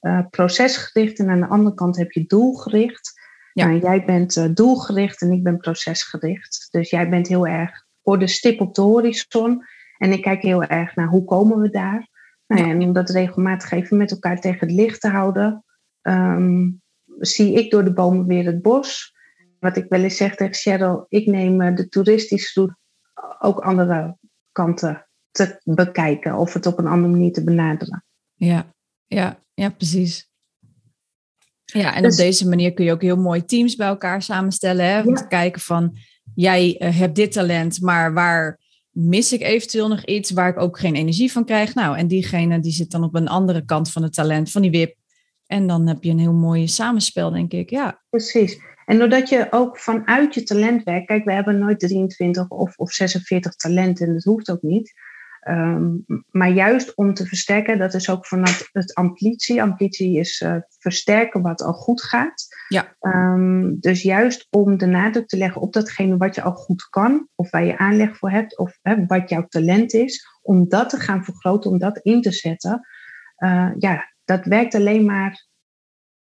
eh, 0.00 0.20
procesgericht 0.30 1.18
en 1.18 1.28
aan 1.28 1.40
de 1.40 1.46
andere 1.46 1.74
kant 1.74 1.96
heb 1.96 2.10
je 2.10 2.26
doelgericht. 2.26 3.20
Ja. 3.52 3.66
Nou, 3.66 3.80
jij 3.80 4.04
bent 4.04 4.36
eh, 4.36 4.44
doelgericht 4.54 5.20
en 5.20 5.30
ik 5.30 5.42
ben 5.42 5.56
procesgericht. 5.56 6.68
Dus 6.70 6.90
jij 6.90 7.08
bent 7.08 7.28
heel 7.28 7.46
erg 7.46 7.86
voor 8.02 8.18
de 8.18 8.26
stip 8.26 8.60
op 8.60 8.74
de 8.74 8.80
horizon. 8.80 9.64
En 9.98 10.12
ik 10.12 10.22
kijk 10.22 10.42
heel 10.42 10.62
erg 10.62 10.94
naar 10.94 11.08
hoe 11.08 11.24
komen 11.24 11.60
we 11.60 11.70
daar. 11.70 12.08
Nou 12.46 12.62
ja, 12.62 12.68
en 12.68 12.82
om 12.82 12.92
dat 12.92 13.10
regelmatig 13.10 13.70
even 13.70 13.96
met 13.96 14.10
elkaar 14.10 14.40
tegen 14.40 14.66
het 14.66 14.76
licht 14.76 15.00
te 15.00 15.08
houden, 15.08 15.64
ehm, 16.02 16.68
zie 17.18 17.54
ik 17.54 17.70
door 17.70 17.84
de 17.84 17.92
bomen 17.92 18.26
weer 18.26 18.46
het 18.46 18.62
bos. 18.62 19.14
Wat 19.58 19.76
ik 19.76 19.86
wel 19.88 20.00
eens 20.00 20.16
zeg 20.16 20.34
tegen 20.34 20.54
Cheryl, 20.54 21.06
ik 21.08 21.26
neem 21.26 21.60
eh, 21.60 21.74
de 21.74 21.88
toeristische 21.88 22.60
route 22.60 22.76
ook 23.38 23.60
andere 23.60 24.16
kanten 24.52 25.09
te 25.30 25.60
bekijken 25.64 26.34
of 26.36 26.52
het 26.52 26.66
op 26.66 26.78
een 26.78 26.86
andere 26.86 27.12
manier 27.12 27.32
te 27.32 27.44
benaderen. 27.44 28.04
Ja, 28.34 28.74
ja, 29.06 29.38
ja, 29.54 29.68
precies. 29.70 30.28
Ja, 31.64 31.94
en 31.94 32.02
Dus- 32.02 32.12
op 32.12 32.18
deze 32.18 32.48
manier 32.48 32.72
kun 32.72 32.84
je 32.84 32.92
ook 32.92 33.02
heel 33.02 33.16
mooi 33.16 33.44
teams 33.44 33.76
bij 33.76 33.86
elkaar 33.86 34.22
samenstellen. 34.22 34.84
Hè? 34.84 35.00
Om 35.00 35.08
Ja. 35.08 35.14
te 35.14 35.26
kijken 35.26 35.60
van, 35.60 35.96
jij 36.34 36.76
eh, 36.78 36.96
hebt 36.98 37.14
dit 37.16 37.32
talent, 37.32 37.80
maar 37.80 38.12
waar 38.12 38.58
mis 38.90 39.32
ik 39.32 39.40
eventueel 39.42 39.88
nog 39.88 40.04
iets 40.04 40.30
waar 40.30 40.48
ik 40.48 40.58
ook 40.58 40.78
geen 40.78 40.94
energie 40.94 41.32
van 41.32 41.44
krijg? 41.44 41.74
Nou, 41.74 41.96
en 41.96 42.06
diegene 42.06 42.60
die 42.60 42.72
zit 42.72 42.90
dan 42.90 43.04
op 43.04 43.14
een 43.14 43.28
andere 43.28 43.64
kant 43.64 43.90
van 43.92 44.02
het 44.02 44.12
talent, 44.12 44.50
van 44.50 44.62
die 44.62 44.70
wip. 44.70 44.94
En 45.46 45.66
dan 45.66 45.86
heb 45.86 46.02
je 46.02 46.10
een 46.10 46.18
heel 46.18 46.32
mooi 46.32 46.68
samenspel, 46.68 47.30
denk 47.30 47.52
ik. 47.52 47.70
Ja, 47.70 48.02
Precies. 48.10 48.58
En 48.86 48.98
doordat 48.98 49.28
je 49.28 49.46
ook 49.50 49.78
vanuit 49.78 50.34
je 50.34 50.42
talent 50.42 50.82
werkt, 50.82 51.06
kijk, 51.06 51.24
we 51.24 51.32
hebben 51.32 51.58
nooit 51.58 51.78
23 51.80 52.48
of, 52.48 52.76
of 52.76 52.92
46 52.92 53.54
talenten 53.54 54.06
en 54.06 54.12
dat 54.12 54.24
hoeft 54.24 54.50
ook 54.50 54.62
niet. 54.62 54.92
Ehm, 55.40 55.96
maar 56.30 56.50
juist 56.50 56.94
om 56.94 57.14
te 57.14 57.26
versterken, 57.26 57.78
dat 57.78 57.94
is 57.94 58.10
ook 58.10 58.26
vanuit 58.26 58.68
het 58.72 58.94
ambitie. 58.94 59.62
Ambitie 59.62 60.18
is 60.18 60.40
eh, 60.40 60.56
versterken 60.78 61.42
wat 61.42 61.62
al 61.62 61.72
goed 61.72 62.02
gaat. 62.02 62.46
Ja. 62.68 62.96
Ehm, 63.00 63.74
dus 63.78 64.02
juist 64.02 64.46
om 64.50 64.76
de 64.78 64.86
nadruk 64.86 65.26
te 65.26 65.36
leggen 65.36 65.60
op 65.60 65.72
datgene 65.72 66.16
wat 66.16 66.34
je 66.34 66.42
al 66.42 66.52
goed 66.52 66.88
kan, 66.88 67.28
of 67.34 67.50
waar 67.50 67.64
je 67.64 67.78
aanleg 67.78 68.16
voor 68.16 68.30
hebt, 68.30 68.58
of 68.58 68.78
hè, 68.82 69.06
wat 69.06 69.28
jouw 69.28 69.46
talent 69.46 69.92
is, 69.92 70.26
om 70.42 70.68
dat 70.68 70.88
te 70.88 71.00
gaan 71.00 71.24
vergroten, 71.24 71.70
om 71.70 71.78
dat 71.78 71.98
in 71.98 72.22
te 72.22 72.32
zetten. 72.32 72.86
Eh, 73.36 73.70
ja, 73.78 74.12
dat 74.24 74.44
werkt 74.44 74.74
alleen 74.74 75.04
maar 75.04 75.46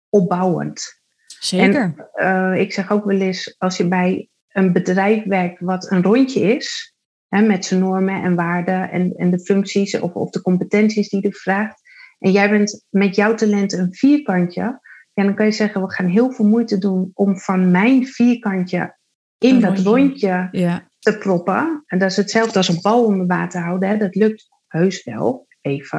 opbouwend. 0.09 1.01
zeker. 1.39 2.09
Eh, 2.13 2.53
ik 2.55 2.73
zeg 2.73 2.91
ook 2.91 3.05
wel 3.05 3.19
eens, 3.19 3.55
als 3.57 3.77
je 3.77 3.87
bij 3.87 4.29
een 4.47 4.73
bedrijf 4.73 5.23
werkt 5.23 5.59
wat 5.59 5.91
een 5.91 6.03
rondje 6.03 6.39
is, 6.39 6.95
hè, 7.27 7.41
met 7.41 7.65
zijn 7.65 7.79
normen 7.79 8.23
en 8.23 8.35
waarden 8.35 8.91
en, 8.91 9.13
en 9.15 9.31
de 9.31 9.39
functies 9.39 9.99
of, 9.99 10.13
of 10.13 10.29
de 10.29 10.41
competenties 10.41 11.09
die 11.09 11.21
je 11.21 11.33
vraagt, 11.33 11.81
en 12.19 12.31
jij 12.31 12.49
bent 12.49 12.85
met 12.89 13.15
jouw 13.15 13.35
talent 13.35 13.73
een 13.73 13.93
vierkantje, 13.93 14.79
ja, 15.13 15.23
dan 15.23 15.35
kan 15.35 15.45
je 15.45 15.51
zeggen, 15.51 15.81
we 15.81 15.91
gaan 15.91 16.07
heel 16.07 16.31
veel 16.31 16.45
moeite 16.45 16.77
doen 16.77 17.11
om 17.13 17.39
van 17.39 17.71
mijn 17.71 18.05
vierkantje 18.05 18.97
in 19.37 19.55
Een 19.55 19.61
dat 19.61 19.79
rondje. 19.79 19.89
rondje 19.89 20.47
ja, 20.51 20.89
te 20.99 21.17
proppen. 21.17 21.83
En 21.85 21.99
dat 21.99 22.09
is 22.09 22.17
hetzelfde 22.17 22.57
als 22.57 22.67
een 22.67 22.81
bal 22.81 23.05
onder 23.05 23.27
water 23.27 23.61
houden. 23.61 23.89
Hè. 23.89 23.97
Dat 23.97 24.15
lukt 24.15 24.47
heus 24.67 25.03
wel, 25.03 25.47
even. 25.61 25.97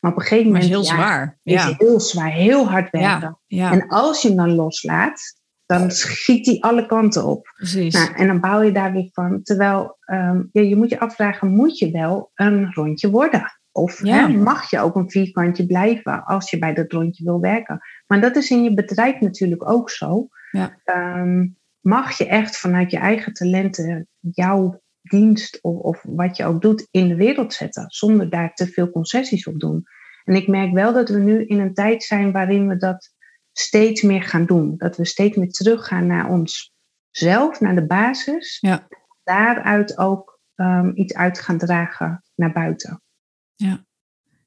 Maar 0.00 0.10
op 0.10 0.16
een 0.16 0.22
gegeven 0.22 0.52
maar 0.52 0.60
is 0.60 0.68
moment 0.68 0.86
heel 0.88 0.96
ja, 0.96 1.02
zwaar. 1.02 1.38
is 1.42 1.52
Ja, 1.52 1.74
heel 1.78 2.00
zwaar, 2.00 2.32
heel 2.32 2.68
hard 2.68 2.90
werken. 2.90 3.38
En 3.46 3.88
als 3.88 4.22
je 4.22 4.28
hem 4.28 4.36
dan 4.36 4.54
loslaat, 4.54 5.20
dan 5.66 5.90
schiet 5.90 6.44
die 6.44 6.64
alle 6.64 6.86
kanten 6.86 7.24
op. 7.24 7.52
precies. 7.56 7.94
Nou, 7.94 8.14
en 8.14 8.26
dan 8.26 8.40
bouw 8.40 8.62
je 8.62 8.72
daar 8.72 8.92
weer 8.92 9.08
van. 9.12 9.42
Terwijl 9.42 9.96
ehm, 10.00 10.42
ja, 10.52 10.62
je 10.62 10.76
moet 10.76 10.90
je 10.90 10.98
afvragen, 11.00 11.48
moet 11.48 11.78
je 11.78 11.90
wel 11.90 12.30
een 12.34 12.72
rondje 12.74 13.10
worden? 13.10 13.52
Of 13.72 14.04
Ja. 14.04 14.28
hè, 14.28 14.36
mag 14.36 14.70
je 14.70 14.80
ook 14.80 14.94
een 14.94 15.10
vierkantje 15.10 15.66
blijven 15.66 16.24
als 16.24 16.50
je 16.50 16.58
bij 16.58 16.74
dat 16.74 16.92
rondje 16.92 17.24
wil 17.24 17.40
werken? 17.40 17.80
Maar 18.06 18.20
dat 18.20 18.36
is 18.36 18.50
in 18.50 18.62
je 18.62 18.74
bedrijf 18.74 19.20
natuurlijk 19.20 19.68
ook 19.70 19.90
zo. 19.90 20.28
Ja. 20.50 20.76
Ehm, 20.84 21.46
mag 21.80 22.18
je 22.18 22.26
echt 22.26 22.56
vanuit 22.58 22.90
je 22.90 22.98
eigen 22.98 23.32
talenten 23.32 24.08
jouw 24.20 24.80
dienst 25.02 25.58
of, 25.62 25.78
of 25.78 26.02
wat 26.02 26.36
je 26.36 26.44
ook 26.44 26.62
doet 26.62 26.88
in 26.90 27.08
de 27.08 27.16
wereld 27.16 27.54
zetten, 27.54 27.84
zonder 27.88 28.30
daar 28.30 28.54
te 28.54 28.66
veel 28.66 28.90
concessies 28.90 29.46
op 29.46 29.60
doen? 29.60 29.84
En 30.24 30.34
ik 30.34 30.48
merk 30.48 30.72
wel 30.72 30.92
dat 30.92 31.08
we 31.08 31.18
nu 31.18 31.44
in 31.44 31.60
een 31.60 31.74
tijd 31.74 32.02
zijn 32.02 32.32
waarin 32.32 32.68
we 32.68 32.76
dat 32.76 33.14
steeds 33.58 34.02
meer 34.02 34.22
gaan 34.22 34.46
doen. 34.46 34.74
Dat 34.76 34.96
we 34.96 35.04
steeds 35.04 35.36
meer 35.36 35.50
teruggaan 35.50 36.06
naar 36.06 36.28
onszelf, 36.28 37.60
naar 37.60 37.74
de 37.74 37.86
basis. 37.86 38.58
Ja. 38.60 38.88
Daaruit 39.22 39.98
ook 39.98 40.40
ehm, 40.54 40.90
iets 40.94 41.14
uit 41.14 41.38
gaan 41.38 41.58
dragen 41.58 42.24
naar 42.34 42.52
buiten. 42.52 43.00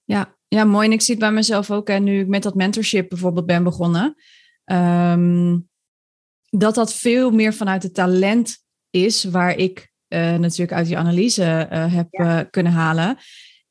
Ja, 0.06 0.36
ja, 0.48 0.64
mooi. 0.64 0.88
En 0.88 0.94
ik 0.94 1.02
zie 1.02 1.14
het 1.16 1.24
bij 1.24 1.32
mezelf 1.32 1.72
ook. 1.72 1.90
En 1.90 2.04
nu 2.04 2.20
ik 2.20 2.28
met 2.28 2.44
dat 2.44 2.56
mentorship 2.56 3.10
bijvoorbeeld 3.10 3.46
ben 3.46 3.64
begonnen. 3.64 4.16
ehm, 4.64 5.58
dat 6.50 6.76
dat 6.76 6.94
veel 6.94 7.32
meer 7.32 7.54
vanuit 7.54 7.84
het 7.84 7.94
talent 7.94 8.58
is 8.90 9.24
waar 9.24 9.56
ik 9.56 9.92
eh, 10.08 10.36
natuurlijk 10.36 10.72
uit 10.78 10.88
die 10.88 10.98
analyse 10.98 11.44
eh, 11.44 11.94
heb 11.94 12.08
Ja. 12.10 12.40
eh, 12.40 12.50
kunnen 12.50 12.72
halen. 12.72 13.18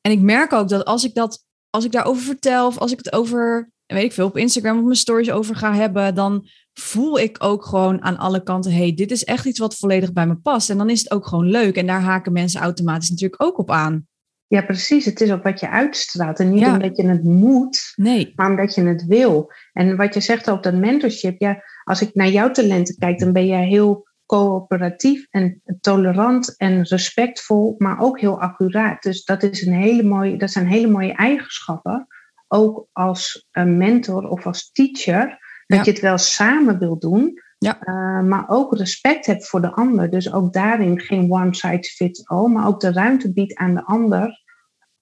En 0.01 0.11
ik 0.11 0.19
merk 0.19 0.53
ook 0.53 0.69
dat 0.69 0.85
als 0.85 1.03
ik 1.03 1.13
dat, 1.13 1.45
als 1.69 1.85
ik 1.85 1.91
daarover 1.91 2.23
vertel, 2.23 2.67
of 2.67 2.77
als 2.77 2.91
ik 2.91 2.97
het 2.97 3.13
over, 3.13 3.71
weet 3.95 4.03
ik 4.03 4.13
veel, 4.13 4.25
op 4.25 4.37
Instagram 4.37 4.77
of 4.77 4.83
mijn 4.83 4.95
stories 4.95 5.31
over 5.31 5.55
ga 5.55 5.73
hebben, 5.73 6.15
dan 6.15 6.47
voel 6.73 7.19
ik 7.19 7.35
ook 7.39 7.65
gewoon 7.65 8.01
aan 8.01 8.17
alle 8.17 8.43
kanten, 8.43 8.73
hey, 8.73 8.93
dit 8.93 9.11
is 9.11 9.23
echt 9.23 9.45
iets 9.45 9.59
wat 9.59 9.75
volledig 9.75 10.13
bij 10.13 10.27
me 10.27 10.35
past. 10.35 10.69
En 10.69 10.77
dan 10.77 10.89
is 10.89 10.99
het 10.99 11.11
ook 11.11 11.27
gewoon 11.27 11.49
leuk. 11.49 11.75
En 11.75 11.87
daar 11.87 12.01
haken 12.01 12.33
mensen 12.33 12.61
automatisch 12.61 13.09
natuurlijk 13.09 13.43
ook 13.43 13.57
op 13.57 13.71
aan. 13.71 14.07
Ja, 14.47 14.61
precies. 14.61 15.05
Het 15.05 15.21
is 15.21 15.31
ook 15.31 15.43
wat 15.43 15.59
je 15.59 15.69
uitstraalt. 15.69 16.39
En 16.39 16.49
niet 16.49 16.59
Ja. 16.59 16.73
omdat 16.73 16.97
je 16.97 17.07
het 17.07 17.23
moet, 17.23 17.93
Nee. 17.95 18.33
maar 18.35 18.49
omdat 18.49 18.75
je 18.75 18.83
het 18.83 19.05
wil. 19.05 19.51
En 19.73 19.95
wat 19.95 20.13
je 20.13 20.21
zegt 20.21 20.47
op 20.47 20.63
dat 20.63 20.73
mentorship, 20.73 21.39
ja, 21.39 21.63
als 21.83 22.01
ik 22.01 22.13
naar 22.13 22.27
jouw 22.29 22.51
talenten 22.51 22.97
kijk, 22.97 23.19
dan 23.19 23.33
ben 23.33 23.45
jij 23.47 23.65
heel 23.65 24.07
coöperatief 24.25 25.27
en 25.29 25.61
tolerant 25.79 26.57
en 26.57 26.83
respectvol, 26.83 27.75
maar 27.77 27.99
ook 27.99 28.19
heel 28.19 28.41
accuraat. 28.41 29.01
Dus 29.03 29.23
dat, 29.23 29.43
is 29.43 29.65
een 29.65 29.73
hele 29.73 30.03
mooie, 30.03 30.37
dat 30.37 30.51
zijn 30.51 30.67
hele 30.67 30.87
mooie 30.87 31.13
eigenschappen. 31.13 32.07
Ook 32.51 32.87
als 32.91 33.47
een 33.51 33.77
mentor 33.77 34.29
of 34.29 34.45
als 34.45 34.71
teacher, 34.71 35.27
dat 35.67 35.77
Ja. 35.77 35.83
je 35.83 35.91
het 35.91 35.99
wel 35.99 36.17
samen 36.17 36.79
wil 36.79 36.99
doen, 36.99 37.41
Ja. 37.57 37.77
Uh, 37.87 38.27
maar 38.27 38.49
ook 38.49 38.77
respect 38.77 39.25
hebt 39.25 39.47
voor 39.47 39.61
de 39.61 39.71
ander. 39.71 40.09
Dus 40.09 40.33
ook 40.33 40.53
daarin 40.53 40.99
geen 40.99 41.31
one 41.31 41.53
size 41.55 41.91
fits 41.95 42.27
all, 42.27 42.47
maar 42.51 42.67
ook 42.67 42.79
de 42.79 42.91
ruimte 42.91 43.33
biedt 43.33 43.55
aan 43.55 43.73
de 43.73 43.83
ander 43.85 44.41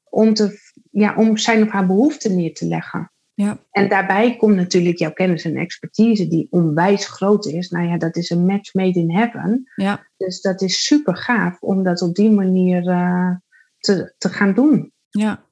om, 0.10 0.34
te, 0.34 0.60
ja, 0.92 1.16
om 1.16 1.38
zijn 1.38 1.64
of 1.64 1.70
haar 1.70 1.88
behoeften 1.88 2.36
neer 2.36 2.54
te 2.54 2.66
leggen. 2.68 3.12
Ja. 3.34 3.58
En 3.72 3.90
daarbij 3.90 4.36
komt 4.38 4.56
natuurlijk 4.56 4.98
jouw 4.98 5.12
kennis 5.14 5.44
en 5.44 5.56
expertise, 5.56 6.28
die 6.28 6.48
onwijs 6.50 7.08
groot 7.08 7.46
is. 7.46 7.70
Nou 7.70 7.88
ja, 7.88 7.98
dat 7.98 8.16
is 8.16 8.30
een 8.30 8.46
match 8.46 8.74
made 8.74 9.00
in 9.00 9.12
heaven. 9.12 9.72
Ja. 9.76 10.08
Dus 10.18 10.42
dat 10.42 10.62
is 10.62 10.86
super 10.86 11.16
gaaf 11.18 11.62
om 11.62 11.84
dat 11.84 12.02
op 12.02 12.16
die 12.16 12.32
manier 12.32 12.84
uh, 12.84 13.36
te, 13.80 14.14
te 14.18 14.30
gaan 14.30 14.54
doen. 14.54 14.92
Ja, 15.10 15.44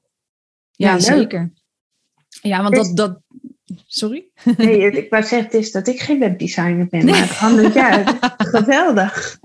ja, 0.70 0.90
ja 0.90 0.98
zeker. 0.98 1.52
Ja, 2.42 2.62
want 2.62 2.74
dat, 2.74 2.96
dat. 2.96 3.20
Sorry? 3.86 4.26
Nee, 4.56 4.90
ik 4.90 5.10
wou 5.10 5.22
zeggen, 5.22 5.42
het 5.42 5.54
is 5.54 5.72
dat 5.72 5.88
ik 5.88 6.00
geen 6.00 6.18
webdesigner 6.18 6.86
ben, 6.86 7.04
maar 7.04 7.40
het 7.40 7.74
ja, 7.74 8.04
geweldig. 8.38 9.38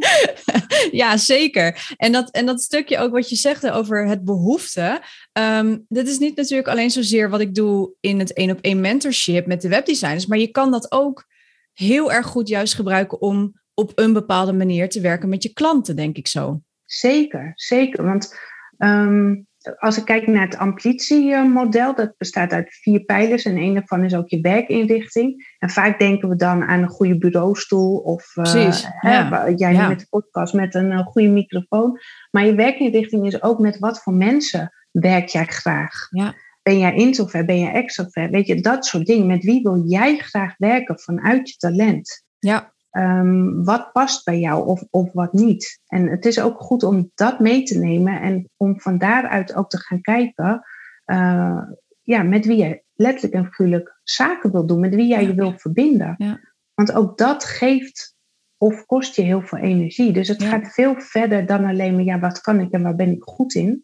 Ja, 0.91 1.17
zeker. 1.17 1.93
En 1.97 2.12
dat, 2.12 2.32
en 2.32 2.45
dat 2.45 2.62
stukje 2.62 2.97
ook 2.97 3.12
wat 3.12 3.30
je 3.30 3.36
zegt 3.36 3.69
over 3.69 4.08
het 4.08 4.23
behoefte. 4.23 5.01
Um, 5.34 5.86
dat 5.88 6.08
is 6.08 6.17
niet 6.17 6.36
natuurlijk 6.36 6.67
alleen 6.67 6.89
zozeer 6.89 7.30
wat 7.30 7.39
ik 7.39 7.56
doe 7.56 7.93
in 7.99 8.19
het 8.19 8.34
één 8.34 8.51
op 8.51 8.62
één 8.62 8.82
mentorship 8.82 9.45
met 9.45 9.62
de 9.62 9.69
webdesigners, 9.69 10.25
maar 10.25 10.38
je 10.38 10.51
kan 10.51 10.71
dat 10.71 10.91
ook 10.91 11.25
heel 11.73 12.12
erg 12.12 12.25
goed 12.25 12.47
juist 12.47 12.73
gebruiken 12.73 13.21
om 13.21 13.60
op 13.73 13.91
een 13.95 14.13
bepaalde 14.13 14.54
manier 14.54 14.89
te 14.89 15.01
werken 15.01 15.30
met 15.30 15.43
je 15.43 15.54
klanten, 15.54 15.95
denk 15.95 16.17
ik 16.17 16.27
zo. 16.27 16.62
Zeker, 16.86 17.51
zeker. 17.56 18.04
Want 18.04 18.36
um, 18.77 19.47
als 19.78 19.97
ik 19.97 20.06
kijk 20.06 20.28
naar 20.28 20.45
het 20.45 20.58
ambitiemodel, 20.58 21.95
dat 21.95 22.13
bestaat 22.17 22.52
uit 22.52 22.78
vier 22.82 23.00
pijlers 23.00 23.43
en 23.43 23.58
een 23.58 23.74
daarvan 23.74 24.04
is 24.04 24.15
ook 24.15 24.30
je 24.30 24.41
werkinrichting. 24.41 25.56
En 25.60 25.69
vaak 25.69 26.00
denken 26.00 26.30
we 26.30 26.36
dan 26.36 26.63
aan 26.63 26.82
een 26.82 26.89
goede 26.89 27.17
bureaustoel 27.17 27.97
of 27.97 28.32
Precies, 28.34 28.88
hè, 28.89 29.12
ja. 29.12 29.50
jij 29.56 29.74
Ja. 29.74 29.88
met 29.88 30.00
de 30.00 30.06
podcast 30.10 30.54
met 30.54 30.76
een 30.76 30.91
eh, 30.91 31.06
goede 31.06 31.28
microfoon. 31.28 32.00
Maar 32.32 32.45
je 32.45 32.56
werkinrichting 32.56 33.26
is 33.26 33.41
ook 33.41 33.60
met 33.60 33.80
wat 33.80 34.02
voor 34.02 34.13
mensen 34.13 34.74
werk 34.91 35.28
jij 35.28 35.45
graag. 35.45 36.08
Ja. 36.10 36.34
Ben 36.63 36.78
jij 36.78 36.95
introvert, 36.95 37.45
ben 37.45 37.60
jij 37.60 37.74
extrovert? 37.74 38.32
Weet 38.32 38.47
je, 38.47 38.62
dat 38.62 38.86
soort 38.86 39.06
dingen. 39.06 39.28
Met 39.28 39.43
wie 39.43 39.62
wil 39.62 39.84
jij 39.86 40.17
graag 40.17 40.56
werken 40.58 41.00
vanuit 41.00 41.50
je 41.50 41.56
talent? 41.56 42.24
Ja, 42.39 42.70
Ehm, 42.91 43.63
wat 43.63 43.91
past 43.91 44.25
bij 44.25 44.39
jou 44.39 44.67
of, 44.67 44.84
of 44.89 45.12
wat 45.13 45.34
niet. 45.34 45.80
En 45.88 46.08
het 46.08 46.25
is 46.25 46.39
ook 46.41 46.60
goed 46.60 46.84
om 46.84 47.12
dat 47.15 47.39
mee 47.39 47.63
te 47.63 47.80
nemen 47.80 48.21
en 48.21 48.49
om 48.58 48.80
van 48.80 48.97
daaruit 48.97 49.56
ook 49.56 49.69
te 49.69 49.77
gaan 49.77 50.01
kijken 50.01 50.65
eh, 51.06 51.62
ja, 52.01 52.23
met 52.23 52.45
wie 52.45 52.58
je 52.58 52.84
letterlijk 52.93 53.34
en 53.34 53.45
figuurlijk 53.45 53.99
zaken 54.04 54.51
wil 54.51 54.65
doen, 54.65 54.80
met 54.80 54.95
wie 54.95 55.08
jij 55.08 55.27
je 55.27 55.36
wil 55.36 55.54
verbinden. 55.58 56.15
Ja. 56.17 56.39
Want 56.73 56.93
ook 56.93 57.17
dat 57.17 57.43
geeft 57.43 58.15
of 58.58 58.86
kost 58.86 59.15
je 59.15 59.21
heel 59.21 59.41
veel 59.41 59.60
energie. 59.60 60.12
Dus 60.13 60.27
het 60.27 60.41
Ja. 60.41 60.49
gaat 60.49 60.73
veel 60.73 60.95
verder 60.97 61.45
dan 61.45 61.65
alleen 61.65 61.95
maar, 61.95 62.04
ja, 62.04 62.19
wat 62.19 62.41
kan 62.41 62.60
ik 62.60 62.71
en 62.71 62.82
waar 62.82 62.95
ben 62.95 63.12
ik 63.12 63.23
goed 63.23 63.54
in. 63.54 63.84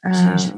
Eh, 0.00 0.28
Precies. 0.28 0.52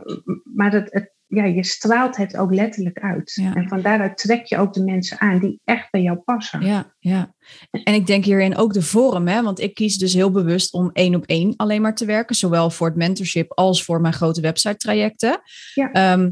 maar 0.54 0.72
het, 0.72 0.92
het, 0.92 1.12
ja, 1.34 1.44
je 1.44 1.64
straalt 1.64 2.16
het 2.16 2.36
ook 2.36 2.54
letterlijk 2.54 2.98
uit. 2.98 3.32
Ja. 3.34 3.54
En 3.54 3.68
van 3.68 3.82
daaruit 3.82 4.18
trek 4.18 4.46
je 4.46 4.58
ook 4.58 4.72
de 4.72 4.84
mensen 4.84 5.20
aan 5.20 5.38
die 5.38 5.60
echt 5.64 5.90
bij 5.90 6.02
jou 6.02 6.18
passen. 6.18 6.60
ja, 6.60 6.94
ja. 6.98 7.34
En 7.70 7.94
ik 7.94 8.06
denk 8.06 8.24
hierin 8.24 8.56
ook 8.56 8.72
de 8.72 8.82
vorm, 8.82 9.28
hè? 9.28 9.42
want 9.42 9.60
ik 9.60 9.74
kies 9.74 9.96
dus 9.96 10.14
heel 10.14 10.30
bewust 10.30 10.72
om 10.72 10.90
één 10.92 11.14
op 11.14 11.24
één 11.26 11.56
alleen 11.56 11.82
maar 11.82 11.94
te 11.94 12.04
werken, 12.04 12.36
zowel 12.36 12.70
voor 12.70 12.86
het 12.86 12.96
mentorship 12.96 13.52
als 13.52 13.84
voor 13.84 14.00
mijn 14.00 14.14
grote 14.14 14.40
website 14.40 14.76
trajecten. 14.76 15.40
Ja. 15.74 15.92
Ehm, 15.92 16.30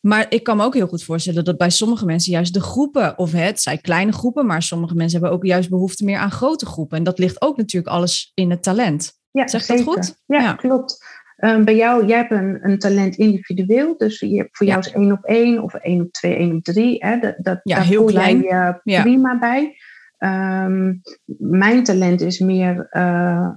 maar 0.00 0.26
ik 0.28 0.42
kan 0.42 0.56
me 0.56 0.64
ook 0.64 0.74
heel 0.74 0.86
goed 0.86 1.04
voorstellen 1.04 1.44
dat 1.44 1.56
bij 1.56 1.70
sommige 1.70 2.04
mensen 2.04 2.32
juist 2.32 2.54
de 2.54 2.60
groepen, 2.60 3.18
of 3.18 3.32
het 3.32 3.60
zijn 3.60 3.80
kleine 3.80 4.12
groepen, 4.12 4.46
maar 4.46 4.62
sommige 4.62 4.94
mensen 4.94 5.18
hebben 5.20 5.38
ook 5.38 5.44
juist 5.44 5.68
behoefte 5.68 6.04
meer 6.04 6.18
aan 6.18 6.30
grote 6.30 6.66
groepen. 6.66 6.98
En 6.98 7.04
dat 7.04 7.18
ligt 7.18 7.42
ook 7.42 7.56
natuurlijk 7.56 7.92
alles 7.92 8.32
in 8.34 8.50
het 8.50 8.62
talent. 8.62 9.18
Ja, 9.32 9.48
Zeg 9.48 9.68
ik 9.68 9.76
dat 9.76 9.86
goed? 9.86 10.14
Ja, 10.26 10.40
Ja. 10.40 10.52
klopt. 10.54 11.04
Ehm, 11.40 11.64
bij 11.64 11.76
jou, 11.76 12.06
jij 12.06 12.16
hebt 12.16 12.30
een, 12.30 12.58
een 12.62 12.78
talent 12.78 13.16
individueel. 13.16 13.96
Dus 13.96 14.20
je 14.20 14.36
hebt 14.36 14.56
voor 14.56 14.66
Ja. 14.66 14.72
jou 14.72 14.86
is 14.86 14.92
één 14.92 15.12
op 15.12 15.24
één 15.24 15.62
of 15.62 15.74
één 15.74 16.00
op 16.00 16.12
twee, 16.12 16.34
één 16.36 16.56
op 16.56 16.64
drie. 16.64 17.04
Hè, 17.04 17.18
dat, 17.18 17.34
dat, 17.38 17.60
Ja, 17.62 17.76
daar 17.76 17.84
heel 17.84 17.98
voel 18.00 18.06
klein. 18.06 18.40
jij 18.40 18.80
je 18.82 18.92
Ja. 18.92 19.02
prima 19.02 19.38
bij. 19.38 19.76
Ehm, 20.18 20.94
mijn 21.38 21.82
talent 21.84 22.20
is 22.20 22.38
meer 22.38 22.86
eh, 22.90 23.48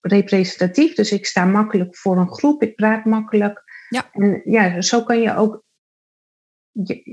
representatief. 0.00 0.94
Dus 0.94 1.12
ik 1.12 1.26
sta 1.26 1.44
makkelijk 1.44 1.96
voor 1.96 2.16
een 2.16 2.32
groep. 2.32 2.62
Ik 2.62 2.74
praat 2.74 3.04
makkelijk. 3.04 3.62
Ja. 3.88 4.08
En 4.12 4.40
ja, 4.44 4.80
zo 4.80 5.02
kan 5.02 5.20
je 5.20 5.36
ook 5.36 5.64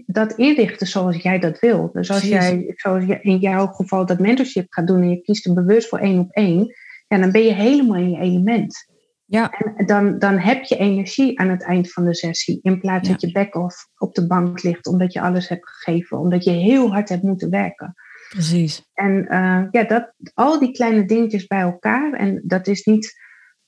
dat 0.05 0.33
inrichten 0.33 0.87
zoals 0.87 1.17
jij 1.17 1.39
dat 1.39 1.59
wil. 1.59 1.89
Dus 1.93 2.09
als 2.11 2.19
Precies. 2.19 2.35
jij, 2.49 2.73
zoals 2.75 3.05
je 3.05 3.19
in 3.21 3.37
jouw 3.37 3.67
geval 3.67 4.05
dat 4.05 4.19
mentorship 4.19 4.65
gaat 4.69 4.87
doen 4.87 5.01
en 5.01 5.09
je 5.09 5.21
kiest 5.21 5.45
er 5.45 5.53
bewust 5.53 5.87
voor 5.89 5.99
één 5.99 6.19
op 6.19 6.31
één, 6.31 6.73
ja, 7.07 7.17
dan 7.17 7.31
ben 7.31 7.41
je 7.43 7.53
helemaal 7.53 7.95
in 7.95 8.09
je 8.09 8.19
element. 8.19 8.93
Ja, 9.27 9.49
En 9.75 9.85
dan, 9.85 10.19
dan 10.19 10.37
heb 10.37 10.63
je 10.63 10.77
energie 10.77 11.39
aan 11.39 11.49
het 11.49 11.63
eind 11.63 11.91
van 11.91 12.05
de 12.05 12.15
sessie. 12.15 12.59
In 12.61 12.79
plaats 12.79 13.07
Ja. 13.07 13.11
dat 13.13 13.21
je 13.21 13.31
back-off 13.31 13.87
op 13.97 14.13
de 14.15 14.27
bank 14.27 14.63
ligt 14.63 14.87
omdat 14.87 15.13
je 15.13 15.21
alles 15.21 15.47
hebt 15.47 15.69
gegeven, 15.69 16.19
omdat 16.19 16.43
je 16.43 16.51
heel 16.51 16.91
hard 16.91 17.09
hebt 17.09 17.23
moeten 17.23 17.49
werken. 17.49 17.93
precies. 18.29 18.89
En 18.93 19.27
eh, 19.27 19.63
ja, 19.71 19.83
dat, 19.83 20.13
al 20.33 20.59
die 20.59 20.71
kleine 20.71 21.05
dingetjes 21.05 21.47
bij 21.47 21.59
elkaar. 21.61 22.13
En 22.13 22.41
dat 22.45 22.67
is 22.67 22.85
niet 22.85 23.13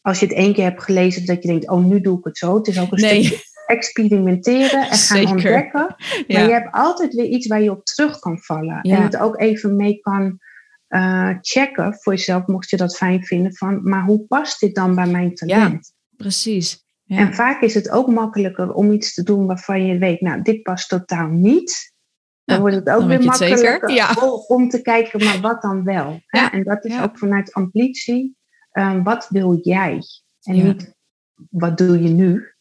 als 0.02 0.20
je 0.20 0.26
het 0.26 0.36
één 0.36 0.54
keer 0.54 0.64
hebt 0.64 0.84
gelezen 0.84 1.26
dat 1.26 1.42
je 1.44 1.48
denkt, 1.50 1.70
oh 1.70 1.86
nu 1.86 2.02
doe 2.02 2.18
ik 2.18 2.24
het 2.26 2.38
zo. 2.38 2.56
Het 2.56 2.68
is 2.68 2.80
ook 2.80 2.92
een 2.92 3.02
Nee. 3.02 3.24
stukje 3.24 3.44
experimenteren 3.66 4.80
en 4.82 4.86
gaan 4.88 4.98
Zeker. 4.98 5.30
ontdekken. 5.32 5.96
Ja. 6.28 6.40
Maar 6.40 6.48
je 6.48 6.54
hebt 6.54 6.72
altijd 6.72 7.14
weer 7.14 7.26
iets 7.26 7.48
waar 7.48 7.62
je 7.62 7.72
op 7.72 7.86
terug 7.86 8.20
kan 8.20 8.40
vallen. 8.40 8.80
Ja. 8.82 8.96
En 8.98 9.04
het 9.04 9.18
ook 9.18 9.40
even 9.40 9.76
mee 9.76 10.00
kan 10.00 10.40
eh, 10.88 11.30
checken 11.42 11.94
voor 11.94 12.14
jezelf, 12.14 12.46
mocht 12.48 12.70
je 12.70 12.78
dat 12.78 12.98
fijn 12.98 13.24
vinden. 13.24 13.56
Van, 13.56 13.90
maar 13.90 14.04
hoe 14.04 14.26
past 14.28 14.60
dit 14.60 14.76
dan 14.76 14.96
bij 14.96 15.08
mijn 15.08 15.36
talent? 15.36 15.94
Precies. 16.18 16.86
Ja. 17.04 17.18
En 17.18 17.34
vaak 17.34 17.62
is 17.62 17.74
het 17.74 17.90
ook 17.90 18.08
makkelijker 18.08 18.74
om 18.74 18.92
iets 18.92 19.14
te 19.14 19.24
doen 19.24 19.46
waarvan 19.46 19.86
je 19.86 19.98
weet, 19.98 20.22
nou, 20.22 20.42
dit 20.42 20.62
past 20.62 20.90
totaal 20.90 21.28
niet. 21.28 21.94
Dan 22.44 22.56
Ja, 22.56 22.62
wordt 22.62 22.76
het 22.76 22.90
ook 22.90 23.08
weer 23.08 23.24
makkelijker 23.24 23.90
ja. 23.92 24.14
om, 24.48 24.70
te 24.70 24.82
kijken, 24.82 25.24
maar 25.26 25.40
wat 25.42 25.62
dan 25.62 25.84
wel? 25.84 26.20
hè? 26.26 26.46
En 26.46 26.64
dat 26.64 26.86
is 26.86 27.02
ook 27.02 27.18
vanuit 27.18 27.54
ambitie. 27.54 28.36
eh, 28.72 29.04
wat 29.04 29.28
wil 29.30 29.60
jij? 29.62 30.02
En 30.42 30.64
niet, 30.64 30.94
wat 31.50 31.78
doe 31.78 32.02
je 32.02 32.10
nu? 32.10 32.52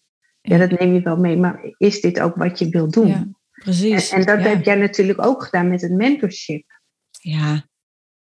Ja, 0.41 0.59
dat 0.67 0.71
neem 0.81 0.95
je 0.95 1.01
wel 1.01 1.17
mee, 1.17 1.37
maar 1.37 1.61
is 1.79 2.01
dit 2.01 2.21
ook 2.21 2.35
wat 2.37 2.59
je 2.59 2.69
wil 2.69 2.91
doen? 2.91 3.07
Ja, 3.07 3.15
En, 3.15 3.37
precies. 3.53 4.11
en 4.11 4.25
dat 4.25 4.41
heb 4.41 4.65
jij 4.65 4.75
natuurlijk 4.77 5.25
ook 5.25 5.43
gedaan 5.45 5.69
met 5.69 5.81
het 5.81 5.93
mentorship. 5.93 6.65
Ja, 7.11 7.65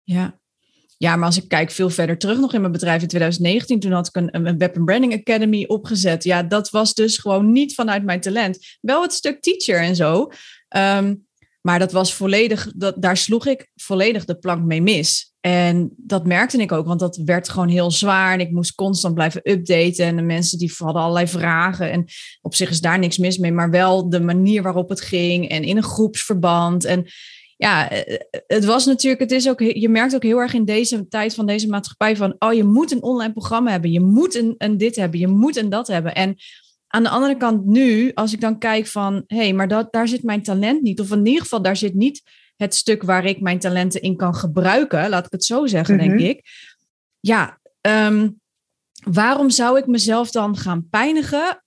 ja. 0.08 0.40
Ja, 0.98 1.16
maar 1.16 1.26
als 1.26 1.38
ik 1.38 1.48
kijk 1.48 1.72
veel 1.72 1.90
verder 1.90 2.18
terug 2.18 2.40
nog 2.40 2.54
in 2.54 2.60
mijn 2.60 2.72
bedrijf 2.72 3.02
in 3.02 3.08
2019, 3.08 3.80
toen 3.80 3.92
had 3.92 4.08
ik 4.08 4.16
een, 4.16 4.46
een 4.46 4.58
Web 4.58 4.74
Branding 4.86 5.14
Academy 5.14 5.66
opgezet. 5.68 6.24
Ja, 6.24 6.44
dat 6.44 6.70
was 6.70 6.94
dus 6.94 7.18
gewoon 7.18 7.52
niet 7.52 7.74
vanuit 7.74 8.04
mijn 8.04 8.20
talent. 8.20 8.78
Wel 8.82 9.02
het 9.02 9.14
stuk 9.14 9.42
teacher 9.42 9.80
en 9.80 9.96
zo. 9.96 10.32
Ehm, 10.68 11.16
maar 11.62 11.80
dat 11.80 11.92
was 11.92 12.14
volledig, 12.14 12.72
dat, 12.76 13.02
daar 13.02 13.18
sloeg 13.18 13.46
ik 13.46 13.72
volledig 13.76 14.26
de 14.26 14.38
plank 14.38 14.66
mee 14.66 14.82
mis. 14.82 15.34
En 15.40 15.94
dat 15.98 16.26
merkte 16.26 16.58
ik 16.58 16.72
ook, 16.72 16.86
want 16.86 17.00
dat 17.00 17.22
werd 17.26 17.50
gewoon 17.50 17.70
heel 17.70 17.92
zwaar. 17.92 18.34
En 18.34 18.40
ik 18.40 18.52
moest 18.52 18.76
constant 18.76 19.14
blijven 19.14 19.52
updaten. 19.52 20.06
En 20.06 20.16
de 20.16 20.22
mensen 20.22 20.58
die 20.58 20.74
hadden 20.78 21.02
allerlei 21.02 21.28
vragen. 21.28 21.92
En 21.92 22.06
op 22.42 22.56
zich 22.56 22.70
is 22.70 22.82
daar 22.82 23.00
niks 23.00 23.18
mis 23.18 23.38
mee, 23.38 23.52
maar 23.52 23.70
wel 23.70 24.10
de 24.10 24.20
manier 24.22 24.64
waarop 24.64 24.90
het 24.90 25.02
ging. 25.02 25.50
En 25.50 25.64
in 25.64 25.78
een 25.78 25.84
groepsverband. 25.84 26.86
En 26.86 27.08
ja, 27.58 27.90
eh, 27.90 28.20
het 28.48 28.66
was 28.66 28.86
natuurlijk, 28.86 29.22
het 29.22 29.32
is 29.32 29.50
ook, 29.50 29.60
je 29.60 29.90
merkt 29.90 30.16
ook 30.16 30.24
heel 30.24 30.40
erg 30.40 30.54
in 30.54 30.66
deze 30.66 31.08
tijd 31.08 31.34
van 31.36 31.46
deze 31.46 31.68
maatschappij 31.68 32.16
van, 32.16 32.36
oh, 32.40 32.54
je 32.54 32.64
moet 32.64 32.92
een 32.92 33.04
online 33.04 33.34
programma 33.34 33.72
hebben, 33.72 33.92
je 33.92 34.00
moet 34.00 34.36
een, 34.36 34.56
een 34.58 34.78
dit 34.78 34.96
hebben, 34.96 35.20
je 35.20 35.28
moet 35.28 35.56
een 35.56 35.70
dat 35.70 35.88
hebben. 35.88 36.16
En 36.16 36.36
aan 36.88 37.04
de 37.04 37.10
andere 37.10 37.38
kant 37.38 37.66
nu, 37.66 38.12
als 38.14 38.34
ik 38.34 38.42
dan 38.42 38.58
kijk 38.60 38.88
van, 38.88 39.24
hé, 39.28 39.38
hey, 39.38 39.54
maar 39.54 39.68
dat, 39.68 39.92
daar 39.92 40.08
zit 40.08 40.24
mijn 40.24 40.44
talent 40.44 40.82
niet, 40.82 41.00
of 41.00 41.12
in 41.12 41.26
ieder 41.26 41.42
geval 41.42 41.62
daar 41.62 41.78
zit 41.78 41.94
niet 41.94 42.22
het 42.56 42.76
stuk 42.76 43.04
waar 43.04 43.26
ik 43.26 43.42
mijn 43.42 43.60
talenten 43.60 44.02
in 44.02 44.16
kan 44.16 44.36
gebruiken, 44.36 45.10
laat 45.10 45.26
ik 45.26 45.32
het 45.32 45.46
zo 45.46 45.66
zeggen, 45.66 45.96
Mhm. 45.96 46.08
denk 46.08 46.20
ik. 46.20 46.46
Ja, 47.20 47.60
ehm, 47.82 48.30
waarom 49.04 49.50
zou 49.50 49.78
ik 49.78 49.88
mezelf 49.88 50.32
dan 50.32 50.58
gaan 50.58 50.88
pijnigen 50.90 51.64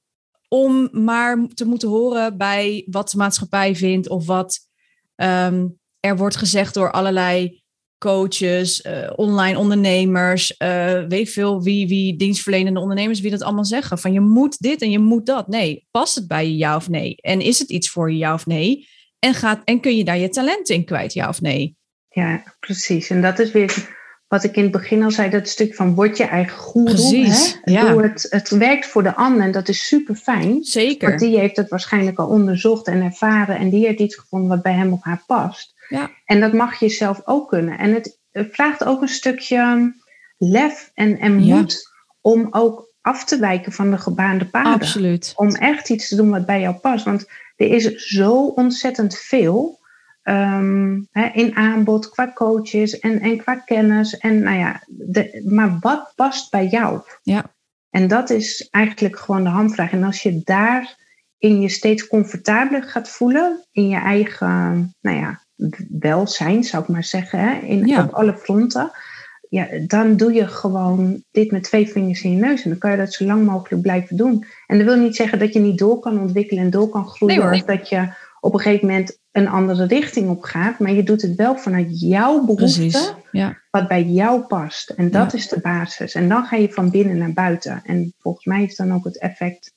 om 0.48 0.88
maar 0.92 1.46
te 1.55 1.64
moeten 1.64 1.88
horen 1.88 2.37
bij 2.37 2.87
wat 2.90 3.11
de 3.11 3.16
maatschappij 3.16 3.76
vindt 3.76 4.09
of 4.09 4.26
wat 4.26 4.68
ehm, 5.14 5.66
er 6.00 6.16
wordt 6.16 6.36
gezegd 6.36 6.74
door 6.74 6.90
allerlei 6.90 7.62
coaches, 7.98 8.80
eh, 8.80 9.10
online 9.16 9.58
ondernemers, 9.58 10.56
eh, 10.56 11.02
weet 11.08 11.30
veel 11.30 11.62
wie, 11.62 11.88
wie 11.88 12.16
dienstverlenende 12.16 12.80
ondernemers, 12.80 13.20
wie 13.20 13.30
dat 13.30 13.42
allemaal 13.42 13.64
zeggen. 13.64 13.98
Van 13.98 14.12
je 14.12 14.20
moet 14.20 14.58
dit 14.58 14.82
en 14.82 14.90
je 14.90 14.98
moet 14.98 15.26
dat. 15.26 15.48
Nee, 15.48 15.86
past 15.90 16.14
het 16.14 16.26
bij 16.28 16.46
je 16.46 16.56
ja 16.56 16.76
of 16.76 16.88
nee? 16.88 17.14
En 17.16 17.40
is 17.40 17.58
het 17.58 17.70
iets 17.70 17.90
voor 17.90 18.12
je 18.12 18.18
ja 18.18 18.34
of 18.34 18.46
nee? 18.46 18.88
En, 19.18 19.34
gaat, 19.34 19.60
en 19.64 19.80
kun 19.80 19.96
je 19.96 20.04
daar 20.04 20.18
je 20.18 20.28
talenten 20.28 20.74
in 20.74 20.84
kwijt, 20.84 21.12
ja 21.12 21.28
of 21.28 21.40
nee? 21.40 21.76
Ja, 22.08 22.42
precies. 22.60 23.10
En 23.10 23.22
dat 23.22 23.38
is 23.38 23.52
weer 23.52 23.98
wat 24.28 24.44
ik 24.44 24.56
in 24.56 24.62
het 24.62 24.72
begin 24.72 25.02
al 25.02 25.10
zei, 25.10 25.30
dat 25.30 25.48
stuk 25.48 25.74
van 25.74 25.94
word 25.94 26.16
je 26.16 26.24
eigen 26.24 26.58
goeroe. 26.58 26.94
Precies, 26.94 27.58
Hè? 27.62 27.72
ja. 27.72 27.92
Doe 27.92 28.02
het, 28.02 28.26
het 28.30 28.48
werkt 28.48 28.86
voor 28.86 29.02
de 29.02 29.14
ander 29.14 29.42
en 29.42 29.52
dat 29.52 29.68
is 29.68 29.86
super 29.86 30.14
fijn. 30.14 30.64
Zeker. 30.64 31.08
Want 31.08 31.20
die 31.20 31.38
heeft 31.38 31.56
het 31.56 31.68
waarschijnlijk 31.68 32.18
al 32.18 32.26
onderzocht 32.26 32.86
en 32.86 33.02
ervaren 33.02 33.56
en 33.56 33.70
die 33.70 33.86
heeft 33.86 34.00
iets 34.00 34.16
gevonden 34.16 34.48
wat 34.48 34.62
bij 34.62 34.72
hem 34.72 34.92
of 34.92 35.02
haar 35.02 35.22
past. 35.26 35.74
Ja. 35.90 36.11
En 36.24 36.40
dat 36.40 36.53
mag 36.53 36.81
je 36.81 36.88
zelf 36.88 37.20
ook 37.24 37.48
kunnen. 37.48 37.79
En 37.79 37.92
het 37.92 38.18
vraagt 38.33 38.85
ook 38.85 39.03
een 39.03 39.09
stukje 39.09 39.92
lef 40.38 40.90
en, 40.94 41.18
en 41.18 41.37
moed 41.37 41.90
om 42.20 42.48
ook 42.50 42.88
af 43.00 43.24
te 43.24 43.38
wijken 43.38 43.72
van 43.72 43.90
de 43.90 43.98
gebaande 43.98 44.46
paden. 44.46 44.72
Absoluut. 44.72 45.33
Om 45.37 45.55
echt 45.55 45.90
iets 45.90 46.09
te 46.09 46.16
doen 46.16 46.31
wat 46.31 46.46
bij 46.46 46.61
jou 46.61 46.74
past. 46.74 47.05
Want 47.05 47.31
er 47.57 47.66
is 47.66 47.94
zo 47.94 48.46
ontzettend 48.46 49.16
veel 49.18 49.79
ehm, 50.22 50.94
in 51.33 51.57
aanbod 51.57 52.09
qua 52.09 52.33
coaches 52.35 52.98
en, 52.98 53.20
en 53.20 53.37
qua 53.37 53.55
kennis. 53.55 54.18
En 54.18 54.42
nou 54.42 54.59
ja, 54.59 54.83
de, 54.87 55.42
maar 55.48 55.76
wat 55.81 56.12
past 56.16 56.50
bij 56.50 56.66
jou? 56.66 57.00
Ja. 57.22 57.55
En 57.90 58.09
dat 58.09 58.31
is 58.31 58.68
eigenlijk 58.70 59.18
gewoon 59.18 59.42
de 59.42 59.48
hamvraag. 59.48 59.92
En 59.92 60.05
als 60.05 60.22
je 60.22 60.40
daar 60.44 60.98
in 61.38 61.61
je 61.61 61.68
steeds 61.68 62.07
comfortabeler 62.07 62.83
gaat 62.83 63.09
voelen, 63.09 63.66
in 63.72 63.88
je 63.88 63.96
eigen, 63.96 64.94
nou 65.00 65.16
ja, 65.16 65.40
welzijn 65.88 66.64
zou 66.64 66.82
ik 66.82 66.88
maar 66.88 67.04
zeggen, 67.04 67.38
hè, 67.38 67.58
in, 67.58 67.98
op 67.98 68.12
alle 68.12 68.36
fronten 68.36 68.90
ja, 69.50 69.68
dan 69.86 70.16
doe 70.16 70.32
je 70.32 70.46
gewoon 70.46 71.22
dit 71.30 71.50
met 71.50 71.62
twee 71.62 71.88
vingers 71.88 72.22
in 72.22 72.30
je 72.30 72.36
neus. 72.36 72.62
En 72.62 72.70
dan 72.70 72.78
kan 72.78 72.90
je 72.90 72.96
dat 72.96 73.12
zo 73.12 73.24
lang 73.24 73.46
mogelijk 73.46 73.82
blijven 73.82 74.16
doen. 74.16 74.44
En 74.66 74.78
dat 74.78 74.86
wil 74.86 74.96
niet 74.96 75.16
zeggen 75.16 75.38
dat 75.38 75.52
je 75.52 75.60
niet 75.60 75.78
door 75.78 75.98
kan 75.98 76.20
ontwikkelen 76.20 76.64
en 76.64 76.70
door 76.70 76.88
kan 76.88 77.08
groeien. 77.08 77.52
of 77.52 77.62
dat 77.62 77.88
je 77.88 78.12
op 78.40 78.54
een 78.54 78.60
gegeven 78.60 78.86
moment 78.86 79.18
een 79.32 79.48
andere 79.48 79.86
richting 79.86 80.28
op 80.28 80.42
gaat. 80.42 80.78
Maar 80.78 80.92
je 80.92 81.02
doet 81.02 81.22
het 81.22 81.34
wel 81.34 81.56
vanuit 81.56 82.00
jouw 82.00 82.44
behoefte. 82.44 83.14
Ja. 83.32 83.58
Wat 83.70 83.88
bij 83.88 84.04
jou 84.04 84.40
past. 84.40 84.90
En 84.90 85.10
dat 85.10 85.34
is 85.34 85.48
de 85.48 85.60
basis. 85.60 86.14
En 86.14 86.28
dan 86.28 86.44
ga 86.44 86.56
je 86.56 86.72
van 86.72 86.90
binnen 86.90 87.18
naar 87.18 87.32
buiten. 87.32 87.82
En 87.84 88.14
volgens 88.18 88.44
mij 88.44 88.62
is 88.62 88.76
dan 88.76 88.94
ook 88.94 89.04
het 89.04 89.18
effect 89.18 89.74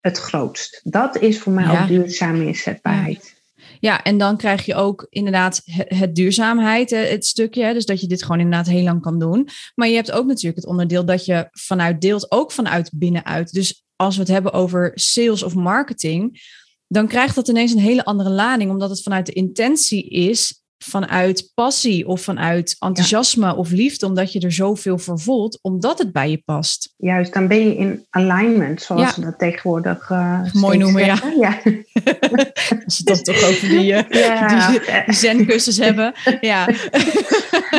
het 0.00 0.18
grootst. 0.18 0.80
Dat 0.84 1.18
is 1.18 1.38
voor 1.38 1.52
mij 1.52 1.80
ook 1.80 1.88
duurzame 1.88 2.46
inzetbaarheid. 2.46 3.37
Ja, 3.80 4.02
en 4.02 4.18
dan 4.18 4.36
krijg 4.36 4.66
je 4.66 4.74
ook 4.74 5.06
inderdaad 5.10 5.62
het, 5.64 6.14
duurzaamheid, 6.14 6.90
het 6.90 7.26
stukje. 7.26 7.72
Dus 7.72 7.86
dat 7.86 8.00
je 8.00 8.06
dit 8.06 8.22
gewoon 8.22 8.40
inderdaad 8.40 8.66
heel 8.66 8.82
lang 8.82 9.00
kan 9.00 9.18
doen. 9.18 9.48
Maar 9.74 9.88
je 9.88 9.94
hebt 9.94 10.12
ook 10.12 10.26
natuurlijk 10.26 10.56
het 10.56 10.66
onderdeel 10.66 11.04
dat 11.04 11.24
je 11.24 11.48
vanuit 11.50 12.00
deelt, 12.00 12.30
ook 12.30 12.52
vanuit 12.52 12.90
binnenuit. 12.94 13.52
Dus 13.52 13.84
als 13.96 14.14
we 14.14 14.20
het 14.20 14.30
hebben 14.30 14.52
over 14.52 14.90
sales 14.94 15.42
of 15.42 15.54
marketing, 15.54 16.40
dan 16.86 17.08
krijgt 17.08 17.34
dat 17.34 17.48
ineens 17.48 17.72
een 17.72 17.78
hele 17.78 18.04
andere 18.04 18.30
lading, 18.30 18.70
omdat 18.70 18.90
het 18.90 19.02
vanuit 19.02 19.26
de 19.26 19.32
intentie 19.32 20.08
is 20.08 20.57
vanuit 20.78 21.50
passie 21.54 22.06
of 22.06 22.22
vanuit 22.22 22.76
enthousiasme 22.78 23.56
of 23.56 23.70
liefde, 23.70 24.06
omdat 24.06 24.32
je 24.32 24.40
er 24.40 24.52
zoveel 24.52 24.98
voor 24.98 25.20
voelt, 25.20 25.58
omdat 25.62 25.98
het 25.98 26.12
bij 26.12 26.30
je 26.30 26.42
past. 26.44 26.94
Juist, 26.96 27.32
dan 27.32 27.48
ben 27.48 27.58
je 27.58 27.76
in 27.76 28.06
alignment, 28.10 28.82
zoals 28.82 29.16
we 29.16 29.22
dat 29.22 29.38
tegenwoordig 29.38 30.10
uh, 30.10 30.52
mooi 30.52 30.78
noemen. 30.78 31.04
Ja. 31.04 31.18
ja. 31.40 31.58
Als 32.84 33.00
we 33.04 33.10
het 33.10 33.24
toch 33.24 33.42
over 33.42 33.68
die, 33.68 33.92
uh, 33.92 35.06
die 35.06 35.14
zenkussens 35.14 35.78
hebben. 35.78 36.14
Ja. 36.40 36.68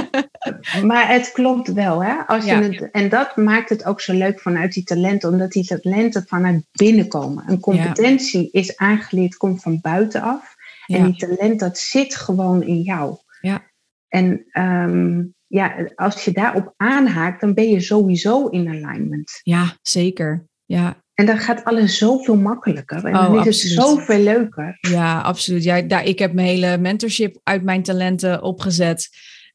maar 0.90 1.08
het 1.08 1.32
klopt 1.32 1.74
wel, 1.74 2.04
hè? 2.04 2.14
Als 2.28 2.46
je 2.46 2.52
het, 2.52 2.92
en 2.92 3.10
dat 3.10 3.36
maakt 3.36 3.70
het 3.70 3.86
ook 3.86 4.02
zo 4.02 4.14
leuk 4.14 4.40
vanuit 4.40 4.74
die 4.74 4.84
talenten, 4.84 5.30
omdat 5.30 5.52
die 5.52 5.66
talenten 5.66 6.26
vanuit 6.28 6.64
binnen 6.72 7.08
komen. 7.08 7.44
Een 7.48 7.60
competentie 7.60 8.50
is 8.52 8.78
aangeleerd, 8.78 9.38
komt 9.38 9.62
van 9.62 9.80
buitenaf. 9.82 10.58
En 10.98 11.04
die 11.04 11.16
talent, 11.16 11.60
dat 11.60 11.78
zit 11.78 12.16
gewoon 12.16 12.64
in 12.64 12.82
jou. 12.82 13.18
Ja. 13.42 13.64
En 14.08 14.46
ehm, 14.52 15.24
ja, 15.48 15.90
als 15.96 16.26
je 16.26 16.32
daarop 16.32 16.74
aanhaakt, 16.78 17.42
dan 17.42 17.54
ben 17.54 17.70
je 17.70 17.80
sowieso 17.80 18.48
in 18.48 18.68
alignment. 18.68 19.40
Ja, 19.44 19.78
zeker. 19.82 20.48
Ja. 20.66 21.04
En 21.14 21.26
dan 21.26 21.38
gaat 21.38 21.64
alles 21.64 21.98
zoveel 21.98 22.38
makkelijker. 22.38 23.06
En 23.06 23.14
dan 23.14 23.40
oh, 23.40 23.46
is 23.46 23.64
het 23.64 23.72
zoveel 23.72 24.20
leuker. 24.20 24.78
Ja, 24.82 25.22
absoluut. 25.22 25.64
Ja, 25.64 25.82
daar, 25.82 26.06
ik 26.06 26.20
heb 26.20 26.34
mijn 26.34 26.48
hele 26.48 26.78
mentorship 26.78 27.40
uit 27.44 27.64
mijn 27.64 27.84
talenten 27.84 28.42
opgezet. 28.42 29.10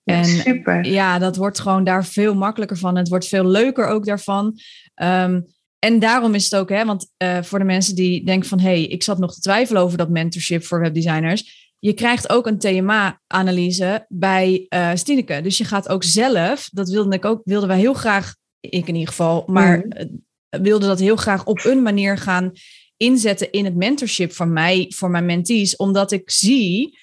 En 0.04 0.24
super. 0.24 0.84
ja, 0.84 1.18
dat 1.18 1.36
wordt 1.36 1.60
gewoon 1.60 1.84
daar 1.84 2.04
veel 2.04 2.34
makkelijker 2.34 2.76
van. 2.76 2.96
Het 2.96 3.08
wordt 3.08 3.28
veel 3.28 3.46
leuker 3.46 3.86
ook 3.86 4.04
daarvan. 4.04 4.58
Um, 5.02 5.53
en 5.84 5.98
daarom 5.98 6.34
is 6.34 6.44
het 6.44 6.56
ook, 6.56 6.68
hè, 6.68 6.84
want 6.84 7.12
uh, 7.22 7.42
voor 7.42 7.58
de 7.58 7.64
mensen 7.64 7.94
die 7.94 8.24
denken 8.24 8.48
van 8.48 8.60
hé, 8.60 8.68
hey, 8.68 8.82
ik 8.82 9.02
zat 9.02 9.18
nog 9.18 9.34
te 9.34 9.40
twijfelen 9.40 9.82
over 9.82 9.98
dat 9.98 10.08
mentorship 10.08 10.64
voor 10.64 10.80
webdesigners. 10.80 11.72
Je 11.78 11.92
krijgt 11.92 12.30
ook 12.30 12.46
een 12.46 12.58
TMA-analyse 12.58 14.06
bij 14.08 14.66
uh, 14.68 14.90
Stineke. 14.94 15.40
Dus 15.42 15.58
je 15.58 15.64
gaat 15.64 15.88
ook 15.88 16.04
zelf, 16.04 16.68
dat 16.72 16.88
wilde 16.88 17.14
ik 17.14 17.24
ook, 17.24 17.40
wilden 17.44 17.68
wij 17.68 17.78
heel 17.78 17.94
graag, 17.94 18.34
ik 18.60 18.88
in 18.88 18.94
ieder 18.94 19.08
geval, 19.08 19.44
maar 19.46 19.78
mm. 19.78 20.62
wilde 20.62 20.86
dat 20.86 20.98
heel 20.98 21.16
graag 21.16 21.44
op 21.44 21.64
een 21.64 21.82
manier 21.82 22.18
gaan 22.18 22.52
inzetten 22.96 23.52
in 23.52 23.64
het 23.64 23.76
mentorship 23.76 24.32
van 24.32 24.52
mij, 24.52 24.92
voor 24.94 25.10
mijn 25.10 25.26
mentees, 25.26 25.76
omdat 25.76 26.12
ik 26.12 26.30
zie 26.30 26.98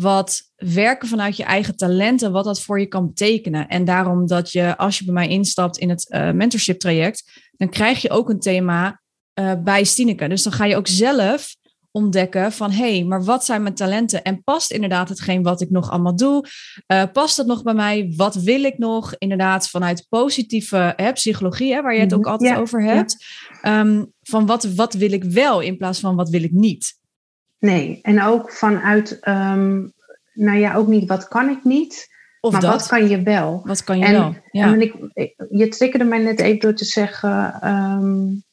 wat 0.00 0.42
werken 0.56 1.08
vanuit 1.08 1.36
je 1.36 1.44
eigen 1.44 1.76
talenten, 1.76 2.32
wat 2.32 2.44
dat 2.44 2.60
voor 2.60 2.80
je 2.80 2.86
kan 2.86 3.06
betekenen. 3.06 3.68
En 3.68 3.84
daarom 3.84 4.26
dat 4.26 4.52
je, 4.52 4.76
als 4.76 4.98
je 4.98 5.04
bij 5.04 5.14
mij 5.14 5.28
instapt 5.28 5.78
in 5.78 5.88
het 5.88 6.06
uh, 6.10 6.30
mentorship 6.30 6.78
traject, 6.78 7.50
dan 7.56 7.68
krijg 7.68 8.02
je 8.02 8.10
ook 8.10 8.30
een 8.30 8.40
thema 8.40 9.00
uh, 9.40 9.52
bij 9.64 9.84
Stineke. 9.84 10.28
Dus 10.28 10.42
dan 10.42 10.52
ga 10.52 10.64
je 10.64 10.76
ook 10.76 10.88
zelf 10.88 11.56
ontdekken 11.90 12.52
van 12.52 12.70
hé, 12.70 12.94
hey, 12.96 13.04
maar 13.04 13.24
wat 13.24 13.44
zijn 13.44 13.62
mijn 13.62 13.74
talenten? 13.74 14.22
En 14.22 14.42
past 14.42 14.70
inderdaad 14.70 15.08
hetgeen 15.08 15.42
wat 15.42 15.60
ik 15.60 15.70
nog 15.70 15.90
allemaal 15.90 16.16
doe? 16.16 16.44
Uh, 16.92 17.02
past 17.12 17.36
dat 17.36 17.46
nog 17.46 17.62
bij 17.62 17.74
mij? 17.74 18.12
Wat 18.16 18.34
wil 18.34 18.64
ik 18.64 18.78
nog? 18.78 19.14
Inderdaad, 19.18 19.68
vanuit 19.68 20.06
positieve 20.08 20.92
hè, 20.96 21.12
psychologie, 21.12 21.74
hè, 21.74 21.82
waar 21.82 21.94
je 21.94 22.00
het 22.00 22.14
ook 22.14 22.24
mhm. 22.24 22.30
altijd 22.30 22.58
over 22.58 22.82
hebt. 22.82 23.24
Ehm, 23.62 24.04
van 24.22 24.46
wat, 24.46 24.64
wat 24.64 24.94
wil 24.94 25.12
ik 25.12 25.24
wel 25.24 25.60
in 25.60 25.76
plaats 25.76 26.00
van 26.00 26.16
wat 26.16 26.28
wil 26.28 26.42
ik 26.42 26.52
niet? 26.52 26.97
Nee, 27.58 27.98
en 28.02 28.22
ook 28.22 28.52
vanuit, 28.52 29.18
um, 29.28 29.92
nou 30.32 30.58
ja, 30.58 30.74
ook 30.74 30.86
niet 30.86 31.08
wat 31.08 31.28
kan 31.28 31.48
ik 31.48 31.64
niet, 31.64 32.08
of 32.40 32.52
maar 32.52 32.60
dat. 32.60 32.70
wat 32.70 32.86
kan 32.86 33.08
je 33.08 33.22
wel? 33.22 33.60
Wat 33.64 33.84
kan 33.84 33.98
je 33.98 34.10
wel? 34.10 34.36
Ja. 34.50 34.72
En 34.72 34.80
ik, 34.80 34.94
je 35.50 35.68
triggerde 35.68 36.04
mij 36.04 36.18
net 36.18 36.40
even 36.40 36.60
door 36.60 36.74
te 36.74 36.84
zeggen, 36.84 37.68
um, 37.68 38.44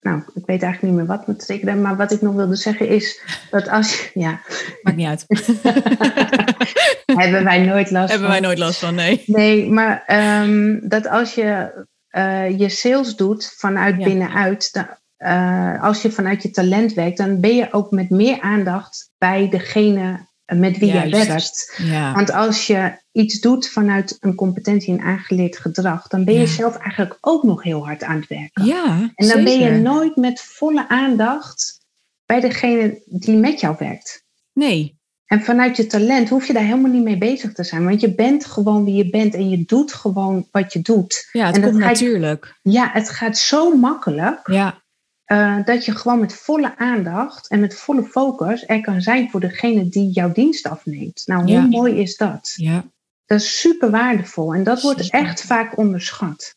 nou, 0.00 0.22
ik 0.34 0.46
weet 0.46 0.62
eigenlijk 0.62 0.82
niet 0.82 0.94
meer 0.94 1.16
wat 1.16 1.26
me 1.26 1.36
triggerde, 1.36 1.80
maar 1.80 1.96
wat 1.96 2.12
ik 2.12 2.20
nog 2.20 2.34
wilde 2.34 2.56
zeggen 2.56 2.88
is 2.88 3.22
dat 3.50 3.68
als 3.68 4.00
je, 4.00 4.10
ja. 4.20 4.40
Maakt 4.82 4.96
niet 4.96 5.06
uit. 5.06 5.24
Hebben 7.20 7.44
wij 7.44 7.64
nooit 7.64 7.90
last 7.90 8.10
Hebben 8.10 8.28
wij 8.28 8.40
nooit 8.40 8.58
last 8.58 8.78
van, 8.78 8.94
nee. 8.94 9.22
Nee, 9.26 9.70
maar 9.70 10.04
um, 10.42 10.88
dat 10.88 11.08
als 11.08 11.34
je 11.34 11.72
uh, 12.10 12.58
je 12.58 12.68
sales 12.68 13.16
doet 13.16 13.54
vanuit 13.56 13.96
binnenuit, 13.96 14.72
dan, 14.72 14.86
uh, 15.18 15.82
als 15.82 16.02
je 16.02 16.10
vanuit 16.10 16.42
je 16.42 16.50
talent 16.50 16.92
werkt, 16.92 17.16
dan 17.16 17.40
ben 17.40 17.56
je 17.56 17.72
ook 17.72 17.90
met 17.90 18.10
meer 18.10 18.40
aandacht 18.40 19.10
bij 19.18 19.48
degene 19.48 20.28
met 20.46 20.78
wie 20.78 20.92
je 20.92 21.08
werkt. 21.08 21.74
Ja. 21.82 22.12
Want 22.12 22.32
als 22.32 22.66
je 22.66 23.02
iets 23.12 23.40
doet 23.40 23.68
vanuit 23.68 24.16
een 24.20 24.34
competentie 24.34 24.98
en 24.98 25.04
aangeleerd 25.04 25.56
gedrag, 25.56 26.06
dan 26.08 26.24
ben 26.24 26.34
je 26.34 26.46
zelf 26.46 26.76
eigenlijk 26.76 27.18
ook 27.20 27.42
nog 27.42 27.62
heel 27.62 27.84
hard 27.84 28.02
aan 28.02 28.16
het 28.16 28.28
werken. 28.28 28.64
Ja, 28.64 29.12
en 29.14 29.28
dan 29.28 29.44
ben 29.44 29.58
je 29.58 29.70
nooit 29.70 30.16
met 30.16 30.40
volle 30.40 30.88
aandacht 30.88 31.80
bij 32.26 32.40
degene 32.40 33.02
die 33.06 33.36
met 33.36 33.60
jou 33.60 33.76
werkt. 33.78 34.24
Nee. 34.52 35.02
En 35.26 35.42
vanuit 35.42 35.76
je 35.76 35.86
talent 35.86 36.28
hoef 36.28 36.46
je 36.46 36.52
daar 36.52 36.62
helemaal 36.62 36.90
niet 36.90 37.04
mee 37.04 37.18
bezig 37.18 37.52
te 37.52 37.64
zijn. 37.64 37.84
Want 37.84 38.00
je 38.00 38.14
bent 38.14 38.44
gewoon 38.44 38.84
wie 38.84 38.94
je 38.94 39.10
bent 39.10 39.34
en 39.34 39.50
je 39.50 39.64
doet 39.64 39.92
gewoon 39.92 40.48
wat 40.50 40.72
je 40.72 40.80
doet. 40.80 41.28
Ja, 41.32 41.46
het 41.46 41.56
en 41.56 41.62
komt 41.62 41.76
natuurlijk. 41.76 42.58
ja, 42.62 42.90
het 42.92 43.10
gaat 43.10 43.38
zo 43.38 43.76
makkelijk. 43.76 44.48
Ja. 44.48 44.83
Uh, 45.26 45.64
dat 45.64 45.84
je 45.84 45.92
gewoon 45.92 46.20
met 46.20 46.34
volle 46.34 46.78
aandacht 46.78 47.48
en 47.48 47.60
met 47.60 47.74
volle 47.74 48.02
focus 48.02 48.64
er 48.66 48.80
kan 48.80 49.00
zijn 49.00 49.30
voor 49.30 49.40
degene 49.40 49.88
die 49.88 50.10
jouw 50.10 50.32
dienst 50.32 50.68
afneemt. 50.68 51.22
Nou, 51.26 51.52
hoe 51.52 51.68
mooi 51.68 52.00
is 52.00 52.16
dat? 52.16 52.52
Ja. 52.56 52.84
Dat 53.26 53.40
is 53.40 53.60
super 53.60 53.90
waardevol 53.90 54.54
en 54.54 54.64
dat 54.64 54.82
wordt 54.82 55.10
echt 55.10 55.42
vaak 55.42 55.78
onderschat. 55.78 56.56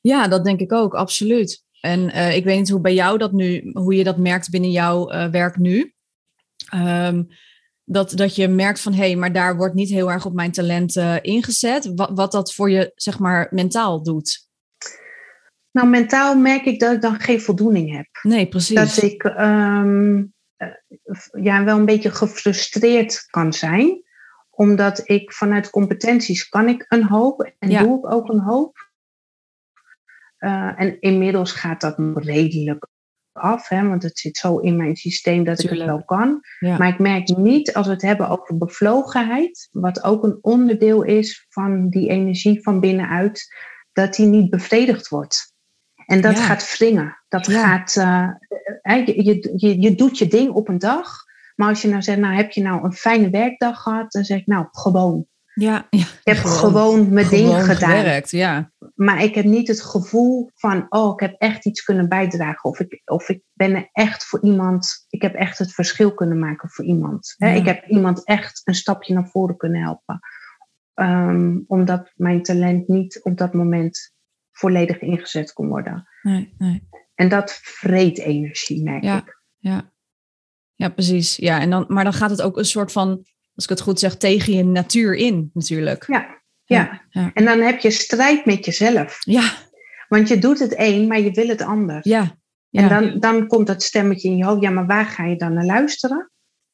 Ja, 0.00 0.28
dat 0.28 0.44
denk 0.44 0.60
ik 0.60 0.72
ook, 0.72 0.94
absoluut. 0.94 1.64
En 1.80 2.00
uh, 2.00 2.36
ik 2.36 2.44
weet 2.44 2.58
niet 2.58 2.70
hoe 2.70 2.80
bij 2.80 2.94
jou 2.94 3.18
dat 3.18 3.32
nu, 3.32 3.70
hoe 3.72 3.94
je 3.94 4.04
dat 4.04 4.16
merkt 4.16 4.50
binnen 4.50 4.70
jouw 4.70 5.12
uh, 5.12 5.26
werk 5.26 5.56
nu. 5.56 5.92
Um, 6.74 7.28
dat, 7.84 8.12
dat 8.16 8.34
je 8.34 8.48
merkt 8.48 8.80
van 8.80 8.92
hé, 8.92 9.06
hey, 9.06 9.16
maar 9.16 9.32
daar 9.32 9.56
wordt 9.56 9.74
niet 9.74 9.88
heel 9.88 10.10
erg 10.10 10.26
op 10.26 10.32
mijn 10.32 10.52
talent 10.52 10.96
ingezet. 11.22 11.92
Wat, 11.94 12.10
wat 12.14 12.32
dat 12.32 12.54
voor 12.54 12.70
je, 12.70 12.92
zeg 12.94 13.18
maar, 13.18 13.48
mentaal 13.50 14.02
doet. 14.02 14.47
Nou, 15.70 15.88
mentaal 15.88 16.36
merk 16.36 16.64
ik 16.64 16.80
dat 16.80 16.92
ik 16.92 17.00
dan 17.00 17.20
geen 17.20 17.40
voldoening 17.40 17.96
heb. 17.96 18.06
Nee, 18.22 18.48
precies. 18.48 18.74
Dat 18.74 19.02
ik 19.02 19.24
um, 19.24 20.32
ja, 21.40 21.64
wel 21.64 21.78
een 21.78 21.84
beetje 21.84 22.10
gefrustreerd 22.10 23.26
kan 23.30 23.52
zijn. 23.52 24.02
Omdat 24.50 25.08
ik 25.08 25.32
vanuit 25.32 25.70
competenties 25.70 26.48
kan 26.48 26.68
ik 26.68 26.84
een 26.88 27.04
hoop 27.04 27.52
en 27.58 27.68
doe 27.68 27.98
ik 27.98 28.12
ook 28.12 28.28
een 28.28 28.40
hoop. 28.40 28.86
Uh, 30.38 30.80
en 30.80 31.00
inmiddels 31.00 31.52
gaat 31.52 31.80
dat 31.80 31.96
redelijk 32.14 32.86
af, 33.32 33.68
hè, 33.68 33.88
want 33.88 34.02
het 34.02 34.18
zit 34.18 34.36
zo 34.36 34.58
in 34.58 34.76
mijn 34.76 34.96
systeem 34.96 35.44
dat 35.44 35.62
ik 35.62 35.70
het 35.70 35.84
wel 35.84 36.04
kan. 36.04 36.40
Maar 36.60 36.88
ik 36.88 36.98
merk 36.98 37.36
niet, 37.36 37.74
als 37.74 37.86
we 37.86 37.92
het 37.92 38.02
hebben 38.02 38.28
over 38.28 38.58
bevlogenheid, 38.58 39.68
wat 39.70 40.02
ook 40.04 40.24
een 40.24 40.38
onderdeel 40.40 41.02
is 41.02 41.46
van 41.48 41.88
die 41.88 42.08
energie 42.08 42.62
van 42.62 42.80
binnenuit, 42.80 43.54
dat 43.92 44.14
die 44.14 44.26
niet 44.26 44.50
bevredigd 44.50 45.08
wordt. 45.08 45.56
En 46.08 46.20
dat 46.20 46.38
gaat 46.38 46.76
wringen. 46.78 47.16
Dat 47.28 47.48
gaat, 47.48 47.96
uh, 47.96 48.30
je, 49.06 49.52
je, 49.56 49.80
je 49.80 49.94
doet 49.94 50.18
je 50.18 50.26
ding 50.26 50.50
op 50.50 50.68
een 50.68 50.78
dag, 50.78 51.24
Maar 51.58 51.68
als 51.68 51.82
je 51.82 51.88
nou 51.88 52.02
zegt, 52.02 52.18
nou 52.18 52.34
heb 52.34 52.50
je 52.50 52.62
nou 52.62 52.84
een 52.84 52.92
fijne 52.92 53.30
werkdag 53.30 53.82
gehad? 53.82 54.12
Dan 54.12 54.24
zeg 54.24 54.38
ik, 54.38 54.46
nou 54.46 54.66
gewoon. 54.70 55.26
Ja, 55.54 55.86
ja 55.90 56.00
ik 56.00 56.20
heb 56.22 56.36
gewoon, 56.36 57.12
mijn 57.12 57.28
ding 57.28 57.64
gedaan. 57.64 57.98
Gewerkt, 57.98 58.30
ja. 58.30 58.70
Maar 58.94 59.22
ik 59.22 59.34
heb 59.34 59.44
niet 59.44 59.68
het 59.68 59.82
gevoel 59.82 60.50
van, 60.54 60.86
oh, 60.88 61.12
ik 61.12 61.20
heb 61.20 61.34
echt 61.38 61.66
iets 61.66 61.82
kunnen 61.82 62.08
bijdragen. 62.08 62.70
Of 62.70 62.80
ik, 62.80 63.02
of 63.04 63.28
ik 63.28 63.42
ben 63.52 63.74
er 63.74 63.88
echt 63.92 64.24
voor 64.24 64.42
iemand, 64.42 65.06
ik 65.08 65.22
heb 65.22 65.34
echt 65.34 65.58
het 65.58 65.72
verschil 65.72 66.14
kunnen 66.14 66.38
maken 66.38 66.68
voor 66.70 66.84
iemand. 66.84 67.34
Ja. 67.36 67.48
Ik 67.48 67.64
heb 67.64 67.86
iemand 67.86 68.24
echt 68.24 68.60
een 68.64 68.74
stapje 68.74 69.14
naar 69.14 69.28
voren 69.28 69.56
kunnen 69.56 69.82
helpen. 69.82 70.20
Um, 70.94 71.64
omdat 71.66 72.12
mijn 72.14 72.42
talent 72.42 72.88
niet 72.88 73.20
op 73.22 73.36
dat 73.36 73.54
moment 73.54 74.16
volledig 74.58 75.00
ingezet 75.00 75.52
kon 75.52 75.68
worden. 75.68 76.08
Nee, 76.22 76.54
nee. 76.58 76.88
En 77.14 77.28
dat 77.28 77.58
vreet 77.62 78.18
energie, 78.18 78.82
merk 78.82 79.02
ja, 79.02 79.16
ik. 79.16 79.42
Ja. 79.58 79.92
ja, 80.74 80.88
precies. 80.88 81.36
Ja, 81.36 81.60
en 81.60 81.70
dan, 81.70 81.84
maar 81.88 82.04
dan 82.04 82.12
gaat 82.12 82.30
het 82.30 82.42
ook 82.42 82.56
een 82.56 82.64
soort 82.64 82.92
van, 82.92 83.08
als 83.54 83.64
ik 83.64 83.70
het 83.70 83.80
goed 83.80 83.98
zeg, 83.98 84.16
tegen 84.16 84.52
je 84.52 84.64
natuur 84.64 85.14
in 85.14 85.50
natuurlijk. 85.52 86.06
Ja, 86.06 86.42
ja. 86.64 87.02
ja. 87.10 87.30
En 87.34 87.44
dan 87.44 87.60
heb 87.60 87.80
je 87.80 87.90
strijd 87.90 88.44
met 88.44 88.64
jezelf. 88.64 89.18
Ja. 89.24 89.52
Want 90.08 90.28
je 90.28 90.38
doet 90.38 90.58
het 90.58 90.74
een, 90.76 91.06
maar 91.06 91.20
je 91.20 91.30
wil 91.30 91.48
het 91.48 91.62
ander. 91.62 92.00
Ja. 92.02 92.36
ja. 92.68 92.82
En 92.82 92.88
dan, 92.88 93.20
dan 93.20 93.46
komt 93.46 93.66
dat 93.66 93.82
stemmetje 93.82 94.28
in 94.28 94.36
je 94.36 94.44
hoofd. 94.44 94.62
Ja, 94.62 94.70
maar 94.70 94.86
waar 94.86 95.06
ga 95.06 95.24
je 95.24 95.36
dan 95.36 95.52
naar 95.52 95.64
luisteren? 95.64 96.30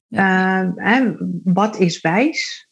Ja. 0.06 0.62
Uh, 0.62 0.70
hè, 0.74 1.14
wat 1.44 1.78
is 1.78 2.00
wijs? 2.00 2.68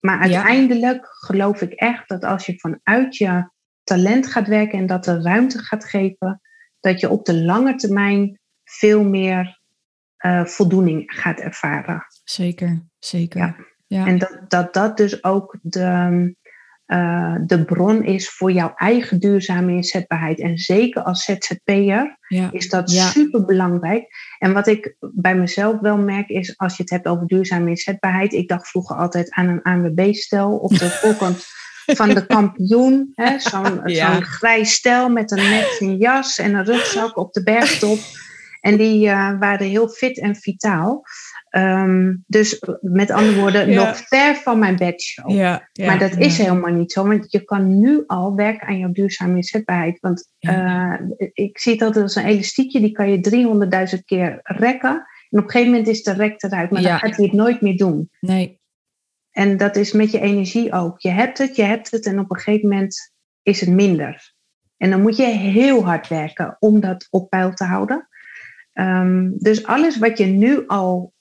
Maar 0.00 0.20
uiteindelijk 0.20 1.06
geloof 1.06 1.60
ik 1.60 1.72
echt 1.72 2.08
dat 2.08 2.24
als 2.24 2.46
je 2.46 2.58
vanuit 2.58 3.16
je 3.16 3.50
talent 3.86 4.26
gaat 4.26 4.48
werken 4.48 4.78
en 4.78 4.86
dat 4.86 5.06
er 5.06 5.22
ruimte 5.22 5.58
gaat 5.58 5.84
geven, 5.84 6.40
dat 6.80 7.00
je 7.00 7.10
op 7.10 7.24
de 7.24 7.34
lange 7.34 7.74
termijn 7.74 8.40
veel 8.64 9.04
meer 9.04 9.60
uh, 10.26 10.44
voldoening 10.44 11.02
gaat 11.06 11.40
ervaren. 11.40 12.06
Zeker, 12.24 12.82
zeker. 12.98 13.40
Ja. 13.40 13.56
ja. 13.86 14.06
En 14.06 14.18
dat, 14.18 14.40
dat 14.48 14.74
dat 14.74 14.96
dus 14.96 15.24
ook 15.24 15.58
de, 15.62 16.34
uh, 16.86 17.36
de 17.46 17.64
bron 17.64 18.04
is 18.04 18.28
voor 18.30 18.52
jouw 18.52 18.72
eigen 18.76 19.20
duurzame 19.20 19.72
inzetbaarheid. 19.72 20.40
En 20.40 20.58
zeker 20.58 21.02
als 21.02 21.24
ZZP'er 21.24 22.16
ja. 22.28 22.52
is 22.52 22.68
dat 22.68 22.92
Ja. 22.92 23.06
super 23.06 23.44
belangrijk. 23.44 24.08
En 24.38 24.52
wat 24.52 24.66
ik 24.66 24.96
bij 25.14 25.36
mezelf 25.36 25.80
wel 25.80 25.98
merk 25.98 26.28
is, 26.28 26.58
als 26.58 26.76
je 26.76 26.82
het 26.82 26.92
hebt 26.92 27.06
over 27.06 27.26
duurzame 27.26 27.70
inzetbaarheid. 27.70 28.32
Ik 28.32 28.48
dacht 28.48 28.68
vroeger 28.68 28.96
altijd 28.96 29.30
aan 29.30 29.48
een 29.48 29.62
ANWB-stel 29.62 30.56
op 30.56 30.70
de 30.70 30.90
voorkant 31.00 31.46
van 31.86 32.08
de 32.08 32.26
kampioen. 32.26 33.12
Zo'n 33.38 33.80
Ja. 33.94 34.20
grijs 34.20 34.72
stel 34.72 35.08
met 35.08 35.30
een 35.30 35.50
netje 35.50 35.96
jas 35.96 36.38
en 36.38 36.54
een 36.54 36.64
rugzak 36.64 37.16
op 37.16 37.32
de 37.32 37.42
bergtop. 37.42 37.98
En 38.60 38.76
die 38.76 39.08
eh, 39.08 39.38
waren 39.38 39.66
heel 39.66 39.88
fit 39.88 40.20
en 40.20 40.34
vitaal. 40.36 41.02
Ehm, 41.50 42.14
dus 42.26 42.62
met 42.80 43.10
andere 43.10 43.40
woorden, 43.40 43.70
Ja. 43.70 43.84
nog 43.84 43.96
ver 44.06 44.34
van 44.34 44.58
mijn 44.58 44.76
bedshow. 44.76 45.30
Ja, 45.30 45.68
ja, 45.72 45.86
maar 45.86 45.98
dat 45.98 46.16
is 46.16 46.38
helemaal 46.38 46.72
niet 46.72 46.92
zo, 46.92 47.06
want 47.06 47.32
je 47.32 47.44
kan 47.44 47.78
nu 47.78 48.04
al 48.06 48.34
werken 48.34 48.66
aan 48.68 48.78
jouw 48.78 48.92
duurzame 48.92 49.36
inzetbaarheid. 49.36 50.00
Want 50.00 50.30
eh, 50.38 50.94
ik 51.32 51.58
zie 51.58 51.82
altijd 51.84 52.04
als 52.04 52.14
een 52.14 52.24
elastiekje, 52.24 52.80
die 52.80 52.92
kan 52.92 53.10
je 53.10 53.20
300.000 53.96 54.04
keer 54.04 54.38
rekken. 54.42 54.90
En 55.30 55.38
op 55.38 55.44
een 55.44 55.50
gegeven 55.50 55.70
moment 55.70 55.88
is 55.88 56.02
de 56.02 56.12
rek 56.12 56.42
eruit, 56.42 56.70
maar 56.70 56.82
dan 56.82 56.98
gaat 56.98 57.16
hij 57.16 57.24
het 57.24 57.34
nooit 57.34 57.60
meer 57.60 57.76
doen. 57.76 58.10
Nee, 58.20 58.60
En 59.36 59.56
dat 59.56 59.76
is 59.76 59.92
met 59.92 60.10
je 60.10 60.20
energie 60.20 60.72
ook. 60.72 61.00
Je 61.00 61.10
hebt 61.10 61.38
het, 61.38 61.56
je 61.56 61.62
hebt 61.62 61.90
het 61.90 62.06
en 62.06 62.18
op 62.18 62.30
een 62.30 62.36
gegeven 62.36 62.68
moment 62.68 63.14
is 63.42 63.60
het 63.60 63.68
minder. 63.68 64.34
En 64.76 64.90
dan 64.90 65.02
moet 65.02 65.16
je 65.16 65.26
heel 65.26 65.84
hard 65.84 66.08
werken 66.08 66.56
om 66.58 66.80
dat 66.80 67.06
op 67.10 67.30
peil 67.30 67.54
te 67.54 67.64
houden. 67.64 68.08
Ehm, 68.72 69.30
dus 69.34 69.64
alles 69.64 69.98
wat 69.98 70.18
je 70.18 70.24
nu 70.24 70.66
al 70.66 71.12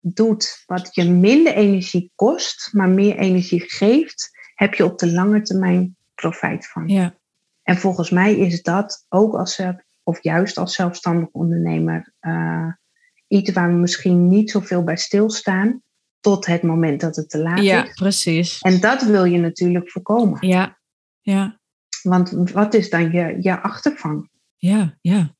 doet, 0.00 0.62
wat 0.66 0.94
je 0.94 1.10
minder 1.10 1.52
energie 1.52 2.12
kost, 2.14 2.68
maar 2.72 2.88
meer 2.88 3.16
energie 3.16 3.60
geeft, 3.60 4.30
heb 4.54 4.74
je 4.74 4.84
op 4.84 4.98
de 4.98 5.12
lange 5.12 5.42
termijn 5.42 5.96
profijt 6.14 6.66
van. 6.66 6.88
ja, 6.88 7.14
En 7.62 7.76
volgens 7.76 8.10
mij 8.10 8.36
is 8.36 8.62
dat 8.62 9.06
ook 9.08 9.34
als 9.34 9.62
of 10.02 10.22
juist 10.22 10.58
als 10.58 10.74
zelfstandig 10.74 11.28
ondernemer 11.28 12.12
eh, 12.20 12.72
iets 13.26 13.52
waar 13.52 13.68
we 13.68 13.76
misschien 13.76 14.28
niet 14.28 14.50
zoveel 14.50 14.84
bij 14.84 14.96
stilstaan 14.96 15.82
tot 16.20 16.46
het 16.46 16.62
moment 16.62 17.00
dat 17.00 17.16
het 17.16 17.30
te 17.30 17.38
laat 17.38 17.62
ja, 17.62 17.84
is. 17.84 17.94
precies. 17.94 18.58
En 18.60 18.80
dat 18.80 19.02
wil 19.02 19.24
je 19.24 19.38
natuurlijk 19.38 19.90
voorkomen. 19.90 20.46
Ja, 20.48 20.78
ja, 21.20 21.60
Want 22.02 22.50
wat 22.52 22.74
is 22.74 22.90
dan 22.90 23.10
je, 23.10 23.36
je 23.40 23.60
achtervang? 23.60 24.28
ja, 24.56 24.98
ja. 25.00 25.34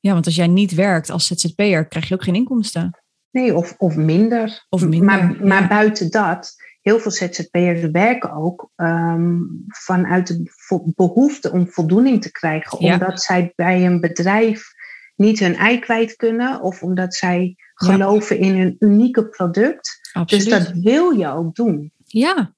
Ja, 0.00 0.12
want 0.12 0.26
als 0.26 0.34
jij 0.34 0.46
niet 0.46 0.74
werkt 0.74 1.10
als 1.10 1.26
ZZP'er, 1.26 1.86
krijg 1.86 2.08
je 2.08 2.14
ook 2.14 2.22
geen 2.22 2.34
inkomsten. 2.34 3.02
Nee, 3.30 3.54
of, 3.54 3.74
of 3.78 3.96
minder. 3.96 4.66
Of 4.68 4.82
minder, 4.82 5.04
Maar, 5.04 5.36
maar 5.46 5.62
ja. 5.62 5.68
buiten 5.68 6.10
dat, 6.10 6.54
heel 6.80 6.98
veel 6.98 7.10
ZZP'ers 7.10 7.90
werken 7.90 8.32
ook 8.32 8.70
ehm, 8.76 9.38
vanuit 9.66 10.26
de 10.26 10.52
behoefte 10.94 11.52
om 11.52 11.68
voldoening 11.68 12.22
te 12.22 12.30
krijgen. 12.30 12.84
Ja. 12.84 12.92
Omdat 12.92 13.22
zij 13.22 13.52
bij 13.54 13.86
een 13.86 14.00
bedrijf 14.00 14.74
niet 15.16 15.38
hun 15.38 15.56
ei 15.56 15.78
kwijt 15.78 16.16
kunnen. 16.16 16.60
Of 16.60 16.82
omdat 16.82 17.14
zij 17.14 17.54
Ja. 17.56 17.92
geloven 17.92 18.38
in 18.38 18.56
hun 18.58 18.76
unieke 18.78 19.28
product. 19.28 20.08
Absoluut. 20.12 20.44
Dus 20.44 20.52
dat 20.52 20.72
wil 20.74 21.10
je 21.10 21.28
ook 21.28 21.54
doen. 21.54 21.92
Ja. 22.04 22.54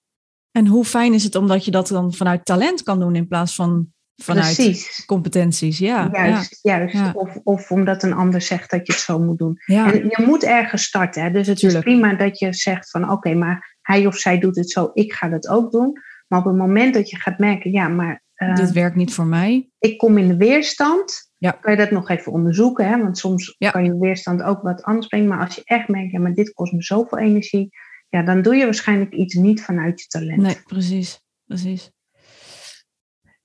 En 0.52 0.66
hoe 0.66 0.84
fijn 0.84 1.14
is 1.14 1.24
het 1.24 1.34
omdat 1.34 1.64
je 1.64 1.70
dat 1.70 1.88
dan 1.88 2.12
vanuit 2.14 2.44
talent 2.44 2.82
kan 2.82 3.00
doen 3.00 3.14
in 3.16 3.28
plaats 3.28 3.54
van 3.54 3.92
vanuit 4.22 4.54
Precies. 4.54 5.04
competenties. 5.04 5.78
Ja, 5.78 6.08
Juist, 6.12 6.58
juist. 6.62 6.94
Ja. 6.94 7.12
Of, 7.14 7.36
of 7.42 7.70
omdat 7.70 8.02
een 8.02 8.12
ander 8.12 8.40
zegt 8.40 8.70
dat 8.70 8.86
je 8.86 8.92
het 8.92 9.02
zo 9.02 9.18
moet 9.18 9.38
doen. 9.38 9.58
ja, 9.64 9.92
En 9.92 10.04
je 10.04 10.22
moet 10.26 10.42
ergens 10.44 10.82
starten. 10.84 11.22
Hè? 11.22 11.30
Dus 11.30 11.46
het 11.46 11.58
Tuurlijk. 11.58 11.86
is 11.86 11.92
prima 11.92 12.14
dat 12.14 12.38
je 12.38 12.52
zegt 12.54 12.90
van 12.90 13.10
oké, 13.10 13.34
maar 13.34 13.76
hij 13.82 14.06
of 14.06 14.16
zij 14.16 14.38
doet 14.38 14.56
het 14.56 14.70
zo, 14.70 14.90
ik 14.94 15.12
ga 15.12 15.28
dat 15.28 15.48
ook 15.48 15.70
doen. 15.72 15.92
Maar 16.28 16.38
op 16.38 16.44
het 16.44 16.56
moment 16.56 16.94
dat 16.94 17.10
je 17.10 17.16
gaat 17.16 17.38
merken, 17.38 17.72
ja, 17.72 17.88
maar 17.88 18.22
dit 18.54 18.72
werkt 18.72 18.96
niet 18.96 19.14
voor 19.14 19.26
mij. 19.26 19.70
ik 19.78 19.98
kom 19.98 20.18
in 20.18 20.28
de 20.28 20.36
weerstand, 20.36 21.27
Ja. 21.38 21.50
kan 21.50 21.72
je 21.72 21.78
dat 21.78 21.90
nog 21.90 22.08
even 22.08 22.32
onderzoeken. 22.32 22.88
Hè? 22.88 23.02
Want 23.02 23.18
soms 23.18 23.54
Ja. 23.58 23.70
kan 23.70 23.84
je 23.84 23.98
weerstand 23.98 24.42
ook 24.42 24.62
wat 24.62 24.82
anders 24.82 25.06
brengen. 25.06 25.28
Maar 25.28 25.44
als 25.44 25.54
je 25.54 25.62
echt 25.64 25.88
merkt, 25.88 26.12
ja, 26.12 26.18
maar 26.20 26.34
dit 26.34 26.52
kost 26.52 26.72
me 26.72 26.82
zoveel 26.82 27.18
energie. 27.18 27.68
Ja, 28.08 28.22
dan 28.22 28.42
doe 28.42 28.56
je 28.56 28.64
waarschijnlijk 28.64 29.14
iets 29.14 29.34
niet 29.34 29.62
vanuit 29.62 30.00
je 30.00 30.06
talent. 30.06 30.40
Nee, 30.42 30.56
precies. 30.66 31.20
precies. 31.46 31.90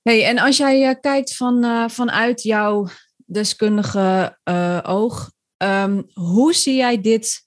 Hey, 0.02 0.24
en 0.24 0.38
als 0.38 0.56
jij 0.56 0.88
eh, 0.88 0.94
kijkt 1.00 1.36
van, 1.36 1.64
eh, 1.64 1.88
vanuit 1.88 2.42
jouw 2.42 2.88
deskundige 3.26 4.38
eh, 4.42 4.80
oog, 4.82 5.32
ehm, 5.56 6.02
hoe 6.12 6.54
zie 6.54 6.76
jij 6.76 7.00
dit 7.00 7.46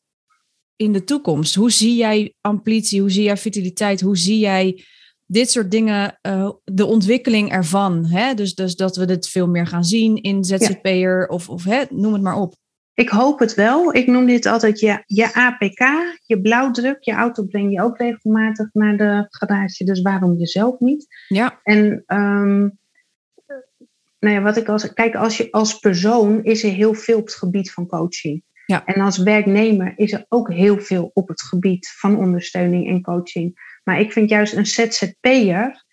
in 0.75 0.91
de 0.91 1.03
toekomst? 1.03 1.55
Hoe 1.55 1.71
zie 1.71 1.95
jij 1.95 2.33
ambitie? 2.41 3.01
Hoe 3.01 3.11
zie 3.11 3.23
jij 3.23 3.37
vitaliteit? 3.37 4.01
Hoe 4.01 4.17
zie 4.17 4.39
jij 4.39 4.83
dit 5.27 5.49
soort 5.49 5.71
dingen, 5.71 6.17
eh, 6.21 6.49
de 6.63 6.85
ontwikkeling 6.85 7.51
ervan? 7.51 8.05
Hè? 8.05 8.33
Dus, 8.33 8.55
dus 8.55 8.75
dat 8.75 8.95
we 8.95 9.05
dit 9.05 9.29
veel 9.29 9.47
meer 9.47 9.67
gaan 9.67 9.83
zien 9.83 10.15
in 10.15 10.43
ZZP'er 10.43 11.27
of, 11.27 11.49
of 11.49 11.63
hè, 11.63 11.83
noem 11.89 12.13
het 12.13 12.21
maar 12.21 12.37
op. 12.37 12.55
Ik 12.93 13.09
hoop 13.09 13.39
het 13.39 13.53
wel. 13.53 13.95
Ik 13.95 14.07
noem 14.07 14.25
dit 14.25 14.45
altijd 14.45 14.79
je, 14.79 15.03
je 15.05 15.33
APK, 15.33 15.79
je 16.25 16.41
blauwdruk. 16.41 17.03
Je 17.03 17.11
auto 17.11 17.43
breng 17.43 17.71
je 17.71 17.81
ook 17.81 17.97
regelmatig 17.97 18.69
naar 18.73 18.97
de 18.97 19.27
garage, 19.29 19.83
dus 19.83 20.01
waarom 20.01 20.37
jezelf 20.37 20.79
niet? 20.79 21.07
Ja, 21.27 21.59
En 21.63 22.03
ehm, 22.05 22.69
nou 24.19 24.35
ja, 24.35 24.41
wat 24.41 24.57
ik 24.57 24.69
als, 24.69 24.93
kijk, 24.93 25.15
als 25.15 25.37
je 25.37 25.51
als 25.51 25.79
persoon 25.79 26.43
is 26.43 26.63
er 26.63 26.71
heel 26.71 26.93
veel 26.93 27.17
op 27.17 27.25
het 27.25 27.35
gebied 27.35 27.71
van 27.71 27.87
coaching. 27.87 28.43
Ja. 28.65 28.85
En 28.85 29.01
als 29.01 29.17
werknemer 29.17 29.93
is 29.95 30.11
er 30.11 30.25
ook 30.29 30.53
heel 30.53 30.79
veel 30.79 31.11
op 31.13 31.27
het 31.27 31.41
gebied 31.41 31.93
van 31.97 32.17
ondersteuning 32.17 32.87
en 32.87 33.01
coaching. 33.01 33.66
Maar 33.87 33.99
ik 33.99 34.11
vind 34.11 34.29
juist 34.29 34.53
een 34.53 34.65
ZZP'er 34.65 35.83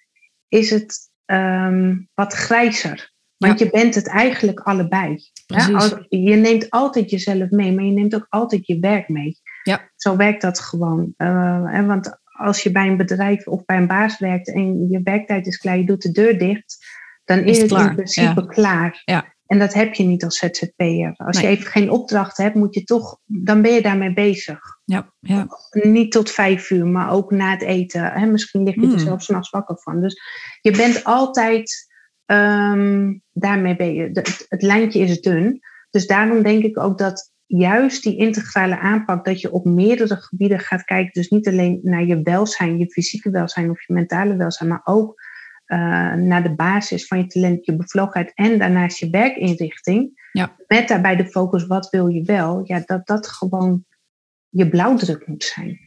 is 0.48 0.70
het 0.70 1.10
ehm, 1.24 1.96
wat 2.14 2.32
grijzer. 2.32 3.12
Want 3.36 3.58
je 3.58 3.70
bent 3.70 3.94
het 3.94 4.08
eigenlijk 4.08 4.60
allebei. 4.60 5.18
Hè? 5.46 5.72
Als- 5.72 6.04
je 6.08 6.34
neemt 6.34 6.70
altijd 6.70 7.10
jezelf 7.10 7.50
mee, 7.50 7.72
maar 7.72 7.84
je 7.84 7.90
neemt 7.92 8.14
ook 8.14 8.26
altijd 8.28 8.66
je 8.66 8.78
werk 8.78 9.08
mee. 9.08 9.36
Ja. 9.62 9.90
Zo 9.96 10.16
werkt 10.16 10.42
dat 10.42 10.60
gewoon. 10.60 11.14
Hè, 11.16 11.84
want 11.84 12.18
als 12.22 12.62
je 12.62 12.70
bij 12.70 12.86
een 12.86 12.96
bedrijf 12.96 13.46
of 13.46 13.64
bij 13.64 13.76
een 13.76 13.86
baas 13.86 14.18
werkt 14.18 14.54
en 14.54 14.88
je 14.90 15.00
werktijd 15.02 15.46
is 15.46 15.56
klaar, 15.56 15.78
je 15.78 15.86
doet 15.86 16.02
de 16.02 16.10
deur 16.12 16.38
dicht, 16.38 16.86
dan 17.24 17.38
is, 17.38 17.50
Is 17.50 17.58
het 17.58 17.68
klaar, 17.68 17.88
in 17.88 17.94
principe 17.94 18.46
klaar. 18.46 19.02
Ja. 19.04 19.33
En 19.54 19.60
dat 19.60 19.74
heb 19.74 19.94
je 19.94 20.04
niet 20.04 20.24
als 20.24 20.38
ZZP'er. 20.38 21.14
Als 21.16 21.36
Nee. 21.36 21.50
je 21.50 21.56
even 21.56 21.70
geen 21.70 21.90
opdracht 21.90 22.36
hebt, 22.36 22.54
moet 22.54 22.74
je 22.74 22.84
toch, 22.84 23.18
dan 23.24 23.62
ben 23.62 23.72
je 23.72 23.82
daarmee 23.82 24.12
bezig. 24.12 24.58
ja, 24.84 25.12
ja, 25.20 25.46
Niet 25.70 26.12
tot 26.12 26.30
vijf 26.30 26.70
uur, 26.70 26.86
maar 26.86 27.10
ook 27.10 27.30
na 27.30 27.50
het 27.50 27.62
eten. 27.62 28.12
Hè? 28.12 28.26
Misschien 28.26 28.62
lig 28.62 28.74
je 28.74 28.80
Mm. 28.86 28.92
er 28.92 29.00
zelfs 29.00 29.24
s'nachts 29.24 29.50
wakker 29.50 29.78
van. 29.78 30.00
Dus 30.00 30.20
je 30.60 30.70
bent 30.70 31.04
altijd 31.04 31.92
ehm, 32.26 33.12
daarmee 33.32 33.76
bezig. 33.76 34.06
Het, 34.14 34.46
het 34.48 34.62
lijntje 34.62 35.00
is 35.00 35.20
dun. 35.20 35.60
Dus 35.90 36.06
daarom 36.06 36.42
denk 36.42 36.62
ik 36.64 36.78
ook 36.80 36.98
dat 36.98 37.32
juist 37.46 38.02
die 38.02 38.16
integrale 38.16 38.78
aanpak, 38.78 39.24
dat 39.24 39.40
je 39.40 39.52
op 39.52 39.64
meerdere 39.64 40.16
gebieden 40.16 40.58
gaat 40.60 40.84
kijken. 40.84 41.12
Dus 41.12 41.28
niet 41.28 41.48
alleen 41.48 41.78
naar 41.82 42.04
je 42.04 42.22
welzijn, 42.22 42.78
je 42.78 42.90
fysieke 42.90 43.30
welzijn 43.30 43.70
of 43.70 43.86
je 43.86 43.92
mentale 43.92 44.36
welzijn, 44.36 44.68
maar 44.68 44.80
ook 44.84 45.14
eh, 45.64 46.12
naar 46.12 46.42
de 46.42 46.54
basis 46.54 47.06
van 47.06 47.18
je 47.18 47.26
talent, 47.26 47.64
je 47.64 47.76
bevlogenheid 47.76 48.34
en 48.34 48.58
daarnaast 48.58 48.98
je 48.98 49.10
werkinrichting. 49.10 50.28
Ja. 50.32 50.56
Met 50.66 50.88
daarbij 50.88 51.16
de 51.16 51.26
focus, 51.26 51.66
wat 51.66 51.90
wil 51.90 52.06
je 52.06 52.22
wel? 52.22 52.60
Ja, 52.64 52.82
dat 52.86 53.06
dat 53.06 53.28
gewoon 53.28 53.84
je 54.48 54.68
blauwdruk 54.68 55.26
moet 55.26 55.44
zijn. 55.44 55.80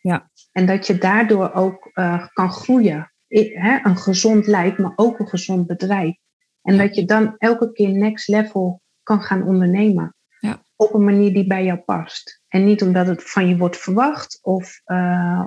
Ja. 0.00 0.30
En 0.52 0.66
dat 0.66 0.86
je 0.86 0.98
daardoor 0.98 1.52
ook 1.52 1.90
uh, 1.94 2.26
kan 2.32 2.50
groeien. 2.50 3.12
Hè? 3.28 3.78
Een 3.82 3.96
gezond 3.96 4.46
lijf, 4.46 4.78
maar 4.78 4.92
ook 4.96 5.18
een 5.18 5.28
gezond 5.28 5.66
bedrijf. 5.66 6.16
En 6.62 6.78
dat 6.78 6.94
je 6.94 7.04
dan 7.04 7.34
elke 7.38 7.72
keer 7.72 7.88
next 7.88 8.28
level 8.28 8.82
kan 9.02 9.22
gaan 9.22 9.42
ondernemen. 9.42 10.14
Ja. 10.40 10.64
Op 10.76 10.94
een 10.94 11.04
manier 11.04 11.32
die 11.32 11.46
bij 11.46 11.64
jou 11.64 11.78
past. 11.78 12.42
En 12.48 12.64
niet 12.64 12.82
omdat 12.82 13.06
het 13.06 13.30
van 13.30 13.48
je 13.48 13.56
wordt 13.56 13.76
verwacht 13.76 14.38
of 14.42 14.80
uh, 14.86 15.42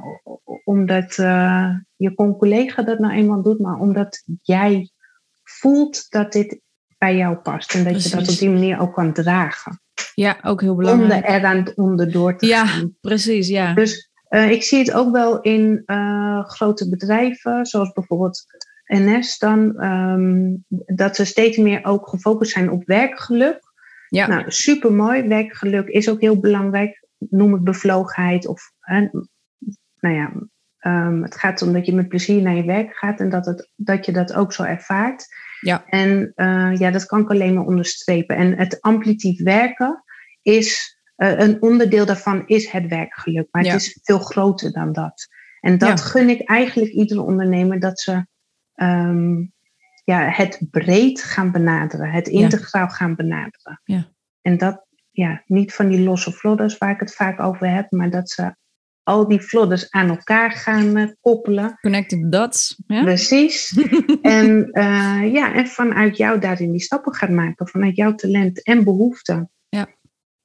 omdat 0.64 1.18
uh, 1.18 1.70
je 1.96 2.16
collega 2.16 2.84
dat 2.84 3.00
nou 3.00 3.14
eenmaal 3.14 3.42
doet, 3.42 3.60
maar 3.60 3.80
omdat 3.80 4.24
jij 4.42 4.92
voelt 5.44 6.10
dat 6.10 6.32
dit 6.32 6.62
bij 6.98 7.16
jou 7.16 7.36
past. 7.36 7.74
En 7.74 7.84
dat 7.84 8.04
je 8.04 8.10
dat 8.10 8.30
op 8.30 8.38
die 8.38 8.50
manier 8.50 8.80
ook 8.80 8.94
kan 8.94 9.14
dragen. 9.14 9.82
Ja, 10.16 10.38
ook 10.42 10.62
heel 10.62 10.76
belangrijk. 10.76 11.28
Om 11.28 11.34
er 11.34 11.46
aan 11.46 11.72
onderdoor 11.76 12.38
te 12.38 12.46
ja, 12.46 12.66
gaan. 12.66 12.80
Ja, 12.80 12.90
precies, 13.02 13.48
ja. 13.48 13.74
Dus 13.74 14.12
uh, 14.30 14.52
ik 14.52 14.64
zie 14.64 14.80
het 14.80 14.92
ook 14.92 15.12
wel 15.12 15.42
in 15.42 15.84
grote 16.44 16.90
bedrijven, 16.90 17.66
zoals 17.66 17.92
bijvoorbeeld 17.92 18.46
NS 18.86 19.38
dan, 19.38 19.84
um, 19.84 20.66
dat 20.86 21.16
ze 21.16 21.26
steeds 21.26 21.58
meer 21.58 21.86
ook 21.86 22.08
gefocust 22.08 22.52
zijn 22.52 22.72
op 22.72 22.86
werkgeluk. 22.86 23.63
Ja. 24.14 24.28
Nou, 24.28 24.44
super 24.52 24.94
mooi. 24.94 25.28
Werkgeluk 25.28 25.88
is 25.88 26.10
ook 26.10 26.22
heel 26.22 26.40
belangrijk. 26.40 27.08
Noem 27.18 27.54
het 27.54 27.64
bevlogenheid 27.64 28.48
of, 28.48 28.72
uh, 28.92 29.12
nou 30.00 30.16
ja, 30.16 30.32
um, 31.08 31.24
het 31.24 31.36
gaat 31.36 31.62
om 31.62 31.74
dat 31.74 31.86
je 31.86 31.94
met 31.96 32.08
plezier 32.08 32.42
naar 32.42 32.56
je 32.56 32.64
werk 32.66 32.96
gaat 32.96 33.20
en 33.20 33.30
dat, 33.30 33.46
het, 33.46 33.72
dat 33.76 34.06
je 34.06 34.12
dat 34.12 34.34
ook 34.34 34.54
zo 34.54 34.64
ervaart. 34.64 35.26
Ja. 35.60 35.86
En 35.86 36.32
uh, 36.36 36.76
ja, 36.78 36.92
dat 36.92 37.06
kan 37.06 37.22
ik 37.22 37.30
alleen 37.30 37.54
maar 37.54 37.66
onderstrepen. 37.66 38.36
En 38.36 38.58
het 38.58 38.82
amplitief 38.82 39.44
werken 39.44 40.04
is 40.42 40.98
uh, 41.18 41.40
een 41.40 41.62
onderdeel 41.62 42.06
daarvan 42.06 42.48
is 42.48 42.72
het 42.72 42.88
werkgeluk, 42.88 43.48
maar 43.52 43.64
Ja. 43.64 43.72
het 43.72 43.82
is 43.82 44.00
veel 44.04 44.20
groter 44.20 44.72
dan 44.72 44.94
dat. 44.94 45.28
En 45.60 45.78
dat 45.78 46.00
Ja. 46.00 46.06
gun 46.06 46.30
ik 46.30 46.50
eigenlijk 46.50 46.92
iedere 46.92 47.22
ondernemer 47.22 47.80
dat 47.80 48.00
ze 48.00 48.26
ehm, 48.74 49.44
ja, 50.04 50.30
het 50.30 50.68
breed 50.72 51.24
gaan 51.24 51.52
benaderen, 51.52 52.12
het 52.12 52.28
Ja. 52.28 52.40
integraal 52.40 52.88
gaan 52.88 53.16
benaderen. 53.16 53.82
Ja. 53.84 54.12
En 54.42 54.58
dat 54.58 54.86
ja, 55.12 55.44
niet 55.46 55.74
van 55.74 55.88
die 55.88 56.04
losse 56.04 56.32
vlodders 56.32 56.78
waar 56.78 56.92
ik 56.92 57.00
het 57.00 57.16
vaak 57.16 57.40
over 57.40 57.70
heb, 57.74 57.92
maar 57.92 58.10
dat 58.10 58.30
ze 58.30 58.56
al 59.04 59.28
die 59.28 59.42
vlodders 59.42 59.90
aan 59.90 60.10
elkaar 60.10 60.52
gaan 60.52 60.98
eh, 60.98 61.08
koppelen. 61.20 61.78
Connected 61.82 62.32
dots. 62.32 62.82
Ja? 62.88 63.04
Precies. 63.04 63.78
en, 64.22 64.72
eh, 64.72 65.34
ja, 65.34 65.54
en 65.54 65.68
vanuit 65.68 66.18
jou 66.18 66.40
daarin 66.40 66.72
die 66.72 66.82
stappen 66.82 67.14
gaat 67.14 67.30
maken. 67.30 67.68
Vanuit 67.68 67.96
jouw 67.96 68.16
talent 68.16 68.64
en 68.64 68.84
behoeften. 68.84 69.52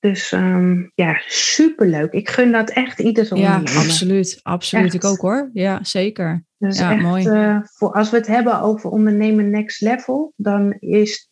Ja. 0.01 0.11
Dus 0.11 0.33
ehm, 0.33 0.77
ja, 0.95 1.21
superleuk. 1.27 2.13
Ik 2.13 2.29
gun 2.29 2.53
dat 2.53 2.71
echt 2.71 2.99
iedere 2.99 3.37
ja, 3.37 3.55
ondernemer. 3.57 3.83
absoluut. 3.85 4.41
Absoluut. 4.43 4.85
Echt. 4.85 4.95
Ik 4.95 5.05
ook 5.05 5.19
hoor. 5.21 5.51
Ja, 5.53 5.85
zeker. 5.85 6.45
Dus 6.59 6.79
Ja, 6.79 6.93
echt, 6.93 7.03
mooi. 7.03 7.27
eh, 7.27 7.59
voor, 7.65 7.93
als 7.93 8.11
we 8.11 8.17
het 8.17 8.27
hebben 8.27 8.61
over 8.61 8.91
ondernemen 8.91 9.51
next 9.51 9.81
level, 9.81 10.33
dan 10.37 10.73
is 10.79 11.31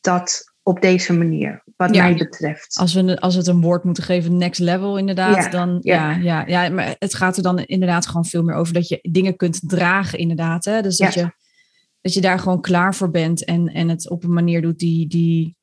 dat 0.00 0.52
op 0.62 0.80
deze 0.80 1.12
manier, 1.12 1.62
wat 1.76 1.94
Ja. 1.94 2.02
mij 2.02 2.14
betreft. 2.16 2.76
Als 2.78 2.94
we, 2.94 3.20
als 3.20 3.32
we 3.34 3.40
het 3.40 3.48
een 3.48 3.60
woord 3.60 3.84
moeten 3.84 4.04
geven, 4.04 4.36
next 4.36 4.60
level 4.60 4.98
inderdaad, 4.98 5.44
Ja, 5.44 5.48
dan 5.50 5.78
ja. 5.80 6.10
ja. 6.10 6.44
Ja, 6.46 6.64
ja, 6.64 6.70
maar 6.70 6.96
het 6.98 7.14
gaat 7.14 7.36
er 7.36 7.42
dan 7.42 7.58
inderdaad 7.58 8.06
gewoon 8.06 8.24
veel 8.24 8.42
meer 8.42 8.54
over 8.54 8.74
dat 8.74 8.88
je 8.88 8.98
dingen 9.10 9.36
kunt 9.36 9.60
dragen 9.68 10.18
inderdaad. 10.18 10.64
Hè? 10.64 10.82
Dus 10.82 10.96
dat, 10.96 11.14
Ja. 11.14 11.22
je, 11.22 11.30
dat 12.00 12.14
je 12.14 12.20
daar 12.20 12.38
gewoon 12.38 12.60
klaar 12.60 12.94
voor 12.94 13.10
bent 13.10 13.44
en, 13.44 13.66
en 13.68 13.88
het 13.88 14.10
op 14.10 14.24
een 14.24 14.32
manier 14.32 14.62
doet 14.62 14.78
die, 14.78 15.08
die, 15.08 15.56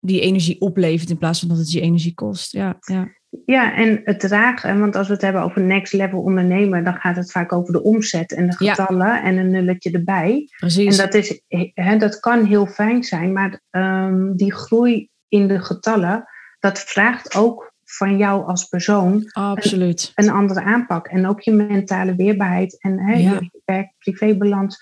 die 0.00 0.20
energie 0.20 0.60
oplevert 0.60 1.10
in 1.10 1.18
plaats 1.18 1.40
van 1.40 1.48
dat 1.48 1.58
het 1.58 1.72
je 1.72 1.80
energie 1.80 2.14
kost. 2.14 2.52
Ja, 2.52 2.76
ja. 2.80 3.08
Ja, 3.46 3.74
en 3.76 4.00
het 4.04 4.20
dragen, 4.20 4.80
want 4.80 4.96
als 4.96 5.06
we 5.06 5.12
het 5.12 5.22
hebben 5.22 5.42
over 5.42 5.60
next 5.62 5.92
level 5.92 6.20
ondernemen, 6.20 6.84
dan 6.84 6.94
gaat 6.94 7.16
het 7.16 7.30
vaak 7.32 7.52
over 7.52 7.72
de 7.72 7.82
omzet 7.82 8.32
en 8.32 8.46
de 8.50 8.54
Ja. 8.58 8.74
getallen 8.74 9.22
en 9.22 9.36
een 9.36 9.50
nulletje 9.50 9.90
erbij. 9.90 10.48
precies. 10.58 10.98
En 10.98 11.04
dat, 11.04 11.14
is, 11.14 11.40
hè, 11.74 11.96
dat 11.96 12.20
kan 12.20 12.44
heel 12.44 12.66
fijn 12.66 13.04
zijn, 13.04 13.32
maar 13.32 13.60
ehm, 13.70 14.32
die 14.32 14.52
groei 14.54 15.08
in 15.28 15.48
de 15.48 15.60
getallen, 15.60 16.24
dat 16.58 16.78
vraagt 16.78 17.36
ook 17.36 17.72
van 17.84 18.16
jou 18.16 18.46
als 18.46 18.64
persoon 18.64 19.28
Absoluut. 19.32 20.12
een 20.14 20.30
andere 20.30 20.62
aanpak. 20.62 21.06
En 21.06 21.26
ook 21.26 21.40
je 21.40 21.52
mentale 21.52 22.14
weerbaarheid 22.14 22.80
en 22.82 22.98
hè, 23.00 23.14
Ja. 23.14 23.30
je 23.40 23.60
werk-privébalans, 23.64 24.78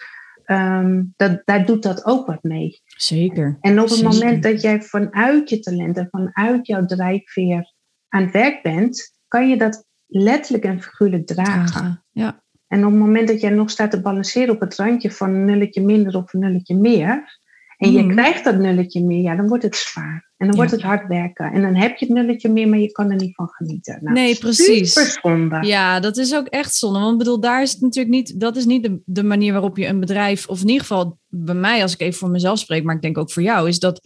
ehm, 0.49 1.03
dat, 1.17 1.43
daar 1.45 1.67
doet 1.67 1.83
dat 1.83 2.05
ook 2.05 2.27
wat 2.27 2.43
mee. 2.43 2.81
Zeker. 2.85 3.59
En 3.61 3.81
op 3.81 3.89
het 3.89 3.99
Zeker. 3.99 4.13
moment 4.13 4.43
dat 4.43 4.63
jij 4.63 4.83
vanuit 4.83 5.49
je 5.49 5.61
talenten, 5.61 6.09
vanuit 6.11 6.67
jouw 6.67 6.85
drijfveer 6.85 7.73
aan 8.09 8.23
het 8.23 8.33
werk 8.33 8.63
bent, 8.63 9.19
kan 9.29 9.49
je 9.49 9.57
dat 9.57 9.85
letterlijk 10.07 10.65
en 10.65 10.83
figuurlijk 10.83 11.27
dragen. 11.27 12.05
Ja, 12.11 12.43
En 12.67 12.85
op 12.85 12.91
het 12.91 13.01
moment 13.01 13.29
dat 13.29 13.41
jij 13.41 13.51
nog 13.51 13.71
staat 13.71 13.91
te 13.91 14.01
balanceren 14.01 14.55
op 14.55 14.61
het 14.61 14.75
randje 14.75 15.11
van 15.11 15.31
een 15.31 15.45
nulletje 15.45 15.83
minder 15.83 16.17
of 16.17 16.33
een 16.33 16.41
nulletje 16.41 16.77
meer, 16.77 17.41
en 17.79 17.93
je 17.93 18.03
Mhm. 18.03 18.13
krijgt 18.15 18.45
dat 18.45 18.57
nulletje 18.59 19.05
meer, 19.05 19.21
ja, 19.21 19.37
dan 19.37 19.49
wordt 19.49 19.63
het 19.63 19.77
zwaar. 19.77 20.31
En 20.37 20.47
dan 20.47 20.57
wordt 20.57 20.71
het 20.71 20.83
hard 20.83 21.07
werken. 21.07 21.53
En 21.53 21.63
dan 21.63 21.75
heb 21.75 21.97
je 21.97 22.05
het 22.07 22.15
nulletje 22.15 22.49
meer, 22.49 22.69
maar 22.69 22.79
je 22.79 22.93
kan 22.93 23.11
er 23.11 23.17
niet 23.17 23.35
van 23.35 23.49
genieten. 23.49 23.99
Nou, 24.03 24.15
Nee, 24.15 24.39
precies. 24.39 24.93
Super. 24.93 25.65
Ja, 25.65 26.01
dat 26.01 26.17
is 26.17 26.35
ook 26.35 26.47
echt 26.47 26.75
zonde. 26.75 26.99
Want 26.99 27.13
ik 27.13 27.19
bedoel, 27.19 27.41
daar 27.41 27.63
is 27.63 27.73
het 27.73 27.81
natuurlijk 27.81 28.15
niet, 28.15 28.41
dat 28.41 28.57
is 28.57 28.65
niet 28.65 28.83
de, 28.83 29.01
de 29.05 29.23
manier 29.23 29.53
waarop 29.53 29.77
je 29.77 29.87
een 29.87 30.01
bedrijf, 30.01 30.49
of 30.49 30.61
in 30.61 30.67
ieder 30.69 30.81
geval 30.87 31.19
bij 31.27 31.55
mij, 31.55 31.83
als 31.83 31.93
ik 31.93 32.01
even 32.01 32.19
voor 32.19 32.31
mezelf 32.31 32.59
spreek, 32.59 32.85
maar 32.85 32.95
ik 32.95 33.03
denk 33.03 33.19
ook 33.19 33.31
voor 33.33 33.43
jou, 33.43 33.69
is 33.69 33.79
dat, 33.79 34.01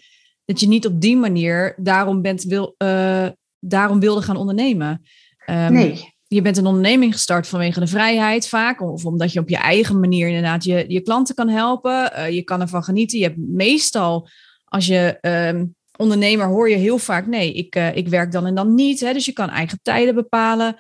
dat 0.44 0.60
je 0.60 0.68
niet 0.68 0.86
op 0.86 1.00
die 1.00 1.16
manier 1.16 1.74
daarom, 1.76 2.22
bent, 2.22 2.42
wil, 2.42 2.74
eh, 2.76 3.26
daarom 3.60 4.00
wilde 4.00 4.22
gaan 4.22 4.36
ondernemen. 4.36 5.02
Ehm, 5.46 5.72
nee, 5.72 6.11
Je 6.32 6.42
bent 6.42 6.56
een 6.56 6.66
onderneming 6.66 7.12
gestart 7.12 7.46
vanwege 7.46 7.80
de 7.80 7.86
vrijheid 7.86 8.48
vaak, 8.48 8.80
of 8.80 9.04
omdat 9.04 9.32
je 9.32 9.40
op 9.40 9.48
je 9.48 9.56
eigen 9.56 10.00
manier 10.00 10.26
inderdaad 10.26 10.64
je, 10.64 10.84
je 10.88 11.00
klanten 11.00 11.34
kan 11.34 11.48
helpen. 11.48 12.12
Eh, 12.12 12.30
je 12.30 12.42
kan 12.42 12.60
ervan 12.60 12.84
genieten. 12.84 13.18
Je 13.18 13.24
hebt 13.24 13.38
meestal, 13.38 14.28
als 14.64 14.86
je 14.86 15.18
ehm, 15.20 15.64
ondernemer 15.96 16.46
hoor 16.46 16.70
je 16.70 16.76
heel 16.76 16.98
vaak, 16.98 17.26
nee, 17.26 17.52
ik, 17.52 17.74
eh, 17.74 17.96
ik 17.96 18.08
werk 18.08 18.32
dan 18.32 18.46
en 18.46 18.54
dan 18.54 18.74
niet. 18.74 19.00
Hè? 19.00 19.12
Dus 19.12 19.24
je 19.24 19.32
kan 19.32 19.50
eigen 19.50 19.78
tijden 19.82 20.14
bepalen. 20.14 20.76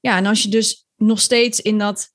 Ja, 0.00 0.16
en 0.16 0.26
als 0.26 0.42
je 0.42 0.48
dus 0.48 0.86
nog 0.96 1.20
steeds 1.20 1.60
in, 1.60 1.78
dat 1.78 2.14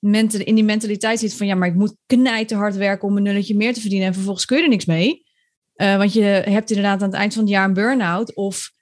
in 0.00 0.54
die 0.54 0.64
mentaliteit 0.64 1.18
zit 1.18 1.34
van, 1.34 1.46
ja, 1.46 1.54
maar 1.54 1.68
ik 1.68 1.74
moet 1.74 1.96
knijten 2.06 2.56
hard 2.56 2.76
werken 2.76 3.08
om 3.08 3.16
een 3.16 3.22
nulletje 3.22 3.56
meer 3.56 3.74
te 3.74 3.80
verdienen 3.80 4.06
en 4.06 4.14
vervolgens 4.14 4.44
kun 4.44 4.56
je 4.56 4.62
er 4.62 4.68
niks 4.68 4.84
mee. 4.84 5.26
Eh, 5.74 5.96
want 5.96 6.12
je 6.12 6.22
hebt 6.24 6.70
inderdaad 6.70 7.02
aan 7.02 7.08
het 7.08 7.18
eind 7.18 7.34
van 7.34 7.42
het 7.42 7.52
jaar 7.52 7.64
een 7.64 7.74
burn-out 7.74 8.34
of 8.34 8.72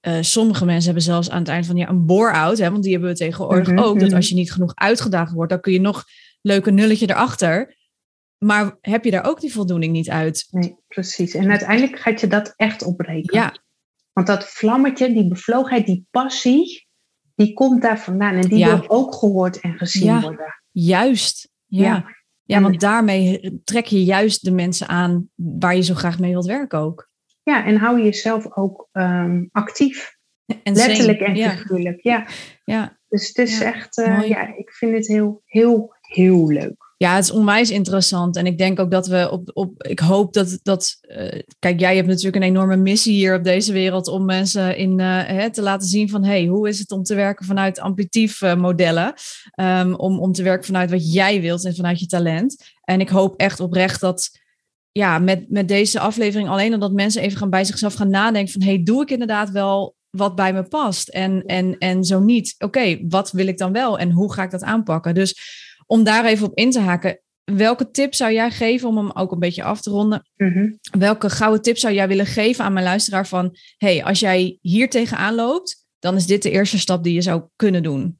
eh, 0.00 0.18
sommige 0.20 0.64
mensen 0.64 0.84
hebben 0.84 1.02
zelfs 1.02 1.30
aan 1.30 1.38
het 1.38 1.48
eind 1.48 1.66
van 1.66 1.74
het 1.76 1.84
jaar 1.84 1.94
een 1.94 2.06
bore-out. 2.06 2.58
Hè, 2.58 2.70
want 2.70 2.82
die 2.82 2.92
hebben 2.92 3.10
we 3.10 3.16
tegenwoordig 3.16 3.68
Mhm, 3.68 3.78
ook. 3.78 3.98
Dat 3.98 4.08
mhm. 4.08 4.16
als 4.16 4.28
je 4.28 4.34
niet 4.34 4.52
genoeg 4.52 4.74
uitgedaagd 4.74 5.32
wordt, 5.32 5.50
dan 5.50 5.60
kun 5.60 5.72
je 5.72 5.80
nog 5.80 6.04
leuke 6.42 6.70
nulletje 6.70 7.10
erachter. 7.10 7.76
Maar 8.38 8.76
heb 8.80 9.04
je 9.04 9.10
daar 9.10 9.24
ook 9.24 9.40
die 9.40 9.52
voldoening 9.52 9.92
niet 9.92 10.10
uit? 10.10 10.46
nee, 10.50 10.76
precies. 10.88 11.34
En 11.34 11.50
uiteindelijk 11.50 11.98
gaat 11.98 12.20
je 12.20 12.26
dat 12.26 12.52
echt 12.56 12.82
opbreken. 12.82 13.38
Ja, 13.38 13.54
Want 14.12 14.26
dat 14.26 14.44
vlammetje, 14.44 15.12
die 15.12 15.28
bevlogenheid, 15.28 15.86
die 15.86 16.06
passie, 16.10 16.86
die 17.34 17.52
komt 17.52 17.82
daar 17.82 18.00
vandaan. 18.00 18.34
En 18.34 18.48
die 18.48 18.58
Ja. 18.58 18.78
wil 18.78 18.88
ook 18.90 19.14
gehoord 19.14 19.60
en 19.60 19.78
gezien 19.78 20.04
Ja. 20.04 20.20
worden. 20.20 20.62
juist. 20.70 21.50
Ja. 21.66 21.82
ja. 21.84 22.16
Ja. 22.44 22.60
want 22.60 22.80
daarmee 22.80 23.60
trek 23.64 23.86
je 23.86 24.04
juist 24.04 24.44
de 24.44 24.50
mensen 24.50 24.88
aan 24.88 25.28
waar 25.34 25.76
je 25.76 25.82
zo 25.82 25.94
graag 25.94 26.18
mee 26.18 26.30
wilt 26.30 26.46
werken 26.46 26.78
ook. 26.78 27.07
Ja, 27.48 27.64
en 27.64 27.76
hou 27.76 27.98
je 27.98 28.04
jezelf 28.04 28.56
ook 28.56 28.88
ehm, 28.92 29.44
actief. 29.52 30.16
En 30.62 30.74
Letterlijk 30.74 31.18
zing. 31.18 31.30
en 31.30 31.36
ja, 31.36 31.50
figuurlijk. 31.50 32.02
Ja. 32.02 32.26
ja. 32.64 32.98
Dus 33.08 33.28
het 33.28 33.38
is 33.38 33.58
Ja, 33.58 33.64
echt, 33.64 33.98
eh, 33.98 34.28
ja, 34.28 34.56
ik 34.56 34.70
vind 34.70 34.94
het 34.94 35.06
heel, 35.06 35.42
heel, 35.44 35.94
heel 36.00 36.48
leuk. 36.48 36.88
Ja, 36.98 37.14
het 37.14 37.24
is 37.24 37.30
onwijs 37.30 37.70
interessant. 37.70 38.36
En 38.36 38.46
ik 38.46 38.58
denk 38.58 38.80
ook 38.80 38.90
dat 38.90 39.06
we 39.06 39.28
op. 39.30 39.50
op 39.52 39.82
ik 39.82 39.98
hoop 39.98 40.32
dat. 40.32 40.58
dat 40.62 40.98
eh, 41.00 41.40
kijk, 41.58 41.80
jij 41.80 41.96
hebt 41.96 42.08
natuurlijk 42.08 42.36
een 42.36 42.42
enorme 42.42 42.76
missie 42.76 43.14
hier 43.14 43.34
op 43.34 43.44
deze 43.44 43.72
wereld. 43.72 44.08
om 44.08 44.24
mensen 44.24 44.76
in, 44.76 45.00
eh, 45.00 45.24
hè, 45.26 45.50
te 45.50 45.62
laten 45.62 45.88
zien 45.88 46.08
van. 46.08 46.24
hey, 46.24 46.46
hoe 46.46 46.68
is 46.68 46.78
het 46.78 46.90
om 46.90 47.02
te 47.02 47.14
werken 47.14 47.46
vanuit 47.46 47.80
amplitief 47.80 48.42
eh, 48.42 48.56
modellen? 48.56 49.14
Ehm, 49.50 49.94
om, 49.94 50.20
om 50.20 50.32
te 50.32 50.42
werken 50.42 50.66
vanuit 50.66 50.90
wat 50.90 51.12
jij 51.12 51.40
wilt 51.40 51.64
en 51.64 51.74
vanuit 51.74 52.00
je 52.00 52.06
talent. 52.06 52.56
En 52.84 53.00
ik 53.00 53.08
hoop 53.08 53.40
echt 53.40 53.60
oprecht 53.60 54.00
dat. 54.00 54.30
Ja, 54.98 55.18
met, 55.18 55.50
met 55.50 55.68
deze 55.68 56.00
aflevering 56.00 56.48
alleen 56.48 56.72
al 56.72 56.78
dat 56.78 56.92
mensen 56.92 57.22
even 57.22 57.38
gaan 57.38 57.50
bij 57.50 57.64
zichzelf 57.64 57.94
gaan 57.94 58.10
nadenken 58.10 58.52
van. 58.52 58.62
hey, 58.62 58.82
doe 58.82 59.02
ik 59.02 59.10
inderdaad 59.10 59.50
wel 59.50 59.96
wat 60.10 60.34
bij 60.34 60.52
me 60.52 60.62
past? 60.62 61.08
En, 61.08 61.42
en, 61.46 61.78
en 61.78 62.04
zo 62.04 62.20
niet. 62.20 62.54
Oké, 62.58 62.98
wat 63.08 63.30
wil 63.30 63.46
ik 63.46 63.58
dan 63.58 63.72
wel? 63.72 63.98
En 63.98 64.10
hoe 64.10 64.32
ga 64.32 64.42
ik 64.42 64.50
dat 64.50 64.62
aanpakken? 64.62 65.14
Dus 65.14 65.38
om 65.86 66.04
daar 66.04 66.24
even 66.24 66.46
op 66.46 66.56
in 66.56 66.70
te 66.70 66.80
haken, 66.80 67.20
welke 67.44 67.90
tip 67.90 68.14
zou 68.14 68.32
jij 68.32 68.50
geven 68.50 68.88
om 68.88 68.96
hem 68.96 69.10
ook 69.10 69.32
een 69.32 69.38
beetje 69.38 69.62
af 69.62 69.80
te 69.80 69.90
ronden? 69.90 70.28
Mhm. 70.36 70.72
Welke 70.98 71.30
gouden 71.30 71.62
tip 71.62 71.78
zou 71.78 71.94
jij 71.94 72.08
willen 72.08 72.26
geven 72.26 72.64
aan 72.64 72.72
mijn 72.72 72.84
luisteraar 72.84 73.26
van, 73.26 73.56
hey, 73.76 74.04
als 74.04 74.20
jij 74.20 74.58
hier 74.60 74.90
tegenaan 74.90 75.34
loopt, 75.34 75.86
dan 75.98 76.16
is 76.16 76.26
dit 76.26 76.42
de 76.42 76.50
eerste 76.50 76.78
stap 76.78 77.04
die 77.04 77.14
je 77.14 77.22
zou 77.22 77.42
kunnen 77.56 77.82
doen. 77.82 78.18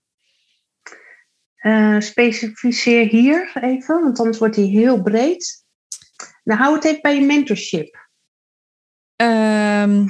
Eh, 1.56 2.00
specificeer 2.00 3.06
hier 3.06 3.50
even, 3.60 4.02
want 4.02 4.18
anders 4.18 4.38
wordt 4.38 4.56
hij 4.56 4.64
heel 4.64 5.02
breed. 5.02 5.66
Nou, 6.48 6.60
hou 6.60 6.74
het 6.74 6.84
even 6.84 7.00
bij 7.00 7.14
je 7.14 7.20
mentorship. 7.20 8.08
Ehm, 9.16 10.06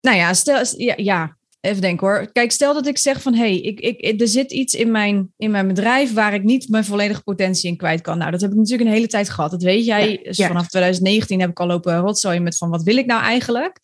nou 0.00 0.16
ja, 0.16 0.34
stel, 0.34 0.64
ja, 0.76 0.94
ja 0.96 1.36
even 1.60 1.80
denken 1.80 2.06
hoor. 2.06 2.32
Kijk, 2.32 2.52
stel 2.52 2.74
dat 2.74 2.86
ik 2.86 2.98
zeg 2.98 3.22
van 3.22 3.34
hé, 3.34 3.40
hey, 3.40 3.60
ik, 3.60 3.80
ik, 3.80 4.20
er 4.20 4.28
zit 4.28 4.52
iets 4.52 4.74
in 4.74 4.90
mijn, 4.90 5.32
in 5.36 5.50
mijn 5.50 5.66
bedrijf 5.66 6.12
waar 6.12 6.34
ik 6.34 6.42
niet 6.42 6.68
mijn 6.68 6.84
volledige 6.84 7.22
potentie 7.22 7.70
in 7.70 7.76
kwijt 7.76 8.00
kan. 8.00 8.18
Nou, 8.18 8.30
dat 8.30 8.40
heb 8.40 8.50
ik 8.50 8.56
natuurlijk 8.56 8.88
een 8.88 8.94
hele 8.94 9.06
tijd 9.06 9.30
gehad. 9.30 9.50
Dat 9.50 9.62
weet 9.62 9.84
jij. 9.84 10.20
Dus 10.22 10.36
vanaf 10.36 10.68
2019 10.68 11.40
heb 11.40 11.50
ik 11.50 11.60
al 11.60 11.66
lopen 11.66 11.98
rotzooien 11.98 12.42
met 12.42 12.56
van 12.56 12.70
wat 12.70 12.82
wil 12.82 12.96
ik 12.96 13.06
nou 13.06 13.22
eigenlijk? 13.22 13.78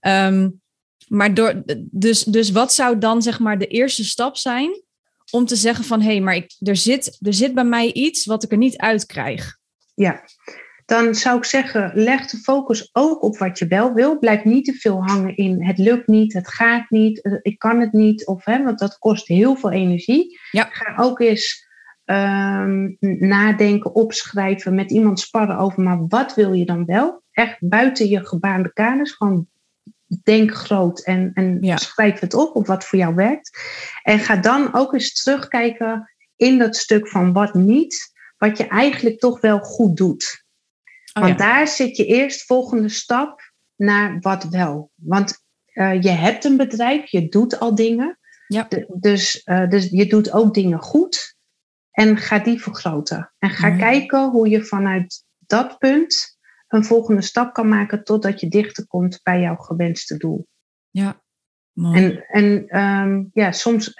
Um, 0.00 0.60
maar 1.08 1.34
door, 1.34 1.62
dus, 1.90 2.24
dus 2.24 2.50
wat 2.50 2.72
zou 2.72 2.98
dan 2.98 3.22
zeg 3.22 3.38
maar 3.38 3.58
de 3.58 3.66
eerste 3.66 4.04
stap 4.04 4.36
zijn 4.36 4.82
om 5.30 5.46
te 5.46 5.56
zeggen 5.56 5.84
van 5.84 6.00
hé, 6.00 6.10
hey, 6.10 6.20
maar 6.20 6.34
ik, 6.34 6.56
er, 6.58 6.76
zit, 6.76 7.18
er 7.20 7.34
zit 7.34 7.54
bij 7.54 7.64
mij 7.64 7.92
iets 7.92 8.24
wat 8.24 8.42
ik 8.42 8.50
er 8.50 8.58
niet 8.58 8.76
uit 8.76 9.06
krijg? 9.06 9.58
Ja, 9.94 10.24
dan 10.86 11.14
zou 11.14 11.36
ik 11.36 11.44
zeggen, 11.44 11.90
leg 11.94 12.26
de 12.26 12.36
focus 12.36 12.90
ook 12.92 13.22
op 13.22 13.38
wat 13.38 13.58
je 13.58 13.66
wel 13.66 13.92
wil. 13.92 14.18
Blijf 14.18 14.44
niet 14.44 14.64
te 14.64 14.72
veel 14.72 15.04
hangen 15.04 15.36
in 15.36 15.64
het 15.64 15.78
lukt 15.78 16.06
niet, 16.06 16.32
het 16.32 16.48
gaat 16.48 16.90
niet, 16.90 17.22
eh, 17.22 17.32
ik 17.42 17.58
kan 17.58 17.80
het 17.80 17.92
niet, 17.92 18.26
of, 18.26 18.44
hè, 18.44 18.62
want 18.62 18.78
dat 18.78 18.98
kost 18.98 19.28
heel 19.28 19.56
veel 19.56 19.70
energie. 19.70 20.38
Ja. 20.50 20.68
Ga 20.70 21.02
ook 21.02 21.20
eens 21.20 21.62
ehm, 22.04 22.90
nadenken, 23.18 23.94
opschrijven, 23.94 24.74
met 24.74 24.90
iemand 24.90 25.20
sparren 25.20 25.58
over, 25.58 25.82
maar 25.82 26.06
wat 26.08 26.34
wil 26.34 26.52
je 26.52 26.64
dan 26.64 26.84
wel? 26.84 27.22
Echt 27.30 27.56
buiten 27.60 28.08
je 28.08 28.26
gebaande 28.26 28.72
kaders, 28.72 29.12
gewoon 29.12 29.46
denk 30.22 30.54
groot 30.54 31.00
en, 31.00 31.30
en 31.34 31.78
schrijf 31.78 32.20
het 32.20 32.34
op 32.34 32.56
op 32.56 32.66
wat 32.66 32.84
voor 32.84 32.98
jou 32.98 33.14
werkt. 33.14 33.58
En 34.02 34.18
ga 34.18 34.36
dan 34.36 34.74
ook 34.74 34.92
eens 34.92 35.22
terugkijken 35.22 36.10
in 36.36 36.58
dat 36.58 36.76
stuk 36.76 37.08
van 37.08 37.32
wat 37.32 37.54
niet, 37.54 38.12
wat 38.38 38.58
je 38.58 38.66
eigenlijk 38.66 39.18
toch 39.18 39.40
wel 39.40 39.58
goed 39.58 39.96
doet. 39.96 40.43
Oh, 41.14 41.22
Want 41.22 41.38
daar 41.38 41.68
zit 41.68 41.96
je 41.96 42.06
eerst 42.06 42.46
volgende 42.46 42.88
stap 42.88 43.52
naar 43.76 44.18
wat 44.20 44.44
wel. 44.44 44.90
Want 44.94 45.42
uh, 45.74 46.02
je 46.02 46.10
hebt 46.10 46.44
een 46.44 46.56
bedrijf, 46.56 47.10
je 47.10 47.28
doet 47.28 47.58
al 47.58 47.74
dingen. 47.74 48.18
Ja. 48.46 48.68
dus, 48.88 49.42
uh, 49.44 49.68
dus 49.68 49.90
je 49.90 50.06
doet 50.06 50.32
ook 50.32 50.54
dingen 50.54 50.78
goed. 50.78 51.36
En 51.90 52.16
ga 52.16 52.38
die 52.38 52.62
vergroten. 52.62 53.32
En 53.38 53.50
ga 53.50 53.68
mhm. 53.68 53.78
kijken 53.78 54.30
hoe 54.30 54.48
je 54.48 54.64
vanuit 54.64 55.24
dat 55.38 55.78
punt 55.78 56.38
een 56.68 56.84
volgende 56.84 57.22
stap 57.22 57.54
kan 57.54 57.68
maken 57.68 58.04
totdat 58.04 58.40
je 58.40 58.48
dichter 58.48 58.86
komt 58.86 59.20
bij 59.22 59.40
jouw 59.40 59.56
gewenste 59.56 60.16
doel. 60.16 60.46
Ja, 60.90 61.22
mooi. 61.72 62.04
En, 62.04 62.24
en 62.26 62.80
um, 62.80 63.30
ja, 63.32 63.52
soms 63.52 63.94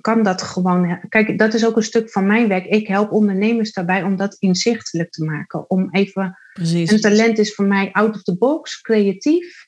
kan 0.00 0.22
dat 0.22 0.42
gewoon. 0.42 1.00
Kijk, 1.08 1.38
dat 1.38 1.54
is 1.54 1.66
ook 1.66 1.76
een 1.76 1.82
stuk 1.82 2.10
van 2.10 2.26
mijn 2.26 2.48
werk. 2.48 2.66
Ik 2.66 2.86
help 2.86 3.12
ondernemers 3.12 3.72
daarbij 3.72 4.02
om 4.02 4.16
dat 4.16 4.36
inzichtelijk 4.38 5.10
te 5.10 5.24
maken. 5.24 5.70
Om 5.70 5.88
even. 5.90 6.38
Precies. 6.52 6.90
Een 6.90 7.00
talent 7.00 7.38
is 7.38 7.54
voor 7.54 7.64
mij 7.64 7.92
out 7.92 8.14
of 8.14 8.22
the 8.22 8.36
box, 8.38 8.80
creatief. 8.80 9.64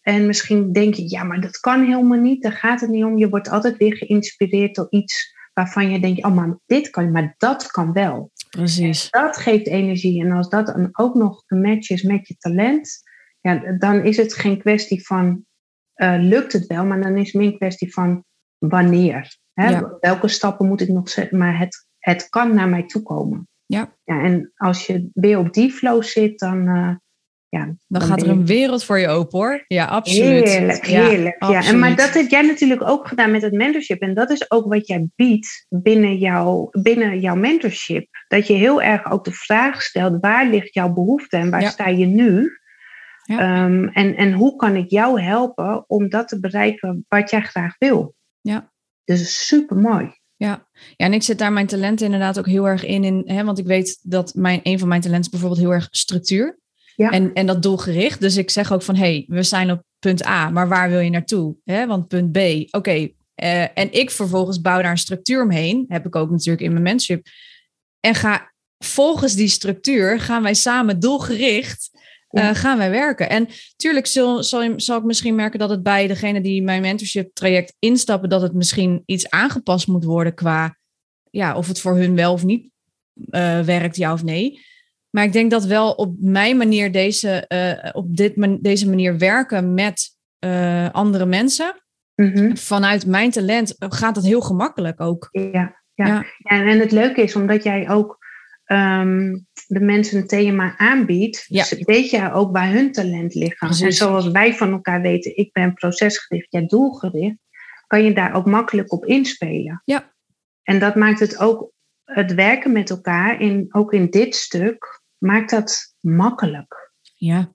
En 0.00 0.26
misschien 0.26 0.72
denk 0.72 0.94
je, 0.94 1.10
ja, 1.10 1.22
maar 1.22 1.40
dat 1.40 1.60
kan 1.60 1.84
helemaal 1.84 2.18
niet. 2.18 2.42
Daar 2.42 2.52
gaat 2.52 2.80
het 2.80 2.90
niet 2.90 3.04
om. 3.04 3.18
Je 3.18 3.28
wordt 3.28 3.48
altijd 3.48 3.76
weer 3.76 3.96
geïnspireerd 3.96 4.74
door 4.74 4.86
iets 4.90 5.36
waarvan 5.52 5.90
je 5.90 6.00
denkt, 6.00 6.24
oh, 6.24 6.34
maar 6.34 6.58
dit 6.66 6.90
kan, 6.90 7.10
maar 7.10 7.34
dat 7.36 7.66
kan 7.66 7.92
wel. 7.92 8.30
Precies. 8.50 9.10
dat 9.10 9.36
geeft 9.36 9.66
energie. 9.66 10.24
En 10.24 10.32
als 10.32 10.48
dat 10.48 10.66
dan 10.66 10.88
ook 10.92 11.14
nog 11.14 11.42
een 11.46 11.60
match 11.60 11.90
is 11.90 12.02
met 12.02 12.28
je 12.28 12.36
talent, 12.36 13.02
ja, 13.40 13.72
dan 13.78 14.04
is 14.04 14.16
het 14.16 14.34
geen 14.34 14.58
kwestie 14.58 15.06
van 15.06 15.44
uh, 15.96 16.16
lukt 16.18 16.52
het 16.52 16.66
wel, 16.66 16.84
maar 16.84 17.00
dan 17.00 17.16
is 17.16 17.26
het 17.32 17.34
meer 17.34 17.52
een 17.52 17.58
kwestie 17.58 17.92
van 17.92 18.24
wanneer. 18.58 19.36
Hè? 19.60 19.80
Welke 20.00 20.28
stappen 20.28 20.66
moet 20.66 20.80
ik 20.80 20.88
nog 20.88 21.08
zetten? 21.08 21.38
Maar 21.38 21.58
het, 21.58 21.86
het 21.98 22.28
kan 22.28 22.54
naar 22.54 22.68
mij 22.68 22.86
toe 22.86 23.02
komen. 23.02 23.48
Ja. 23.66 23.92
ja. 24.04 24.22
En 24.22 24.52
als 24.56 24.86
je 24.86 25.10
weer 25.14 25.38
op 25.38 25.52
die 25.52 25.72
flow 25.72 26.02
zit, 26.02 26.38
dan. 26.38 26.66
Uh, 26.66 26.94
ja, 27.50 27.74
dan, 27.86 28.02
gaat 28.02 28.22
er 28.22 28.28
een 28.28 28.46
wereld 28.46 28.84
voor 28.84 28.98
je 28.98 29.08
open 29.08 29.38
hoor. 29.38 29.64
Ja, 29.66 29.84
absoluut. 29.84 30.48
Heerlijk, 30.48 30.86
heerlijk. 30.86 31.44
Ja, 31.44 31.64
En, 31.64 31.78
maar 31.78 31.96
dat 31.96 32.14
heb 32.14 32.28
jij 32.28 32.42
natuurlijk 32.42 32.82
ook 32.82 33.08
gedaan 33.08 33.30
met 33.30 33.42
het 33.42 33.52
mentorship. 33.52 34.00
En 34.00 34.14
dat 34.14 34.30
is 34.30 34.50
ook 34.50 34.66
wat 34.66 34.86
jij 34.86 35.08
biedt 35.16 35.66
binnen, 35.68 36.16
jou, 36.16 36.68
binnen 36.82 37.20
jouw 37.20 37.34
mentorship. 37.34 38.08
Dat 38.28 38.46
je 38.46 38.52
heel 38.52 38.82
erg 38.82 39.10
ook 39.10 39.24
de 39.24 39.32
vraag 39.32 39.82
stelt: 39.82 40.20
waar 40.20 40.46
ligt 40.46 40.74
jouw 40.74 40.92
behoefte 40.92 41.36
en 41.36 41.50
waar 41.50 41.62
sta 41.62 41.86
je 41.86 42.06
nu? 42.06 42.58
Ja. 43.22 43.64
Um, 43.64 43.88
en, 43.88 44.16
en 44.16 44.32
hoe 44.32 44.56
kan 44.56 44.76
ik 44.76 44.90
jou 44.90 45.20
helpen 45.20 45.84
om 45.86 46.08
dat 46.08 46.28
te 46.28 46.40
bereiken 46.40 47.04
wat 47.08 47.30
jij 47.30 47.40
graag 47.40 47.74
wil? 47.78 48.14
Ja. 48.40 48.70
Dus 49.16 49.46
super 49.46 49.76
mooi. 49.76 50.16
Ja. 50.36 50.68
ja, 50.96 51.06
en 51.06 51.12
ik 51.12 51.22
zet 51.22 51.38
daar 51.38 51.52
mijn 51.52 51.66
talenten 51.66 52.04
inderdaad 52.04 52.38
ook 52.38 52.46
heel 52.46 52.68
erg 52.68 52.84
in. 52.84 53.04
in 53.04 53.22
hè, 53.24 53.44
want 53.44 53.58
ik 53.58 53.66
weet 53.66 53.98
dat 54.02 54.34
mijn, 54.34 54.60
een 54.62 54.78
van 54.78 54.88
mijn 54.88 55.00
talenten 55.00 55.30
bijvoorbeeld 55.30 55.60
heel 55.60 55.72
erg 55.72 55.88
structuur. 55.90 56.58
Ja. 56.96 57.10
En, 57.10 57.32
en 57.32 57.46
dat 57.46 57.62
doelgericht. 57.62 58.20
Dus 58.20 58.36
ik 58.36 58.50
zeg 58.50 58.72
ook 58.72 58.82
van, 58.82 58.94
hé, 58.94 59.00
hey, 59.00 59.24
we 59.28 59.42
zijn 59.42 59.70
op 59.70 59.82
punt 59.98 60.26
A, 60.26 60.50
maar 60.50 60.68
waar 60.68 60.90
wil 60.90 60.98
je 60.98 61.10
naartoe? 61.10 61.56
Hè? 61.64 61.86
Want 61.86 62.08
punt 62.08 62.32
B, 62.32 62.38
oké. 62.70 63.08
Eh, 63.34 63.62
en 63.62 63.92
ik 63.92 64.10
vervolgens 64.10 64.60
bouw 64.60 64.82
daar 64.82 64.90
een 64.90 64.98
structuur 64.98 65.42
omheen. 65.42 65.84
Heb 65.88 66.06
ik 66.06 66.16
ook 66.16 66.30
natuurlijk 66.30 66.60
in 66.60 66.70
mijn 66.70 66.82
mentorship. 66.82 67.26
En 68.00 68.14
ga 68.14 68.52
volgens 68.78 69.34
die 69.34 69.48
structuur 69.48 70.20
gaan 70.20 70.42
wij 70.42 70.54
samen 70.54 71.00
doelgericht 71.00 71.90
uh, 72.30 72.48
gaan 72.54 72.78
wij 72.78 72.90
werken. 72.90 73.28
En 73.28 73.48
tuurlijk 73.76 74.06
zal, 74.06 74.42
zal, 74.42 74.72
zal, 74.76 74.98
ik 74.98 75.04
misschien 75.04 75.34
merken 75.34 75.58
dat 75.58 75.70
het 75.70 75.82
bij 75.82 76.06
degene 76.06 76.40
die 76.40 76.62
mijn 76.62 76.82
mentorship 76.82 77.34
traject 77.34 77.74
instappen, 77.78 78.28
dat 78.28 78.42
het 78.42 78.54
misschien 78.54 79.02
iets 79.06 79.30
aangepast 79.30 79.86
moet 79.86 80.04
worden 80.04 80.34
qua 80.34 80.76
ja, 81.30 81.56
of 81.56 81.68
het 81.68 81.80
voor 81.80 81.96
hun 81.96 82.14
wel 82.14 82.32
of 82.32 82.44
niet 82.44 82.70
uh, 83.16 83.60
werkt, 83.60 83.96
ja 83.96 84.12
of 84.12 84.22
nee. 84.22 84.60
Maar 85.10 85.24
ik 85.24 85.32
denk 85.32 85.50
dat 85.50 85.64
wel 85.64 85.92
op 85.92 86.14
mijn 86.18 86.56
manier 86.56 86.92
deze, 86.92 87.44
uh, 87.48 87.90
op 87.92 88.16
dit 88.16 88.36
man, 88.36 88.58
deze 88.60 88.88
manier 88.88 89.18
werken 89.18 89.74
met 89.74 90.16
andere 90.92 91.26
mensen. 91.26 91.82
Mm-hmm. 92.14 92.56
Vanuit 92.56 93.06
mijn 93.06 93.30
talent 93.30 93.74
gaat 93.78 94.16
het 94.16 94.24
heel 94.24 94.40
gemakkelijk 94.40 95.00
ook. 95.00 95.28
Ja, 95.30 95.82
ja. 95.94 96.06
ja. 96.06 96.24
en 96.48 96.78
het 96.78 96.92
leuke 96.92 97.22
is 97.22 97.36
omdat 97.36 97.62
jij 97.62 97.90
ook 97.90 98.17
um, 98.72 99.46
de 99.66 99.80
mensen 99.80 100.18
een 100.18 100.26
thema 100.26 100.76
aanbiedt, 100.76 101.44
ja. 101.46 101.64
weet 101.78 102.10
je 102.10 102.32
ook 102.32 102.52
waar 102.52 102.70
hun 102.70 102.92
talent 102.92 103.34
ligt. 103.34 103.60
En 103.60 103.92
zoals 103.92 104.30
wij 104.30 104.54
van 104.54 104.72
elkaar 104.72 105.00
weten, 105.00 105.36
ik 105.36 105.52
ben 105.52 105.74
procesgericht, 105.74 106.46
jij 106.50 106.66
doelgericht, 106.66 107.36
kan 107.86 108.04
je 108.04 108.12
daar 108.12 108.34
ook 108.34 108.46
makkelijk 108.46 108.92
op 108.92 109.04
inspelen. 109.04 109.82
Ja. 109.84 110.14
En 110.62 110.78
dat 110.78 110.94
maakt 110.94 111.20
het 111.20 111.38
ook, 111.38 111.72
het 112.04 112.34
werken 112.34 112.72
met 112.72 112.90
elkaar, 112.90 113.40
in, 113.40 113.66
ook 113.70 113.92
in 113.92 114.10
dit 114.10 114.34
stuk, 114.34 115.02
maakt 115.18 115.50
dat 115.50 115.94
makkelijk. 116.00 116.92
Ja. 117.14 117.52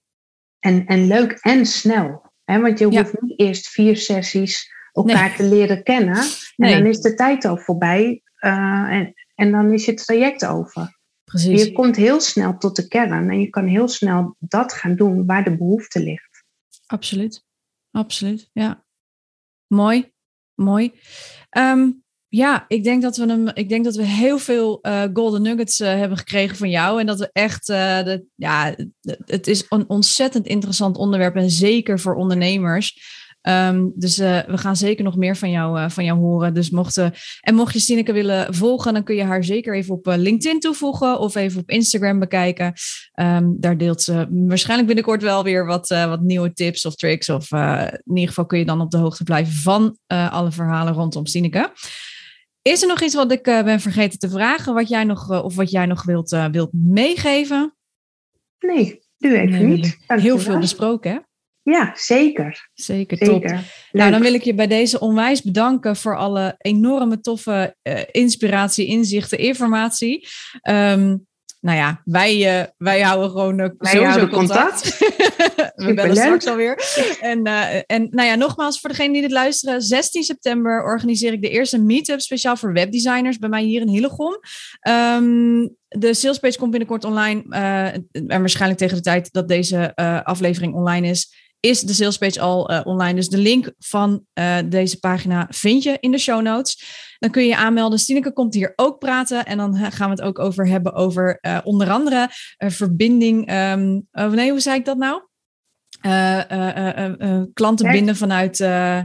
En, 0.59 0.86
en 0.86 1.07
leuk 1.07 1.32
en 1.32 1.66
snel. 1.66 2.32
Hè? 2.43 2.59
Want 2.59 2.80
je 2.80 2.86
hoeft 2.86 3.22
niet 3.22 3.39
eerst 3.39 3.68
vier 3.68 3.97
sessies 3.97 4.72
elkaar 4.91 5.36
te 5.36 5.43
leren 5.43 5.84
kennen. 5.84 6.18
En 6.18 6.28
nee. 6.55 6.76
dan 6.76 6.86
is 6.86 6.99
de 6.99 7.14
tijd 7.14 7.45
al 7.45 7.57
voorbij. 7.57 8.22
Uh, 8.39 8.51
en, 8.89 9.14
en 9.36 9.51
dan 9.51 9.74
is 9.74 9.86
je 9.86 9.93
traject 9.93 10.45
over. 10.45 11.01
Precies. 11.34 11.63
Je 11.63 11.71
komt 11.71 11.95
heel 11.95 12.21
snel 12.21 12.57
tot 12.57 12.75
de 12.75 12.88
kern 12.88 13.29
en 13.29 13.39
je 13.39 13.49
kan 13.49 13.67
heel 13.67 13.88
snel 13.88 14.36
dat 14.39 14.73
gaan 14.73 14.95
doen 14.95 15.25
waar 15.25 15.43
de 15.43 15.57
behoefte 15.57 15.99
ligt. 15.99 16.43
Absoluut, 16.86 17.45
absoluut, 17.91 18.49
ja. 18.51 18.86
Mooi, 19.67 20.11
mooi. 20.55 20.93
Ehm, 21.49 21.91
ja, 22.27 22.65
ik 22.67 22.84
denk 22.84 23.01
dat 23.01 23.17
we 23.17 23.25
hem, 23.25 23.47
ik 23.53 23.69
denk 23.69 23.84
dat 23.84 23.95
we 23.95 24.03
heel 24.03 24.38
veel 24.38 24.79
uh, 24.81 25.03
golden 25.13 25.41
nuggets 25.41 25.79
uh, 25.79 25.88
hebben 25.88 26.17
gekregen 26.17 26.57
van 26.57 26.69
jou. 26.69 26.99
En 26.99 27.05
dat 27.05 27.19
we 27.19 27.29
echt, 27.31 27.69
uh, 27.69 28.03
de, 28.03 28.25
ja, 28.36 28.75
het 29.25 29.47
is 29.47 29.65
een 29.69 29.89
ontzettend 29.89 30.47
interessant 30.47 30.97
onderwerp. 30.97 31.36
En 31.36 31.49
zeker 31.49 31.99
voor 31.99 32.15
ondernemers. 32.15 32.99
Um, 33.50 33.91
dus 33.96 34.20
uh, 34.20 34.39
we 34.39 34.58
gaan 34.58 34.76
zeker 34.76 35.04
nog 35.04 35.16
meer 35.16 35.36
van 35.36 35.52
jou, 35.52 35.80
uh, 35.80 35.89
van 35.89 36.04
jou 36.04 36.20
horen. 36.20 36.54
Dus 36.54 36.70
mocht, 36.70 36.98
uh, 36.98 37.08
en 37.41 37.56
mocht 37.56 37.74
je 37.74 37.80
Stineke 37.80 38.14
willen 38.14 38.54
volgen, 38.54 38.94
dan 38.94 39.04
kun 39.04 39.16
je 39.16 39.24
haar 39.24 39.44
zeker 39.44 39.76
even 39.76 39.94
op 39.94 40.06
LinkedIn 40.06 40.60
toevoegen 40.60 41.20
of 41.20 41.36
even 41.36 41.62
op 41.62 41.70
Instagram 41.70 42.20
bekijken. 42.20 42.74
Um, 43.20 43.56
daar 43.60 43.78
deelt 43.78 44.02
ze 44.02 44.28
waarschijnlijk 44.30 44.88
binnenkort 44.88 45.22
wel 45.22 45.44
weer 45.44 45.66
wat, 45.66 45.88
wat 45.88 46.22
nieuwe 46.22 46.54
tips 46.54 46.86
of 46.86 46.96
tricks. 46.96 47.30
Of 47.30 47.52
in 47.52 48.02
ieder 48.04 48.28
geval 48.28 48.46
kun 48.46 48.60
je 48.60 48.66
dan 48.66 48.82
op 48.82 48.91
de 48.91 48.98
hoogte 48.98 49.24
blijven 49.24 49.54
van 49.54 49.98
alle 50.08 50.52
verhalen 50.52 50.94
rondom 50.94 51.26
Stineke. 51.26 51.72
Is 52.62 52.82
er 52.82 52.88
nog 52.88 53.02
iets 53.02 53.16
wat 53.16 53.32
ik 53.32 53.44
ben 53.44 53.80
vergeten 53.80 54.20
te 54.20 54.30
vragen, 54.30 54.74
wat 54.74 54.89
jij 54.89 55.04
nog, 55.04 55.44
of 55.44 55.56
wat 55.56 55.72
jij 55.72 55.86
nog 55.86 56.04
wilt, 56.04 56.38
wilt 56.52 56.70
meegeven? 56.72 57.76
Nee, 58.60 59.00
nu 59.18 59.36
even 59.36 59.52
nee, 59.52 59.78
niet. 59.78 59.98
Heel 60.08 60.39
veel 60.39 60.60
besproken, 60.60 61.12
hè? 61.12 61.18
Ja, 61.64 61.91
zeker. 61.95 62.70
Zeker, 62.74 63.18
top. 63.18 63.43
Nou, 63.91 64.11
dan 64.11 64.22
wil 64.22 64.34
ik 64.34 64.43
je 64.43 64.53
bij 64.53 64.68
deze 64.68 64.99
onwijs 64.99 65.41
bedanken 65.41 65.95
voor 65.95 66.18
alle 66.18 66.55
enorme 66.57 67.20
toffe 67.20 67.76
uh, 67.84 67.99
inspiratie, 68.11 68.86
inzichten, 68.86 69.38
informatie. 69.38 70.28
Um, 70.70 71.26
nou 71.64 71.78
ja, 71.78 72.01
wij, 72.05 72.59
uh, 72.59 72.66
wij 72.78 73.01
houden 73.01 73.30
gewoon 73.30 73.59
uh, 73.59 73.68
wij 73.78 73.91
sowieso 73.91 74.28
contact. 74.28 74.97
contact. 74.97 75.76
We 75.86 75.93
bellen 75.93 76.16
straks 76.16 76.47
alweer. 76.47 76.84
En, 77.20 77.47
uh, 77.47 77.76
en 77.76 78.07
nou 78.11 78.28
ja, 78.28 78.36
nogmaals, 78.36 78.80
voor 78.80 78.89
degenen 78.89 79.14
die 79.14 79.22
dit 79.22 79.32
luisteren, 79.32 79.82
16 79.82 80.24
september 80.24 80.84
organiseer 80.84 81.34
ik 81.34 81.41
de 81.41 81.49
eerste 81.49 81.82
meetup 81.82 82.22
speciaal 82.22 82.57
voor 82.57 82.74
webdesigners 82.74 83.38
bij 83.38 83.49
mij 83.49 83.64
hier 83.64 83.82
in 83.82 83.88
Hillegom. 83.88 84.39
Um, 84.88 85.76
de 85.88 86.14
salespage 86.14 86.57
komt 86.57 86.72
binnenkort 86.72 87.03
online. 87.03 87.43
en 88.11 88.39
waarschijnlijk 88.39 88.80
tegen 88.80 88.95
de 88.95 89.03
tijd 89.03 89.32
dat 89.32 89.47
deze 89.47 89.95
aflevering 90.24 90.74
online 90.74 91.07
is, 91.07 91.43
is 91.66 91.82
de 91.82 91.93
salespage 91.93 92.39
al 92.39 92.64
online. 92.84 93.14
Dus 93.14 93.30
de 93.30 93.38
link 93.38 93.74
van 93.80 94.26
deze 94.66 94.99
pagina 94.99 95.47
vind 95.49 95.84
je 95.84 95.97
in 95.99 96.11
de 96.11 96.18
show 96.18 96.41
notes. 96.41 97.01
Dan 97.20 97.32
kun 97.32 97.41
je 97.41 97.47
je 97.47 97.55
aanmelden. 97.55 97.99
Stineke 97.99 98.34
komt 98.34 98.53
hier 98.53 98.74
ook 98.76 98.99
praten. 98.99 99.45
En 99.45 99.57
dan 99.57 99.76
gaan 99.76 100.09
we 100.09 100.16
het 100.16 100.22
ook 100.22 100.39
over 100.39 100.68
hebben 100.68 100.93
over 100.93 101.39
onder 101.64 101.89
andere 101.89 102.28
verbinding. 102.57 103.53
Um, 103.53 104.07
oh 104.11 104.32
nee, 104.32 104.49
hoe 104.49 104.59
zei 104.59 104.80
ik 104.80 104.86
dat 104.86 104.97
nou? 104.97 105.22
klanten 107.53 107.91
binden 107.91 108.16
vanuit... 108.16 108.59
oh, 108.61 109.03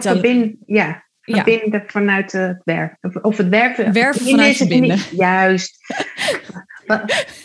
verbinden, 0.00 0.58
ja 0.66 1.04
verbinden 1.24 1.80
ja. 1.80 1.86
vanuit 1.86 2.32
het 2.32 2.60
werk. 2.64 2.96
Of 3.22 3.36
het 3.36 3.48
werven. 3.48 3.92
Werven 3.92 4.26
vanuit 4.26 4.56
verbinden. 4.56 4.98
Juist. 5.10 5.78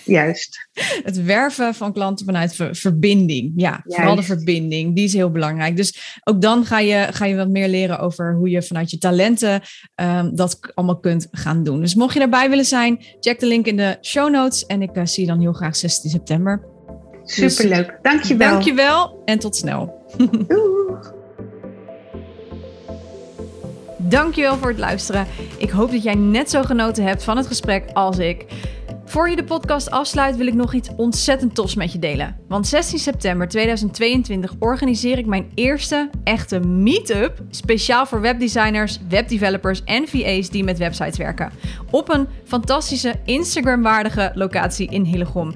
Juist. 0.05 0.69
Het 1.03 1.23
werven 1.23 1.73
van 1.73 1.93
klanten 1.93 2.25
vanuit 2.25 2.55
verbinding. 2.71 3.53
Ja, 3.55 3.81
vooral 3.85 4.15
de 4.15 4.23
verbinding. 4.23 4.95
Die 4.95 5.03
is 5.05 5.13
heel 5.13 5.31
belangrijk. 5.31 5.75
Dus 5.75 6.19
ook 6.23 6.41
dan 6.41 6.65
ga 6.65 6.79
je, 6.79 7.07
ga 7.11 7.25
je 7.25 7.35
wat 7.35 7.49
meer 7.49 7.67
leren 7.67 7.99
over 7.99 8.35
hoe 8.35 8.49
je 8.49 8.61
vanuit 8.61 8.91
je 8.91 8.97
talenten 8.97 9.61
um, 9.95 10.35
dat 10.35 10.59
allemaal 10.73 10.99
kunt 10.99 11.27
gaan 11.31 11.63
doen. 11.63 11.79
Dus 11.79 11.95
mocht 11.95 12.13
je 12.13 12.19
daarbij 12.19 12.49
willen 12.49 12.65
zijn, 12.65 13.05
check 13.19 13.39
de 13.39 13.45
link 13.45 13.65
in 13.65 13.77
de 13.77 13.97
show 14.01 14.29
notes. 14.31 14.65
En 14.65 14.81
ik 14.81 14.97
uh, 14.97 15.05
zie 15.05 15.23
je 15.23 15.29
dan 15.29 15.39
heel 15.39 15.53
graag 15.53 15.75
16 15.75 16.09
september. 16.09 16.63
Superleuk. 17.23 17.87
Dus, 17.87 17.95
dankjewel. 18.01 18.49
Dankjewel 18.49 19.21
en 19.25 19.39
tot 19.39 19.55
snel. 19.55 20.05
Doei. 20.47 20.79
Dankjewel 24.09 24.57
voor 24.57 24.69
het 24.69 24.79
luisteren. 24.79 25.27
Ik 25.57 25.69
hoop 25.69 25.91
dat 25.91 26.03
jij 26.03 26.15
net 26.15 26.49
zo 26.49 26.63
genoten 26.63 27.03
hebt 27.03 27.23
van 27.23 27.37
het 27.37 27.47
gesprek 27.47 27.83
als 27.93 28.17
ik. 28.17 28.45
Voor 29.09 29.29
je 29.29 29.35
de 29.35 29.43
podcast 29.43 29.89
afsluit 29.89 30.35
wil 30.35 30.47
ik 30.47 30.53
nog 30.53 30.73
iets 30.73 30.89
ontzettend 30.95 31.55
tofs 31.55 31.75
met 31.75 31.91
je 31.91 31.99
delen. 31.99 32.37
Want 32.47 32.67
16 32.67 32.99
september 32.99 33.47
2022 33.47 34.53
organiseer 34.59 35.17
ik 35.17 35.25
mijn 35.25 35.51
eerste 35.55 36.09
echte 36.23 36.59
meetup 36.59 37.41
speciaal 37.49 38.05
voor 38.05 38.21
webdesigners, 38.21 38.99
webdevelopers 39.07 39.83
en 39.83 40.07
VA's 40.07 40.49
die 40.49 40.63
met 40.63 40.77
websites 40.77 41.17
werken. 41.17 41.51
Op 41.91 42.09
een 42.09 42.27
fantastische 42.43 43.15
Instagram-waardige 43.25 44.31
locatie 44.33 44.89
in 44.89 45.03
Hillegom. 45.03 45.53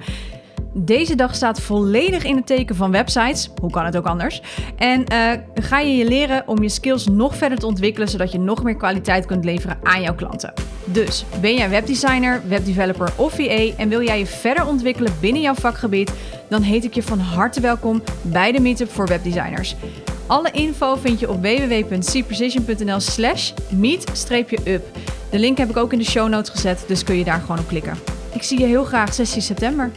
Deze 0.76 1.16
dag 1.16 1.36
staat 1.36 1.62
volledig 1.62 2.24
in 2.24 2.36
het 2.36 2.46
teken 2.46 2.76
van 2.76 2.92
websites. 2.92 3.50
Hoe 3.62 3.72
kan 3.72 3.86
het 3.86 3.98
ook 3.98 4.06
anders? 4.06 4.42
En 4.76 5.04
uh, 5.14 5.32
ga 5.54 5.80
je 5.80 5.96
je 5.96 6.06
leren 6.06 6.44
om 6.48 6.62
je 6.62 6.70
skills 6.70 7.08
nog 7.08 7.36
verder 7.36 7.58
te 7.58 7.66
ontwikkelen, 7.66 8.08
zodat 8.08 8.32
je 8.32 8.40
nog 8.40 8.64
meer 8.64 8.76
kwaliteit 8.76 9.26
kunt 9.26 9.46
leveren 9.46 9.78
aan 9.84 10.02
jouw 10.02 10.16
klanten. 10.16 10.54
Dus 10.86 11.26
ben 11.42 11.54
jij 11.54 11.70
webdesigner, 11.70 12.42
webdeveloper 12.48 13.12
of 13.16 13.34
VA 13.34 13.76
en 13.78 13.90
wil 13.90 14.04
jij 14.04 14.20
je 14.20 14.26
verder 14.26 14.68
ontwikkelen 14.68 15.14
binnen 15.20 15.42
jouw 15.42 15.54
vakgebied? 15.54 16.12
Dan 16.50 16.62
heet 16.62 16.84
ik 16.84 16.94
je 16.94 17.04
van 17.04 17.20
harte 17.20 17.62
welkom 17.62 18.04
bij 18.22 18.52
de 18.52 18.60
Meetup 18.60 18.92
voor 18.92 19.08
Webdesigners. 19.08 19.76
Alle 20.28 20.52
info 20.52 20.96
vind 20.96 21.20
je 21.20 21.30
op 21.30 21.42
www.cprecision.nl 21.42 23.00
slash 23.00 23.52
meet-up. 23.70 24.84
De 25.30 25.40
link 25.40 25.58
heb 25.58 25.70
ik 25.70 25.78
ook 25.78 25.94
in 25.94 26.00
de 26.00 26.06
show 26.06 26.30
notes 26.30 26.50
gezet, 26.50 26.84
dus 26.88 27.04
kun 27.04 27.16
je 27.16 27.24
daar 27.24 27.40
gewoon 27.40 27.60
op 27.60 27.68
klikken. 27.68 27.98
Ik 28.34 28.44
zie 28.44 28.60
je 28.60 28.66
heel 28.66 28.84
graag 28.84 29.14
16 29.14 29.42
september. 29.42 29.92